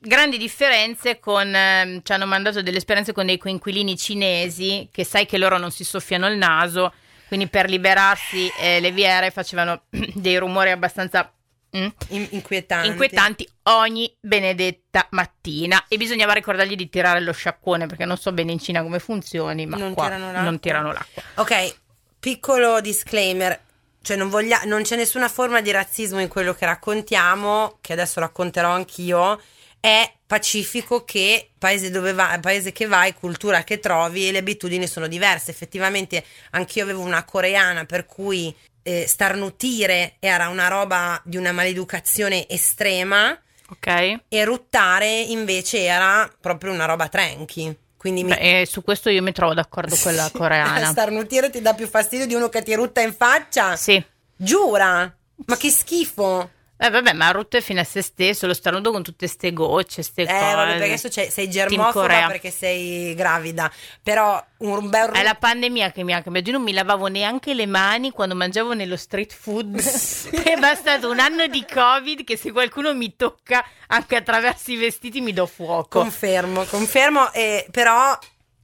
Grandi 0.00 0.36
differenze 0.38 1.20
con, 1.20 1.54
ehm, 1.54 2.00
ci 2.02 2.12
hanno 2.12 2.26
mandato 2.26 2.60
delle 2.62 2.78
esperienze 2.78 3.12
con 3.12 3.26
dei 3.26 3.38
coinquilini 3.38 3.96
cinesi 3.96 4.88
che 4.90 5.04
sai 5.04 5.24
che 5.26 5.38
loro 5.38 5.56
non 5.56 5.70
si 5.70 5.84
soffiano 5.84 6.26
il 6.26 6.36
naso, 6.36 6.92
quindi 7.28 7.46
per 7.46 7.70
liberarsi 7.70 8.50
eh, 8.60 8.80
le 8.80 8.90
viere 8.90 9.30
facevano 9.30 9.84
dei 10.14 10.36
rumori 10.36 10.70
abbastanza 10.70 11.32
mm, 11.76 11.86
In- 12.08 12.26
inquietanti. 12.30 12.88
inquietanti 12.88 13.48
ogni 13.64 14.14
benedetta 14.20 15.06
mattina 15.10 15.84
e 15.88 15.96
bisognava 15.96 16.32
ricordargli 16.32 16.74
di 16.76 16.88
tirare 16.88 17.20
lo 17.20 17.32
sciacquone 17.32 17.86
perché 17.86 18.04
non 18.04 18.16
so 18.16 18.32
bene 18.32 18.52
in 18.52 18.58
Cina 18.58 18.82
come 18.82 18.98
funzioni, 18.98 19.66
ma 19.66 19.76
Non 19.76 19.94
qua 19.94 20.04
tirano 20.04 20.26
l'acqua. 20.26 20.42
non 20.42 20.60
tirano 20.60 20.92
l'acqua. 20.92 21.22
Ok, 21.36 21.74
piccolo 22.18 22.80
disclaimer. 22.80 23.60
Cioè, 24.04 24.16
non, 24.16 24.28
voglia- 24.30 24.62
non 24.64 24.82
c'è 24.82 24.96
nessuna 24.96 25.28
forma 25.28 25.60
di 25.60 25.70
razzismo 25.70 26.18
in 26.20 26.26
quello 26.26 26.54
che 26.54 26.66
raccontiamo, 26.66 27.78
che 27.80 27.92
adesso 27.92 28.18
racconterò 28.20 28.68
anch'io. 28.70 29.40
È 29.78 30.12
pacifico 30.26 31.04
che 31.04 31.50
paese 31.58 31.90
dove 31.90 32.12
vai, 32.12 32.38
paese 32.40 32.72
che 32.72 32.86
vai, 32.86 33.14
cultura 33.14 33.62
che 33.64 33.78
trovi 33.80 34.26
e 34.28 34.32
le 34.32 34.38
abitudini 34.38 34.86
sono 34.88 35.06
diverse. 35.08 35.50
Effettivamente, 35.52 36.24
anch'io 36.50 36.82
avevo 36.84 37.00
una 37.02 37.24
coreana 37.24 37.84
per 37.84 38.06
cui 38.06 38.54
eh, 38.82 39.06
starnutire 39.06 40.16
era 40.18 40.48
una 40.48 40.68
roba 40.68 41.20
di 41.24 41.36
una 41.36 41.52
maleducazione 41.52 42.48
estrema 42.48 43.38
Ok? 43.68 44.20
e 44.28 44.44
ruttare 44.44 45.08
invece 45.08 45.82
era 45.84 46.30
proprio 46.40 46.72
una 46.72 46.84
roba 46.84 47.08
tranqui. 47.08 47.76
Quindi 47.96 48.24
mi, 48.24 48.30
Beh, 48.34 48.60
e 48.62 48.66
su 48.66 48.82
questo 48.82 49.10
io 49.10 49.22
mi 49.22 49.30
trovo 49.32 49.54
d'accordo 49.54 49.96
con 50.02 50.14
la 50.14 50.28
coreana. 50.34 50.86
Starnutire 50.86 51.50
ti 51.50 51.60
dà 51.62 51.72
più 51.72 51.86
fastidio 51.86 52.26
di 52.26 52.34
uno 52.34 52.48
che 52.48 52.62
ti 52.62 52.74
rutta 52.74 53.00
in 53.00 53.14
faccia? 53.14 53.76
Sì. 53.76 54.04
Giura? 54.34 55.16
Ma 55.46 55.56
che 55.56 55.70
schifo! 55.70 56.50
Eh 56.84 56.90
vabbè, 56.90 57.12
ma 57.12 57.30
rutto 57.30 57.56
è 57.56 57.60
fine 57.60 57.78
a 57.80 57.84
se 57.84 58.02
stesso, 58.02 58.48
lo 58.48 58.54
starnuto 58.54 58.90
con 58.90 59.04
tutte 59.04 59.28
ste 59.28 59.52
gocce, 59.52 60.02
ste 60.02 60.22
Eh, 60.22 60.26
cose. 60.26 60.40
vabbè, 60.40 60.76
perché 60.78 60.84
adesso 60.94 61.30
sei 61.30 61.48
germofoba 61.48 62.26
perché 62.26 62.50
sei 62.50 63.14
gravida. 63.14 63.70
Però 64.02 64.44
un 64.58 64.88
bel 64.88 65.10
È 65.10 65.22
la 65.22 65.36
pandemia 65.36 65.92
che 65.92 66.02
mi 66.02 66.12
ha 66.12 66.20
cambiato. 66.22 66.48
Io 66.50 66.56
non 66.56 66.64
mi 66.64 66.72
lavavo 66.72 67.06
neanche 67.06 67.54
le 67.54 67.66
mani 67.66 68.10
quando 68.10 68.34
mangiavo 68.34 68.72
nello 68.74 68.96
street 68.96 69.32
food. 69.32 69.76
è 70.42 70.56
bastato 70.58 71.08
un 71.08 71.20
anno 71.20 71.46
di 71.46 71.64
Covid 71.72 72.24
che 72.24 72.36
se 72.36 72.50
qualcuno 72.50 72.92
mi 72.94 73.14
tocca 73.14 73.64
anche 73.86 74.16
attraverso 74.16 74.72
i 74.72 74.76
vestiti 74.76 75.20
mi 75.20 75.32
do 75.32 75.46
fuoco. 75.46 76.00
Confermo, 76.00 76.64
confermo. 76.64 77.32
eh, 77.32 77.64
però 77.70 78.18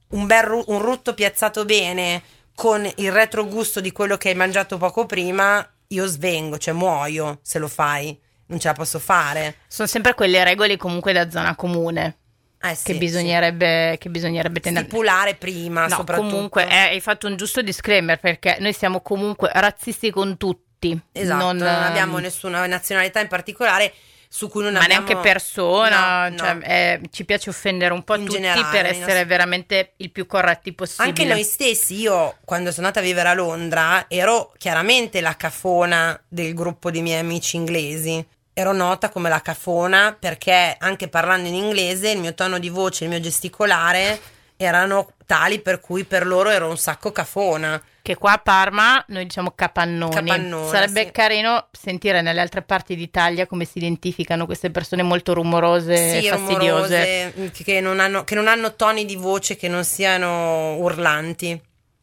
un 0.09 0.25
bel 0.25 0.43
ru- 0.43 0.63
un 0.67 0.79
rutto 0.79 1.13
piazzato 1.13 1.63
bene 1.63 2.21
con 2.53 2.85
il 2.97 3.11
retrogusto 3.13 3.79
di 3.79 3.93
quello 3.93 4.17
che 4.17 4.27
hai 4.27 4.35
mangiato 4.35 4.77
poco 4.77 5.05
prima, 5.05 5.65
io 5.91 6.05
svengo, 6.05 6.57
cioè 6.57 6.73
muoio 6.73 7.39
se 7.41 7.59
lo 7.59 7.67
fai. 7.67 8.17
Non 8.47 8.59
ce 8.59 8.67
la 8.67 8.73
posso 8.73 8.97
fare. 8.97 9.57
Sono 9.67 9.87
sempre 9.87 10.15
quelle 10.15 10.43
regole 10.43 10.75
comunque 10.75 11.13
da 11.13 11.29
zona 11.29 11.55
comune 11.55 12.17
Eh 12.61 12.73
sì, 12.73 12.85
che, 12.85 12.95
bisognerebbe, 12.95 13.97
che 13.99 14.09
bisognerebbe 14.09 14.55
sì. 14.55 14.61
tenere. 14.61 14.85
stipulare 14.87 15.35
prima, 15.35 15.85
No, 15.85 15.97
soprattutto. 15.97 16.29
comunque 16.29 16.67
eh, 16.67 16.75
hai 16.75 16.99
fatto 16.99 17.27
un 17.27 17.35
giusto 17.35 17.61
disclaimer 17.61 18.19
perché 18.19 18.57
noi 18.59 18.73
siamo 18.73 19.01
comunque 19.01 19.51
razzisti 19.53 20.09
con 20.09 20.37
tutti. 20.37 20.99
Esatto, 21.11 21.43
non, 21.43 21.57
non, 21.57 21.67
abbiamo 21.67 22.17
ehm, 22.17 22.23
nessuna 22.23 22.65
nazionalità 22.65 23.19
in 23.19 23.27
particolare 23.27 23.93
su 24.31 24.47
cui 24.47 24.61
non 24.61 24.73
ma 24.73 24.81
abbiamo... 24.81 25.05
neanche 25.07 25.27
persona, 25.27 26.29
No, 26.29 26.37
cioè, 26.37 26.53
no. 26.53 26.61
eh, 26.63 27.01
ci 27.09 27.25
piace 27.25 27.49
offendere 27.49 27.93
un 27.93 28.03
po' 28.03 28.13
In 28.15 28.25
tutti 28.25 28.35
generale, 28.35 28.69
per 28.69 28.85
essere 28.85 28.99
nostri- 29.05 29.25
veramente 29.25 29.93
il 29.97 30.11
più 30.11 30.27
corretti 30.27 30.71
possibile. 30.73 31.07
Anche 31.09 31.25
noi 31.25 31.43
stessi, 31.43 31.95
io 31.99 32.37
quando 32.45 32.71
sono 32.71 32.85
andata 32.85 33.03
a 33.03 33.07
vivere 33.07 33.27
a 33.29 33.33
Londra 33.33 34.05
ero 34.07 34.53
chiaramente 34.59 35.19
la 35.19 35.35
cafona 35.35 36.19
del 36.27 36.53
gruppo 36.53 36.91
di 36.91 37.01
miei 37.01 37.19
amici 37.19 37.55
inglesi. 37.55 38.23
Ero 38.53 38.71
nota 38.71 39.09
come 39.09 39.29
la 39.29 39.41
cafona 39.41 40.15
perché 40.17 40.75
anche 40.77 41.07
parlando 41.07 41.47
in 41.47 41.55
inglese 41.55 42.11
il 42.11 42.19
mio 42.19 42.35
tono 42.35 42.59
di 42.59 42.69
voce, 42.69 43.05
il 43.05 43.09
mio 43.09 43.19
gesticolare 43.19 44.19
erano 44.57 45.13
tali 45.25 45.59
per 45.59 45.79
cui 45.79 46.03
per 46.03 46.27
loro 46.27 46.49
ero 46.49 46.67
un 46.69 46.77
sacco 46.77 47.11
cafona. 47.11 47.81
Che 48.09 48.17
qua 48.17 48.31
a 48.31 48.37
Parma 48.39 49.05
noi 49.09 49.25
diciamo 49.25 49.51
capannoni. 49.53 50.11
Capannone, 50.11 50.67
Sarebbe 50.67 51.03
sì. 51.03 51.11
carino 51.11 51.67
sentire 51.71 52.23
nelle 52.23 52.41
altre 52.41 52.63
parti 52.63 52.95
d'Italia 52.95 53.45
come 53.45 53.65
si 53.65 53.77
identificano 53.77 54.47
queste 54.47 54.71
persone 54.71 55.03
molto 55.03 55.35
rumorose 55.35 55.93
e 55.93 56.21
sì, 56.21 56.27
fastidiose. 56.27 57.29
rumorose, 57.29 57.63
che 57.63 57.79
non, 57.79 57.99
hanno, 57.99 58.23
che 58.23 58.33
non 58.33 58.47
hanno 58.47 58.73
toni 58.73 59.05
di 59.05 59.15
voce 59.15 59.55
che 59.55 59.67
non 59.67 59.83
siano 59.83 60.77
urlanti. 60.77 61.61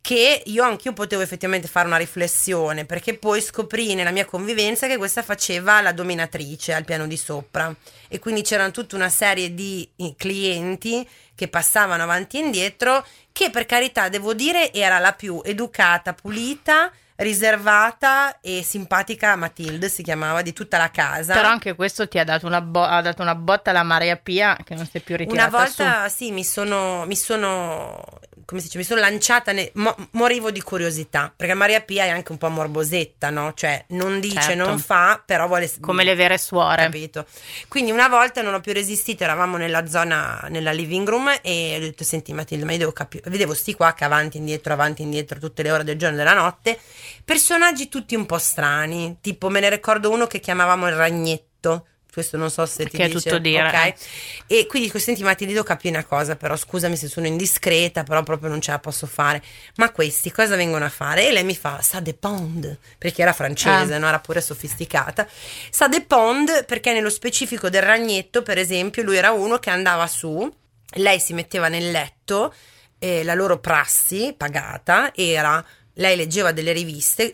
che 0.00 0.42
io 0.46 0.64
anch'io 0.64 0.92
potevo 0.92 1.22
effettivamente 1.22 1.68
fare 1.68 1.86
una 1.86 1.96
riflessione 1.96 2.84
perché 2.84 3.18
poi 3.18 3.40
scoprì 3.40 3.94
nella 3.94 4.10
mia 4.10 4.24
convivenza 4.24 4.86
che 4.86 4.96
questa 4.96 5.22
faceva 5.22 5.80
la 5.80 5.92
dominatrice 5.92 6.72
al 6.72 6.84
piano 6.84 7.06
di 7.06 7.16
sopra 7.16 7.74
e 8.08 8.18
quindi 8.18 8.42
c'erano 8.42 8.70
tutta 8.70 8.96
una 8.96 9.10
serie 9.10 9.52
di 9.54 9.88
eh, 9.96 10.14
clienti 10.16 11.06
che 11.34 11.48
passavano 11.48 12.02
avanti 12.02 12.38
e 12.38 12.44
indietro 12.44 13.04
che 13.32 13.50
per 13.50 13.66
carità 13.66 14.08
devo 14.08 14.34
dire 14.34 14.72
era 14.72 14.98
la 14.98 15.12
più 15.12 15.40
educata, 15.44 16.14
pulita, 16.14 16.90
riservata 17.18 18.40
e 18.40 18.62
simpatica 18.62 19.34
Matilde 19.36 19.88
si 19.88 20.02
chiamava 20.02 20.42
di 20.42 20.52
tutta 20.52 20.78
la 20.78 20.90
casa. 20.90 21.34
Però 21.34 21.48
anche 21.48 21.74
questo 21.74 22.06
ti 22.08 22.18
ha 22.18 22.24
dato 22.24 22.46
una, 22.46 22.60
bo- 22.60 22.82
ha 22.82 23.00
dato 23.00 23.22
una 23.22 23.34
botta 23.34 23.70
alla 23.70 23.82
Maria 23.82 24.16
Pia 24.16 24.56
che 24.64 24.74
non 24.74 24.86
si 24.86 24.98
è 24.98 25.00
più 25.00 25.14
Una 25.14 25.24
ritirata 25.24 25.56
volta 25.56 26.08
sì, 26.08 26.30
mi 26.30 26.44
sono, 26.44 27.04
mi 27.06 27.16
sono, 27.16 28.04
come 28.48 28.62
si 28.62 28.68
dice, 28.68 28.78
mi 28.78 28.84
sono 28.84 29.00
lanciata, 29.00 29.52
ne- 29.52 29.70
mo- 29.74 29.94
morivo 30.12 30.50
di 30.50 30.62
curiosità, 30.62 31.30
perché 31.36 31.52
Maria 31.52 31.82
Pia 31.82 32.04
è 32.04 32.08
anche 32.08 32.32
un 32.32 32.38
po' 32.38 32.48
morbosetta, 32.48 33.28
no? 33.28 33.52
Cioè, 33.52 33.84
non 33.88 34.20
dice, 34.20 34.40
Certo. 34.40 34.64
non 34.64 34.78
fa, 34.78 35.22
però 35.22 35.46
vuole... 35.46 35.70
come 35.80 36.02
le 36.02 36.14
vere 36.14 36.38
suore. 36.38 36.84
Capito? 36.84 37.26
Quindi 37.68 37.90
una 37.90 38.08
volta 38.08 38.40
non 38.40 38.54
ho 38.54 38.60
più 38.60 38.72
resistito, 38.72 39.22
eravamo 39.22 39.58
nella 39.58 39.86
zona, 39.86 40.46
nella 40.48 40.72
living 40.72 41.06
room 41.06 41.38
e 41.42 41.74
ho 41.76 41.80
detto, 41.80 42.04
senti 42.04 42.32
Matilde, 42.32 42.64
ma 42.64 42.72
io 42.72 42.78
devo 42.78 42.92
capire, 42.92 43.28
vedevo 43.28 43.52
sti 43.52 43.74
qua 43.74 43.92
che 43.92 44.04
avanti 44.04 44.38
e 44.38 44.40
indietro, 44.40 44.72
avanti 44.72 45.02
e 45.02 45.04
indietro, 45.04 45.38
tutte 45.38 45.62
le 45.62 45.70
ore 45.70 45.84
del 45.84 45.98
giorno 45.98 46.14
e 46.14 46.18
della 46.18 46.32
notte, 46.32 46.78
personaggi 47.22 47.90
tutti 47.90 48.14
un 48.14 48.24
po' 48.24 48.38
strani, 48.38 49.18
tipo 49.20 49.50
me 49.50 49.60
ne 49.60 49.68
ricordo 49.68 50.10
uno 50.10 50.26
che 50.26 50.40
chiamavamo 50.40 50.88
il 50.88 50.94
ragnetto, 50.94 51.86
questo 52.12 52.36
non 52.36 52.50
so 52.50 52.66
se 52.66 52.84
ti 52.86 52.96
Che 52.96 53.04
è 53.04 53.06
dice, 53.08 53.20
tutto 53.20 53.38
dire, 53.38 53.68
ok? 53.68 53.74
eh. 53.74 53.94
E 54.60 54.66
quindi 54.66 54.88
dico, 54.88 54.98
senti 54.98 55.22
Matilde, 55.22 55.52
devo 55.52 55.64
capire 55.64 55.94
una 55.94 56.04
cosa, 56.04 56.36
però 56.36 56.56
scusami 56.56 56.96
se 56.96 57.06
sono 57.08 57.26
indiscreta, 57.26 58.02
però 58.02 58.22
proprio 58.22 58.48
non 58.48 58.60
ce 58.60 58.70
la 58.72 58.78
posso 58.78 59.06
fare. 59.06 59.42
Ma 59.76 59.90
questi 59.92 60.32
cosa 60.32 60.56
vengono 60.56 60.84
a 60.84 60.88
fare? 60.88 61.28
E 61.28 61.32
lei 61.32 61.44
mi 61.44 61.54
fa, 61.54 61.80
ça 61.82 62.00
dépend, 62.00 62.76
perché 62.98 63.22
era 63.22 63.32
francese, 63.32 63.94
Ah. 63.94 63.98
no? 63.98 64.08
era 64.08 64.18
pure 64.20 64.40
sofisticata. 64.40 65.28
Ça 65.70 65.86
dépend 65.88 66.64
perché 66.64 66.92
nello 66.92 67.10
specifico 67.10 67.68
del 67.68 67.82
ragnetto, 67.82 68.42
per 68.42 68.58
esempio, 68.58 69.02
lui 69.02 69.16
era 69.16 69.30
uno 69.30 69.58
che 69.58 69.70
andava 69.70 70.06
su, 70.06 70.50
lei 70.94 71.20
si 71.20 71.34
metteva 71.34 71.68
nel 71.68 71.90
letto, 71.90 72.52
e 72.98 73.22
la 73.22 73.34
loro 73.34 73.58
prassi 73.60 74.34
pagata 74.36 75.12
era, 75.14 75.64
lei 75.94 76.16
leggeva 76.16 76.50
delle 76.50 76.72
riviste, 76.72 77.30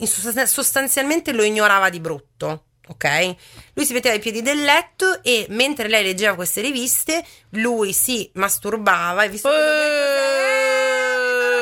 sostanzialmente 0.46 1.32
lo 1.32 1.42
ignorava 1.42 1.88
di 1.88 2.00
brutto. 2.00 2.64
Ok? 2.88 3.34
Lui 3.74 3.86
si 3.86 3.94
metteva 3.94 4.14
ai 4.14 4.20
piedi 4.20 4.42
del 4.42 4.62
letto 4.62 5.22
e 5.22 5.46
mentre 5.50 5.88
lei 5.88 6.04
leggeva 6.04 6.34
queste 6.34 6.60
riviste, 6.60 7.24
lui 7.50 7.92
si 7.94 8.30
masturbava 8.34 9.24
e 9.24 9.28
visto 9.30 9.48
che 9.48 9.54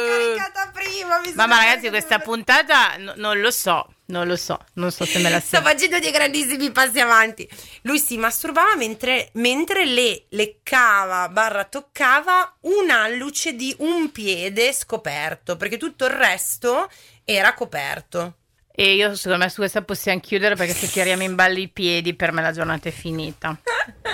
eh, 0.02 0.08
caricata 0.34 0.70
prima, 0.72 1.20
mi 1.20 1.32
Mamma 1.34 1.58
ragazzi, 1.58 1.88
questa 1.90 2.18
puntata 2.18 2.96
no- 2.96 3.12
non 3.16 3.38
lo 3.40 3.50
so, 3.52 3.86
non 4.06 4.26
lo 4.26 4.34
so, 4.36 4.58
non 4.74 4.90
so 4.90 5.04
se 5.04 5.18
me 5.20 5.30
la 5.30 5.38
Sto 5.38 5.56
sento. 5.58 5.68
facendo 5.70 5.98
dei 6.00 6.10
grandissimi 6.10 6.72
passi 6.72 6.98
avanti. 6.98 7.48
Lui 7.82 7.98
si 8.00 8.16
masturbava 8.16 8.74
mentre, 8.76 9.30
mentre 9.34 9.84
le 9.86 10.24
leccava, 10.30 11.28
barra 11.28 11.64
toccava 11.64 12.56
un 12.62 12.90
alluce 12.90 13.54
di 13.54 13.72
un 13.78 14.10
piede 14.10 14.72
scoperto, 14.72 15.56
perché 15.56 15.76
tutto 15.76 16.04
il 16.06 16.10
resto 16.12 16.90
era 17.24 17.54
coperto. 17.54 18.38
E 18.74 18.94
io 18.94 19.14
secondo 19.14 19.44
me 19.44 19.50
su 19.50 19.56
questa 19.56 19.82
possiamo 19.82 20.20
chiudere 20.20 20.54
perché 20.56 20.72
se 20.72 20.88
tiriamo 20.88 21.22
in 21.22 21.34
ballo 21.34 21.58
i 21.58 21.68
piedi 21.68 22.14
per 22.14 22.32
me 22.32 22.40
la 22.40 22.52
giornata 22.52 22.88
è 22.88 22.92
finita. 22.92 23.56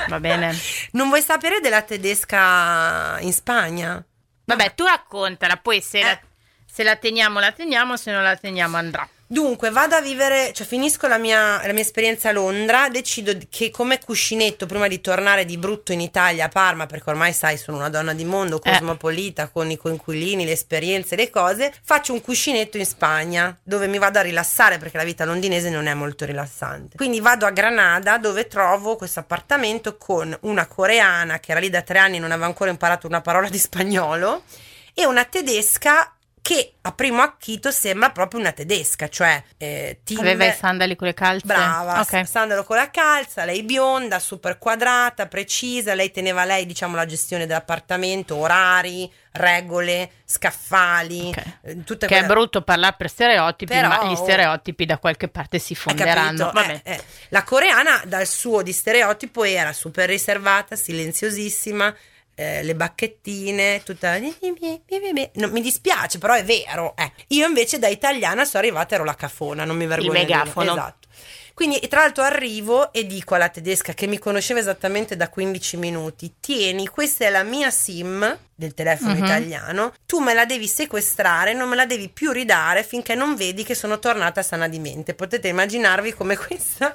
Va 0.08 0.18
bene? 0.20 0.56
Non 0.92 1.08
vuoi 1.08 1.22
sapere 1.22 1.60
della 1.60 1.82
tedesca 1.82 3.18
in 3.20 3.32
Spagna? 3.32 4.04
Vabbè, 4.44 4.74
tu 4.74 4.84
raccontala, 4.84 5.56
poi 5.58 5.80
se, 5.80 6.00
la, 6.02 6.10
Eh. 6.12 6.20
se 6.66 6.82
la 6.82 6.96
teniamo 6.96 7.38
la 7.38 7.52
teniamo, 7.52 7.96
se 7.96 8.10
non 8.10 8.22
la 8.22 8.34
teniamo 8.36 8.76
andrà. 8.76 9.08
Dunque, 9.30 9.68
vado 9.68 9.94
a 9.94 10.00
vivere, 10.00 10.54
cioè 10.54 10.66
finisco 10.66 11.06
la 11.06 11.18
mia, 11.18 11.60
la 11.66 11.72
mia 11.74 11.82
esperienza 11.82 12.30
a 12.30 12.32
Londra, 12.32 12.88
decido 12.88 13.36
che 13.50 13.70
come 13.70 13.98
cuscinetto, 14.02 14.64
prima 14.64 14.88
di 14.88 15.02
tornare 15.02 15.44
di 15.44 15.58
brutto 15.58 15.92
in 15.92 16.00
Italia, 16.00 16.46
a 16.46 16.48
Parma, 16.48 16.86
perché 16.86 17.10
ormai 17.10 17.34
sai, 17.34 17.58
sono 17.58 17.76
una 17.76 17.90
donna 17.90 18.14
di 18.14 18.24
mondo, 18.24 18.58
Eh. 18.62 18.70
cosmopolita, 18.70 19.48
con 19.48 19.70
i 19.70 19.76
coinquilini, 19.76 20.46
le 20.46 20.52
esperienze, 20.52 21.14
le 21.14 21.28
cose, 21.28 21.74
faccio 21.84 22.14
un 22.14 22.22
cuscinetto 22.22 22.78
in 22.78 22.86
Spagna, 22.86 23.54
dove 23.62 23.86
mi 23.86 23.98
vado 23.98 24.18
a 24.18 24.22
rilassare, 24.22 24.78
perché 24.78 24.96
la 24.96 25.04
vita 25.04 25.26
londinese 25.26 25.68
non 25.68 25.88
è 25.88 25.92
molto 25.92 26.24
rilassante. 26.24 26.96
Quindi 26.96 27.20
vado 27.20 27.44
a 27.44 27.50
Granada, 27.50 28.16
dove 28.16 28.46
trovo 28.46 28.96
questo 28.96 29.20
appartamento 29.20 29.98
con 29.98 30.34
una 30.44 30.66
coreana, 30.66 31.38
che 31.38 31.50
era 31.50 31.60
lì 31.60 31.68
da 31.68 31.82
tre 31.82 31.98
anni 31.98 32.16
e 32.16 32.20
non 32.20 32.30
aveva 32.32 32.46
ancora 32.46 32.70
imparato 32.70 33.06
una 33.06 33.20
parola 33.20 33.50
di 33.50 33.58
spagnolo, 33.58 34.44
e 34.94 35.04
una 35.04 35.24
tedesca 35.24 36.14
che 36.42 36.74
a 36.82 36.92
primo 36.92 37.22
acchito 37.22 37.70
sembra 37.70 38.10
proprio 38.10 38.40
una 38.40 38.52
tedesca, 38.52 39.08
cioè 39.08 39.42
eh, 39.56 40.00
Timber- 40.04 40.34
Aveva 40.34 40.52
i 40.52 40.56
sandali 40.56 40.96
con 40.96 41.06
le 41.06 41.14
calze? 41.14 41.46
Brava, 41.46 42.00
Ok. 42.00 42.26
sandalo 42.26 42.64
con 42.64 42.76
la 42.76 42.90
calza, 42.90 43.44
lei 43.44 43.62
bionda, 43.62 44.18
super 44.18 44.58
quadrata, 44.58 45.26
precisa, 45.26 45.94
lei 45.94 46.10
teneva 46.10 46.44
lei 46.44 46.64
diciamo 46.66 46.96
la 46.96 47.06
gestione 47.06 47.46
dell'appartamento, 47.46 48.36
orari, 48.36 49.10
regole, 49.32 50.10
scaffali, 50.24 51.28
Ok. 51.28 51.42
eh, 51.62 51.84
tutte 51.84 52.06
Che 52.06 52.14
è 52.14 52.18
quelle- 52.18 52.32
brutto 52.32 52.62
parlare 52.62 52.94
per 52.96 53.08
stereotipi, 53.08 53.72
Però- 53.74 53.88
ma 53.88 54.04
gli 54.10 54.14
stereotipi 54.16 54.86
da 54.86 54.98
qualche 54.98 55.28
parte 55.28 55.58
si 55.58 55.74
fonderanno. 55.74 56.52
Eh, 56.54 56.80
eh. 56.84 57.02
La 57.28 57.42
coreana 57.44 58.00
dal 58.06 58.26
suo 58.26 58.62
di 58.62 58.72
stereotipo 58.72 59.44
era 59.44 59.72
super 59.72 60.08
riservata, 60.08 60.76
silenziosissima, 60.76 61.94
eh, 62.40 62.62
le 62.62 62.74
bacchettine, 62.76 63.82
tutta... 63.82 64.16
Non, 64.16 65.50
mi 65.50 65.60
dispiace, 65.60 66.18
però 66.18 66.34
è 66.34 66.44
vero. 66.44 66.94
eh. 66.96 67.10
Io 67.28 67.46
invece 67.46 67.80
da 67.80 67.88
italiana 67.88 68.44
sono 68.44 68.62
arrivata, 68.62 68.94
ero 68.94 69.02
la 69.04 69.16
cafona, 69.16 69.64
non 69.64 69.76
mi 69.76 69.86
vergogno. 69.86 70.12
dire. 70.12 70.24
megafono. 70.24 70.70
Esatto. 70.70 71.08
Quindi 71.52 71.80
tra 71.88 72.02
l'altro 72.02 72.22
arrivo 72.22 72.92
e 72.92 73.04
dico 73.04 73.34
alla 73.34 73.48
tedesca 73.48 73.92
che 73.92 74.06
mi 74.06 74.20
conosceva 74.20 74.60
esattamente 74.60 75.16
da 75.16 75.28
15 75.28 75.76
minuti, 75.76 76.34
tieni, 76.38 76.86
questa 76.86 77.24
è 77.24 77.30
la 77.30 77.42
mia 77.42 77.68
SIM 77.72 78.38
del 78.54 78.74
telefono 78.74 79.14
Mhm. 79.14 79.24
italiano, 79.24 79.92
tu 80.06 80.20
me 80.20 80.34
la 80.34 80.44
devi 80.46 80.68
sequestrare, 80.68 81.54
non 81.54 81.68
me 81.68 81.74
la 81.74 81.86
devi 81.86 82.08
più 82.10 82.30
ridare 82.30 82.84
finché 82.84 83.16
non 83.16 83.34
vedi 83.34 83.64
che 83.64 83.74
sono 83.74 83.98
tornata 83.98 84.40
sana 84.44 84.68
di 84.68 84.78
mente. 84.78 85.14
Potete 85.14 85.48
immaginarvi 85.48 86.12
come 86.14 86.36
questa 86.38 86.94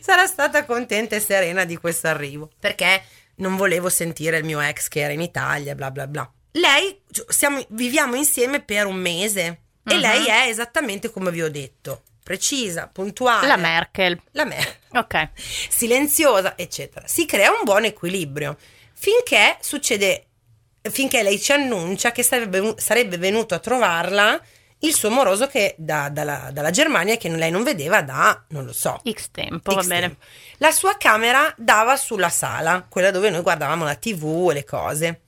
sarà 0.00 0.26
stata 0.26 0.64
contenta 0.64 1.16
e 1.16 1.20
serena 1.20 1.64
di 1.64 1.76
questo 1.76 2.06
arrivo, 2.06 2.48
perché 2.60 3.02
non 3.42 3.56
volevo 3.56 3.88
sentire 3.88 4.38
il 4.38 4.44
mio 4.44 4.60
ex 4.60 4.88
che 4.88 5.00
era 5.00 5.12
in 5.12 5.20
Italia, 5.20 5.74
bla 5.74 5.90
bla 5.90 6.06
bla. 6.06 6.30
Lei, 6.52 7.00
cioè, 7.10 7.26
siamo- 7.28 7.64
viviamo 7.70 8.14
insieme 8.14 8.60
per 8.62 8.86
un 8.86 8.96
mese 8.96 9.42
e 9.84 9.94
Mhm. 9.94 10.00
lei 10.00 10.26
è 10.26 10.46
esattamente 10.48 11.10
come 11.10 11.30
vi 11.30 11.42
ho 11.42 11.50
detto, 11.50 12.02
precisa, 12.22 12.86
puntuale. 12.88 13.46
La 13.46 13.56
Merkel. 13.56 14.20
La 14.32 14.44
Merkel 14.44 14.76
Ok. 14.98 15.28
silenziosa, 15.68 16.56
eccetera. 16.56 17.06
Si 17.06 17.26
crea 17.26 17.50
un 17.50 17.64
buon 17.64 17.84
equilibrio 17.84 18.56
finché 18.94 19.56
succede, 19.60 20.26
finché 20.82 21.22
lei 21.22 21.40
ci 21.40 21.52
annuncia 21.52 22.12
che 22.12 22.22
sarebbe, 22.22 22.74
sarebbe 22.76 23.16
venuto 23.16 23.54
a 23.54 23.58
trovarla 23.58 24.40
il 24.84 24.94
suo 24.94 25.10
moroso 25.10 25.46
che 25.46 25.74
da- 25.78 26.08
dalla, 26.08 26.50
dalla 26.52 26.70
Germania 26.70 27.16
che 27.16 27.28
lei 27.28 27.50
non 27.50 27.62
vedeva 27.62 28.02
da, 28.02 28.44
non 28.48 28.64
lo 28.64 28.72
so. 28.72 29.00
X 29.08 29.28
tempo, 29.30 29.74
va 29.74 29.82
X 29.82 29.86
bene. 29.86 30.00
tempo. 30.08 30.24
La 30.58 30.70
sua 30.70 30.96
camera 30.96 31.52
dava 31.56 31.96
sulla 31.96 32.28
sala, 32.28 32.84
quella 32.88 33.10
dove 33.10 33.30
noi 33.30 33.42
guardavamo 33.42 33.84
la 33.84 33.94
tv 33.96 34.48
e 34.50 34.54
le 34.54 34.64
cose. 34.64 35.20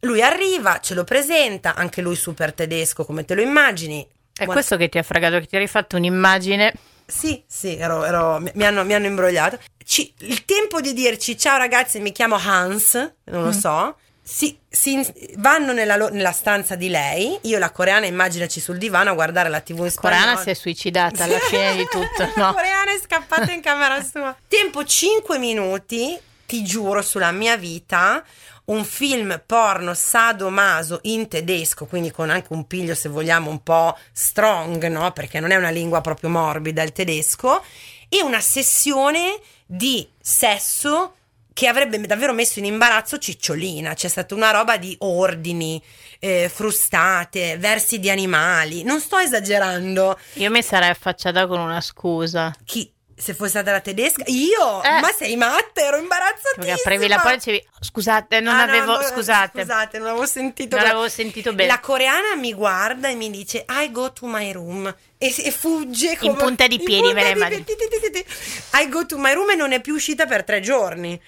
Lui 0.00 0.20
arriva, 0.22 0.80
ce 0.80 0.94
lo 0.94 1.04
presenta, 1.04 1.74
anche 1.74 2.00
lui 2.02 2.16
super 2.16 2.52
tedesco 2.52 3.04
come 3.04 3.24
te 3.24 3.34
lo 3.34 3.40
immagini. 3.42 4.02
È 4.02 4.44
Guarda- 4.44 4.52
questo 4.54 4.76
che 4.76 4.88
ti 4.88 4.98
ha 4.98 5.02
fregato, 5.02 5.38
che 5.38 5.46
ti 5.46 5.54
hai 5.56 5.60
rifatto 5.62 5.96
un'immagine. 5.96 6.72
sì, 7.06 7.42
sì, 7.46 7.76
ero, 7.76 8.04
ero- 8.04 8.40
mi, 8.54 8.64
hanno, 8.64 8.84
mi 8.84 8.94
hanno 8.94 9.06
imbrogliato. 9.06 9.58
Ci- 9.84 10.12
il 10.20 10.44
tempo 10.46 10.80
di 10.80 10.94
dirci 10.94 11.36
ciao 11.38 11.58
ragazzi, 11.58 12.00
mi 12.00 12.12
chiamo 12.12 12.36
Hans, 12.36 12.94
non 13.24 13.42
Mm. 13.42 13.44
lo 13.44 13.52
so. 13.52 13.96
Si, 14.24 14.56
si- 14.68 15.12
vanno 15.36 15.72
nella, 15.72 15.96
lo- 15.96 16.08
nella 16.10 16.30
stanza 16.32 16.76
di 16.76 16.88
lei. 16.88 17.36
Io, 17.42 17.58
la 17.58 17.70
coreana, 17.70 18.06
immaginaci 18.06 18.60
sul 18.60 18.78
divano 18.78 19.10
a 19.10 19.14
guardare 19.14 19.48
la 19.48 19.60
TV 19.60 19.80
in 19.84 19.90
spagnolo. 19.90 20.20
Coreana 20.20 20.40
si 20.40 20.50
è 20.50 20.54
suicidata 20.54 21.24
alla 21.24 21.38
fine 21.40 21.74
di 21.76 21.84
tutto, 21.90 22.22
La 22.36 22.46
no? 22.46 22.52
coreana 22.54 22.92
è 22.92 23.00
scappata 23.02 23.50
in 23.52 23.60
camera 23.60 24.00
sua. 24.02 24.34
Tempo 24.46 24.84
5 24.84 25.38
minuti, 25.38 26.16
ti 26.46 26.62
giuro 26.62 27.02
sulla 27.02 27.32
mia 27.32 27.56
vita, 27.56 28.24
un 28.66 28.84
film 28.84 29.42
porno 29.44 29.92
sadomaso 29.92 31.00
in 31.02 31.26
tedesco, 31.26 31.86
quindi 31.86 32.12
con 32.12 32.30
anche 32.30 32.52
un 32.52 32.66
piglio 32.68 32.94
se 32.94 33.08
vogliamo 33.08 33.50
un 33.50 33.60
po' 33.64 33.98
strong, 34.12 34.86
no? 34.86 35.10
Perché 35.10 35.40
non 35.40 35.50
è 35.50 35.56
una 35.56 35.70
lingua 35.70 36.00
proprio 36.00 36.30
morbida 36.30 36.82
il 36.82 36.92
tedesco, 36.92 37.64
e 38.08 38.22
una 38.22 38.40
sessione 38.40 39.40
di 39.66 40.08
sesso 40.20 41.14
che 41.52 41.66
avrebbe 41.66 42.00
davvero 42.00 42.32
messo 42.32 42.58
in 42.58 42.64
imbarazzo 42.64 43.18
Cicciolina. 43.18 43.94
C'è 43.94 44.08
stata 44.08 44.34
una 44.34 44.50
roba 44.50 44.76
di 44.76 44.94
ordini, 45.00 45.82
eh, 46.18 46.50
frustate, 46.52 47.56
versi 47.58 47.98
di 47.98 48.10
animali. 48.10 48.82
Non 48.82 49.00
sto 49.00 49.18
esagerando. 49.18 50.18
Io 50.34 50.50
mi 50.50 50.62
sarei 50.62 50.90
affacciata 50.90 51.46
con 51.46 51.60
una 51.60 51.80
scusa. 51.80 52.54
Chi? 52.64 52.90
Se 53.14 53.34
fosse 53.34 53.50
stata 53.50 53.70
la 53.70 53.80
tedesca, 53.80 54.24
io? 54.26 54.82
Eh. 54.82 55.00
Ma 55.00 55.08
sei 55.16 55.36
matta? 55.36 55.80
Ero 55.80 55.98
imbarazzatissima. 55.98 56.64
Perché 56.64 56.72
aprivi 56.72 57.06
la 57.06 57.16
porta 57.16 57.32
e 57.32 57.36
dicevi, 57.36 57.66
scusate, 57.78 58.40
non 58.40 58.54
Ah, 58.54 58.62
avevo, 58.62 58.96
no, 58.96 59.02
scusate, 59.02 59.60
Scusate, 59.60 59.98
non 59.98 60.08
avevo 60.08 60.26
sentito 60.26 60.76
non 60.76 60.86
avevo 60.86 61.08
sentito 61.08 61.52
bene. 61.52 61.68
La 61.68 61.78
coreana 61.78 62.34
mi 62.36 62.52
guarda 62.52 63.08
e 63.08 63.14
mi 63.14 63.30
dice 63.30 63.64
I 63.68 63.92
go 63.92 64.12
to 64.12 64.26
my 64.26 64.50
room 64.50 64.92
e, 65.18 65.34
e 65.38 65.50
fugge 65.52 66.16
come 66.16 66.34
punta 66.34 66.66
di 66.66 66.76
in 66.76 66.84
piedi, 66.84 67.02
punta 67.02 67.14
me 67.14 67.32
di 67.32 67.38
immagino. 67.38 67.62
piedi, 67.64 67.86
ti, 68.00 68.10
ti. 68.10 68.24
I 68.80 68.88
go 68.88 69.06
to 69.06 69.18
my 69.18 69.34
room 69.34 69.50
e 69.50 69.54
non 69.54 69.70
è 69.70 69.80
più 69.80 69.94
uscita 69.94 70.26
per 70.26 70.42
tre 70.42 70.58
giorni. 70.60 71.20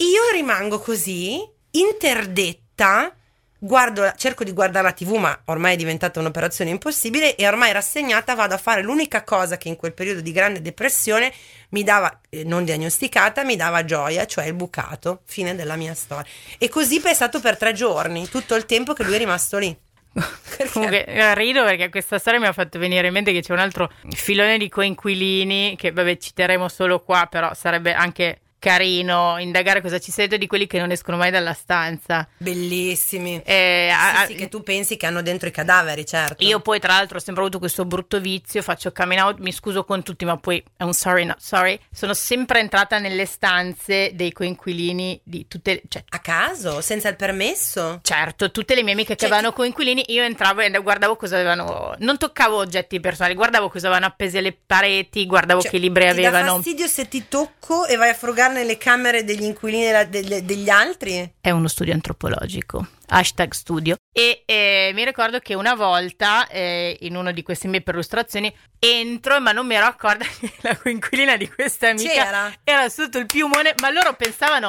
Io 0.00 0.30
rimango 0.32 0.78
così, 0.78 1.46
interdetta, 1.72 3.14
guardo, 3.58 4.10
cerco 4.16 4.44
di 4.44 4.52
guardare 4.52 4.86
la 4.86 4.92
tv, 4.92 5.16
ma 5.16 5.38
ormai 5.46 5.74
è 5.74 5.76
diventata 5.76 6.18
un'operazione 6.20 6.70
impossibile 6.70 7.34
e 7.34 7.46
ormai 7.46 7.70
rassegnata 7.70 8.34
vado 8.34 8.54
a 8.54 8.58
fare 8.58 8.80
l'unica 8.80 9.22
cosa 9.24 9.58
che 9.58 9.68
in 9.68 9.76
quel 9.76 9.92
periodo 9.92 10.22
di 10.22 10.32
grande 10.32 10.62
depressione 10.62 11.30
mi 11.70 11.84
dava, 11.84 12.18
eh, 12.30 12.44
non 12.44 12.64
diagnosticata, 12.64 13.44
mi 13.44 13.56
dava 13.56 13.84
gioia, 13.84 14.24
cioè 14.24 14.46
il 14.46 14.54
bucato, 14.54 15.20
fine 15.26 15.54
della 15.54 15.76
mia 15.76 15.92
storia. 15.92 16.24
E 16.56 16.70
così 16.70 16.98
stato 17.12 17.38
per 17.38 17.58
tre 17.58 17.74
giorni, 17.74 18.26
tutto 18.26 18.54
il 18.54 18.64
tempo 18.64 18.94
che 18.94 19.04
lui 19.04 19.16
è 19.16 19.18
rimasto 19.18 19.58
lì. 19.58 19.76
Perché? 20.12 20.64
Comunque 20.72 21.04
eh, 21.04 21.34
rido 21.34 21.62
perché 21.62 21.90
questa 21.90 22.18
storia 22.18 22.40
mi 22.40 22.46
ha 22.46 22.54
fatto 22.54 22.78
venire 22.78 23.08
in 23.08 23.12
mente 23.12 23.32
che 23.32 23.42
c'è 23.42 23.52
un 23.52 23.58
altro 23.58 23.92
filone 24.08 24.56
di 24.56 24.70
coinquilini 24.70 25.76
che 25.76 25.92
vabbè 25.92 26.16
citeremo 26.16 26.70
solo 26.70 27.00
qua, 27.02 27.28
però 27.30 27.52
sarebbe 27.52 27.92
anche 27.92 28.40
carino 28.60 29.36
indagare 29.38 29.80
cosa 29.80 29.98
ci 29.98 30.12
dentro 30.12 30.36
di 30.38 30.46
quelli 30.46 30.68
che 30.68 30.78
non 30.78 30.92
escono 30.92 31.16
mai 31.16 31.32
dalla 31.32 31.54
stanza. 31.54 32.28
Bellissimi. 32.36 33.40
Eh, 33.44 33.88
Sì, 33.90 33.96
a- 33.96 34.26
sì, 34.26 34.34
che 34.34 34.48
tu 34.48 34.62
pensi 34.62 34.96
che 34.96 35.06
hanno 35.06 35.22
dentro 35.22 35.48
i 35.48 35.50
cadaveri, 35.50 36.04
certo. 36.06 36.44
Io 36.44 36.60
poi 36.60 36.78
tra 36.78 36.92
l'altro 36.94 37.16
ho 37.16 37.20
sempre 37.20 37.42
avuto 37.42 37.58
questo 37.58 37.84
brutto 37.84 38.20
vizio, 38.20 38.62
faccio 38.62 38.92
coming 38.92 39.20
out, 39.20 39.38
mi 39.38 39.50
scuso 39.50 39.84
con 39.84 40.02
tutti, 40.02 40.24
ma 40.24 40.36
poi 40.36 40.62
è 40.76 40.82
un 40.84 40.92
sorry 40.92 41.24
not 41.24 41.38
sorry. 41.40 41.80
Sono 41.90 42.14
sempre 42.14 42.60
entrata 42.60 42.98
nelle 42.98 43.24
stanze 43.26 44.10
dei 44.14 44.30
coinquilini 44.32 45.20
di 45.24 45.46
tutte, 45.48 45.82
cioè 45.88 46.04
A 46.10 46.18
caso, 46.20 46.80
senza 46.80 47.08
il 47.08 47.16
permesso? 47.16 48.00
Certo, 48.02 48.50
tutte 48.50 48.74
le 48.74 48.82
mie 48.82 48.92
amiche 48.92 49.14
che 49.14 49.20
Cioè, 49.20 49.30
avevano 49.30 49.52
coinquilini, 49.54 50.04
io 50.08 50.22
entravo 50.22 50.60
e 50.60 50.68
guardavo 50.78 51.16
cosa 51.16 51.36
avevano. 51.36 51.94
Non 51.98 52.18
toccavo 52.18 52.56
oggetti 52.58 53.00
personali, 53.00 53.34
guardavo 53.34 53.70
cosa 53.70 53.86
avevano 53.86 54.06
appesi 54.06 54.36
alle 54.38 54.52
pareti, 54.54 55.24
guardavo 55.26 55.62
Cioè, 55.62 55.70
che 55.70 55.78
libri 55.78 56.06
Ti 56.12 56.20
dà 56.20 56.28
avevano. 56.28 56.54
fastidio 56.56 56.86
se 56.86 57.08
ti 57.08 57.24
tocco 57.28 57.86
e 57.86 57.96
vai 57.96 58.10
a 58.10 58.14
frugare 58.14 58.49
nelle 58.50 58.76
camere 58.78 59.24
degli 59.24 59.42
inquilini 59.42 59.84
della- 59.84 60.04
delle- 60.04 60.44
degli 60.44 60.68
altri? 60.68 61.34
È 61.40 61.50
uno 61.50 61.68
studio 61.68 61.92
antropologico. 61.92 62.86
Hashtag 63.08 63.52
studio. 63.52 63.96
E 64.12 64.42
eh, 64.46 64.90
mi 64.94 65.04
ricordo 65.04 65.38
che 65.40 65.54
una 65.54 65.74
volta 65.74 66.46
eh, 66.48 66.96
in 67.00 67.16
una 67.16 67.32
di 67.32 67.42
queste 67.42 67.68
mie 67.68 67.80
perlustrazioni 67.82 68.52
entro, 68.78 69.40
ma 69.40 69.52
non 69.52 69.66
mi 69.66 69.74
ero 69.74 69.86
accorta 69.86 70.24
che 70.38 70.52
la 70.60 70.76
coinquilina 70.76 71.36
di 71.36 71.48
questa 71.48 71.88
amica 71.88 72.10
C'era? 72.24 72.52
era 72.64 72.88
sotto 72.88 73.18
il 73.18 73.26
piumone, 73.26 73.74
ma 73.80 73.90
loro 73.90 74.14
pensavano 74.14 74.68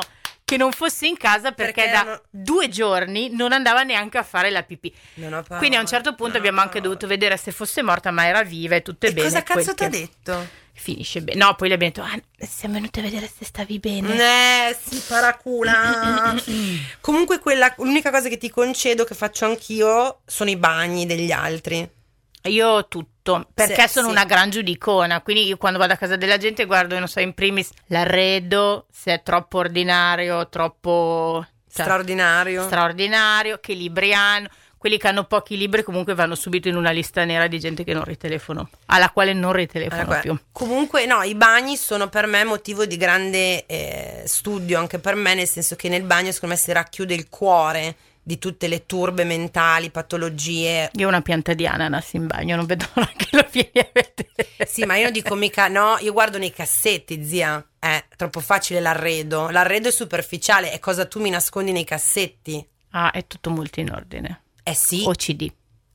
che 0.51 0.57
non 0.57 0.73
fosse 0.73 1.07
in 1.07 1.15
casa 1.15 1.53
perché, 1.53 1.81
Perché 1.83 1.91
da 1.91 2.01
erano- 2.01 2.21
due 2.29 2.67
giorni 2.67 3.29
non 3.33 3.53
andava 3.53 3.83
neanche 3.83 4.17
a 4.17 4.23
fare 4.23 4.49
la 4.49 4.63
pipì. 4.63 4.93
Non 5.13 5.45
Quindi 5.57 5.77
a 5.77 5.79
un 5.79 5.87
certo 5.87 6.09
punto 6.13 6.33
non 6.33 6.37
abbiamo 6.41 6.59
anche 6.59 6.81
dovuto 6.81 7.07
vedere 7.07 7.37
se 7.37 7.51
fosse 7.53 7.81
morta, 7.81 8.11
ma 8.11 8.25
era 8.27 8.43
viva 8.43 8.75
e 8.75 8.81
tutto 8.81 9.05
è 9.05 9.09
E 9.09 9.13
bene. 9.13 9.27
cosa 9.27 9.43
cazzo 9.43 9.73
ti 9.73 9.83
ha 9.85 9.89
che- 9.89 9.97
detto? 9.97 10.47
Finisce 10.73 11.21
bene. 11.21 11.37
No, 11.43 11.53
poi 11.55 11.67
le 11.69 11.75
abbiamo 11.75 11.93
detto, 11.93 12.05
ah, 12.07 12.45
siamo 12.45 12.73
venuti 12.75 12.99
a 12.99 13.03
vedere 13.03 13.29
se 13.33 13.45
stavi 13.45 13.77
bene. 13.79 14.69
Eh, 14.69 14.77
sì, 14.83 15.01
paracula. 15.07 16.35
Comunque 17.01 17.39
quella, 17.39 17.73
l'unica 17.77 18.09
cosa 18.11 18.27
che 18.29 18.37
ti 18.37 18.49
concedo 18.49 19.03
che 19.03 19.13
faccio 19.15 19.45
anch'io 19.45 20.21
sono 20.25 20.49
i 20.49 20.57
bagni 20.57 21.05
degli 21.05 21.31
altri. 21.31 21.87
Io 22.45 22.87
tutto, 22.87 23.10
perché 23.53 23.87
Sì, 23.87 23.93
sono 23.93 24.07
sì. 24.07 24.11
una 24.13 24.25
gran 24.25 24.49
giudicona, 24.49 25.21
quindi 25.21 25.45
io 25.45 25.57
quando 25.57 25.77
vado 25.77 25.93
a 25.93 25.97
casa 25.97 26.15
della 26.15 26.37
gente 26.37 26.65
guardo, 26.65 26.97
non 26.97 27.07
so, 27.07 27.19
in 27.19 27.33
primis 27.33 27.69
l'arredo, 27.87 28.87
se 28.91 29.13
è 29.13 29.23
troppo 29.23 29.59
ordinario, 29.59 30.49
troppo 30.49 31.45
cioè, 31.71 31.83
Straordinario. 31.83 32.63
straordinario, 32.63 33.59
che 33.61 33.73
libri 33.73 34.13
hanno. 34.13 34.47
Quelli 34.81 34.97
che 34.97 35.07
hanno 35.07 35.25
pochi 35.25 35.57
libri 35.57 35.83
comunque 35.83 36.15
vanno 36.15 36.33
subito 36.33 36.67
in 36.67 36.75
una 36.75 36.89
lista 36.89 37.23
nera 37.23 37.45
di 37.45 37.59
gente 37.59 37.83
che 37.83 37.93
non 37.93 38.03
ritelefono, 38.03 38.67
alla 38.87 39.11
quale 39.11 39.31
non 39.31 39.53
ritelefono 39.53 40.05
guarda, 40.05 40.21
più. 40.21 40.35
Comunque, 40.51 41.05
no, 41.05 41.21
i 41.21 41.35
bagni 41.35 41.77
sono 41.77 42.09
per 42.09 42.25
me 42.25 42.43
motivo 42.43 42.87
di 42.87 42.97
grande 42.97 43.67
eh, 43.67 44.23
studio, 44.25 44.79
anche 44.79 44.97
per 44.97 45.13
me, 45.13 45.35
nel 45.35 45.47
senso 45.47 45.75
che 45.75 45.87
nel 45.87 46.01
bagno, 46.01 46.31
secondo 46.31 46.55
me, 46.55 46.59
si 46.59 46.71
racchiude 46.71 47.13
il 47.13 47.29
cuore 47.29 47.95
di 48.23 48.37
tutte 48.37 48.67
le 48.67 48.85
turbe 48.85 49.23
mentali, 49.23 49.89
patologie. 49.89 50.89
Io 50.93 51.05
ho 51.05 51.09
una 51.09 51.21
pianta 51.21 51.53
di 51.53 51.65
ananas 51.65 52.13
in 52.13 52.27
bagno, 52.27 52.55
non 52.55 52.65
vedo 52.65 52.85
l'ora 52.93 53.11
che 53.15 53.27
lo 53.31 53.47
vieni 53.51 53.71
a 53.73 53.89
vedere. 53.91 54.67
Sì, 54.67 54.85
ma 54.85 54.95
io 54.97 55.03
non 55.03 55.11
dico 55.11 55.35
mica, 55.35 55.67
no, 55.67 55.97
io 55.99 56.13
guardo 56.13 56.37
nei 56.37 56.51
cassetti, 56.51 57.25
zia. 57.25 57.65
È 57.79 58.05
troppo 58.15 58.39
facile 58.39 58.79
l'arredo. 58.79 59.49
L'arredo 59.49 59.87
è 59.87 59.91
superficiale, 59.91 60.71
è 60.71 60.79
cosa 60.79 61.05
tu 61.05 61.19
mi 61.19 61.29
nascondi 61.31 61.71
nei 61.71 61.83
cassetti. 61.83 62.63
Ah, 62.91 63.11
è 63.11 63.25
tutto 63.25 63.49
molto 63.49 63.79
in 63.79 63.91
ordine. 63.91 64.43
Eh 64.63 64.75
sì. 64.75 65.03
OCD. 65.05 65.51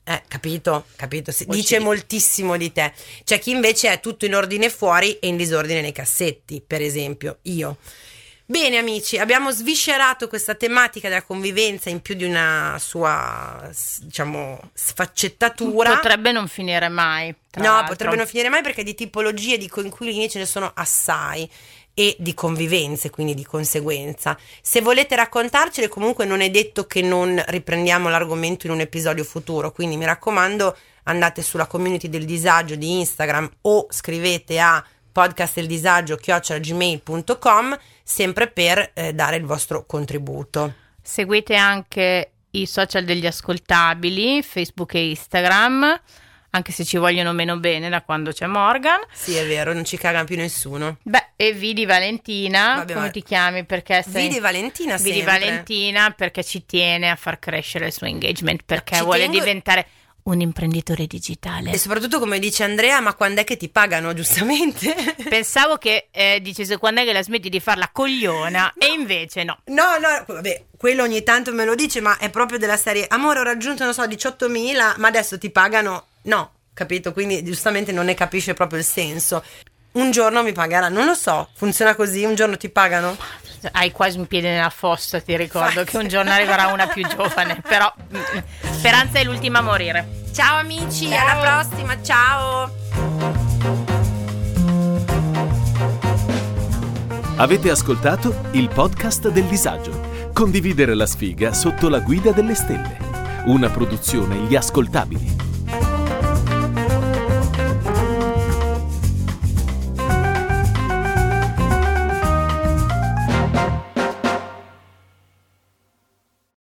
Eh, 0.09 0.23
capito, 0.29 0.87
capito. 0.97 1.31
Si- 1.33 1.45
O 1.49 1.53
dice 1.53 1.79
moltissimo 1.79 2.57
di 2.57 2.73
te. 2.73 2.93
C'è 3.25 3.39
chi 3.39 3.51
invece 3.51 3.93
è 3.93 4.01
tutto 4.01 4.25
in 4.25 4.35
ordine 4.35 4.71
fuori 4.71 5.19
e 5.19 5.27
in 5.29 5.37
disordine 5.37 5.81
nei 5.81 5.93
cassetti, 5.93 6.63
per 6.65 6.81
esempio, 6.81 7.39
io. 7.43 7.77
Bene 8.49 8.77
amici, 8.77 9.19
abbiamo 9.19 9.51
sviscerato 9.51 10.29
questa 10.29 10.55
tematica 10.55 11.09
della 11.09 11.25
convivenza 11.25 11.91
in 11.91 12.01
più 12.01 12.15
di 12.15 12.23
una 12.23 12.77
sua, 12.79 13.69
diciamo, 14.03 14.71
sfaccettatura. 14.73 15.97
Potrebbe 15.97 16.31
non 16.31 16.47
finire 16.47 16.89
mai. 16.89 17.35
No, 17.55 17.63
l'altro. 17.63 17.89
potrebbe 17.89 18.15
non 18.15 18.27
finire 18.27 18.49
mai 18.49 18.63
perché 18.63 18.85
di 18.85 18.95
tipologie 18.95 19.59
di 19.59 19.69
coinquilini 19.69 20.31
ce 20.31 20.39
ne 20.39 20.47
sono 20.47 20.71
assai 20.73 21.51
e 21.93 22.15
di 22.21 22.35
convivenze, 22.35 23.11
quindi 23.11 23.35
di 23.35 23.45
conseguenza. 23.45 24.39
Se 24.63 24.81
volete 24.81 25.17
raccontarcele, 25.17 25.89
comunque 25.89 26.25
non 26.25 26.41
è 26.41 26.49
detto 26.49 26.87
che 26.87 27.03
non 27.03 27.43
riprendiamo 27.49 28.09
l'argomento 28.09 28.67
in 28.67 28.73
un 28.75 28.81
episodio 28.81 29.25
futuro, 29.25 29.73
quindi 29.73 29.97
mi 29.97 30.05
raccomando, 30.05 30.77
andate 31.05 31.43
sulla 31.43 31.67
community 31.67 32.09
del 32.09 32.25
disagio 32.25 32.77
di 32.77 32.99
Instagram 32.99 33.51
o 33.63 33.89
scrivete 33.91 34.61
a 34.61 34.85
podcastdeldisagio@gmail.com 35.17 37.79
sempre 38.03 38.49
per 38.49 38.91
eh, 38.93 39.15
dare 39.15 39.37
il 39.37 39.45
vostro 39.45 39.87
contributo. 39.87 40.75
Seguite 41.03 41.57
anche 41.57 42.33
i 42.51 42.67
social 42.67 43.05
degli 43.05 43.25
ascoltabili, 43.27 44.43
Facebook 44.43 44.93
e 44.95 45.09
Instagram, 45.11 45.99
anche 46.51 46.73
se 46.73 46.85
ci 46.85 46.99
vogliono 46.99 47.33
meno 47.33 47.57
bene 47.59 47.89
da 47.89 48.03
quando 48.03 48.31
c'è 48.33 48.45
Morgan. 48.47 49.01
Sì, 49.13 49.35
è 49.37 49.47
vero, 49.47 49.73
non 49.73 49.85
ci 49.87 49.97
caga 49.97 50.25
più 50.25 50.37
nessuno. 50.37 50.99
Beh, 51.03 51.29
e 51.37 51.53
Vidi 51.53 51.87
Valentina, 51.87 52.75
Vabbè, 52.77 52.93
come 52.93 53.07
ma- 53.07 53.13
ti 53.13 53.23
chiami? 53.23 53.65
Perché 53.65 54.05
sei... 54.07 54.29
Vidi 54.29 54.41
Valentina 54.41 54.97
Vidi 54.97 55.13
sempre. 55.19 55.39
Valentina 55.39 56.11
perché 56.11 56.45
ci 56.45 56.67
tiene 56.67 57.09
a 57.11 57.17
far 57.17 57.39
crescere 57.39 57.87
il 57.87 57.93
suo 57.93 58.07
engagement, 58.07 58.61
perché 58.67 58.97
Ci 58.97 59.03
vuole 59.03 59.21
tengo- 59.21 59.39
diventare 59.39 59.87
un 60.27 60.41
imprenditore 60.41 61.07
digitale. 61.07 61.73
E 61.73 61.79
soprattutto, 61.79 62.19
come 62.19 62.39
dice 62.39 62.65
Andrea, 62.65 63.01
ma 63.01 63.15
quando 63.15 63.41
è 63.41 63.45
che 63.45 63.57
ti 63.57 63.69
pagano, 63.69 64.13
giustamente? 64.13 64.95
Pensavo 65.29 65.77
che 65.77 66.09
eh, 66.11 66.41
dicesse 66.41 66.79
quando 66.79 67.03
è 67.03 67.05
che 67.05 67.13
la 67.13 67.23
smetti 67.23 67.49
di 67.49 67.61
farla 67.61 67.91
cogliona 67.93 68.73
e 68.77 68.87
invece 68.87 69.45
no. 69.45 69.59
No, 69.67 69.99
no, 69.99 70.25
vabbè, 70.27 70.65
quello 70.77 71.03
ogni 71.03 71.23
tanto 71.23 71.53
me 71.53 71.65
lo 71.65 71.75
dice, 71.75 72.01
ma 72.01 72.19
è 72.19 72.31
proprio 72.31 72.59
della 72.59 72.77
serie 72.77 73.07
Amore, 73.09 73.41
ho 73.41 73.45
raggiunto, 73.45 73.85
non 73.85 73.95
so, 73.95 74.03
18.000, 74.03 74.95
ma 74.99 75.09
adesso 75.09 75.39
ti 75.39 75.51
pagano? 75.51 76.07
No, 76.23 76.53
capito? 76.73 77.13
Quindi 77.13 77.45
giustamente 77.45 77.93
non 77.93 78.07
ne 78.07 78.15
capisce 78.15 78.55
proprio 78.55 78.79
il 78.79 78.85
senso. 78.85 79.43
Un 79.97 80.11
giorno 80.11 80.43
mi 80.43 80.53
pagherà, 80.53 80.91
non 80.91 81.07
lo 81.07 81.15
so, 81.15 81.49
funziona 81.55 81.95
così, 81.95 82.23
un 82.25 82.35
giorno 82.35 82.59
ti 82.59 82.69
pagano? 82.69 83.17
Hai 83.73 83.93
quasi 83.93 84.19
un 84.19 84.27
piede 84.27 84.51
nella 84.51 84.69
fossa, 84.69 85.23
ti 85.23 85.35
ricordo 85.39 85.81
Infatti. 85.81 85.91
che 85.91 85.97
un 85.97 86.07
giorno 86.07 86.31
arriverà 86.33 86.67
una 86.67 86.87
più 86.87 87.03
giovane, 87.09 87.63
però 87.67 87.91
mm, 88.15 88.73
speranza 88.73 89.19
è 89.19 89.25
l'ultima 89.25 89.61
a 89.61 89.63
morire. 89.63 90.07
Ciao 90.35 90.59
amici, 90.59 91.09
Ciao. 91.09 91.27
alla 91.27 91.63
prossima, 91.65 92.03
ciao! 92.03 92.75
Avete 97.37 97.71
ascoltato 97.71 98.49
il 98.51 98.69
podcast 98.69 99.31
del 99.31 99.45
disagio. 99.45 100.31
Condividere 100.35 100.95
la 100.95 101.07
sfiga 101.07 101.55
sotto 101.55 101.89
la 101.89 102.01
guida 102.01 102.33
delle 102.33 102.55
stelle. 102.55 102.99
Una 103.47 103.71
produzione 103.71 104.37
Gli 104.41 104.57
Ascoltabili. 104.57 105.46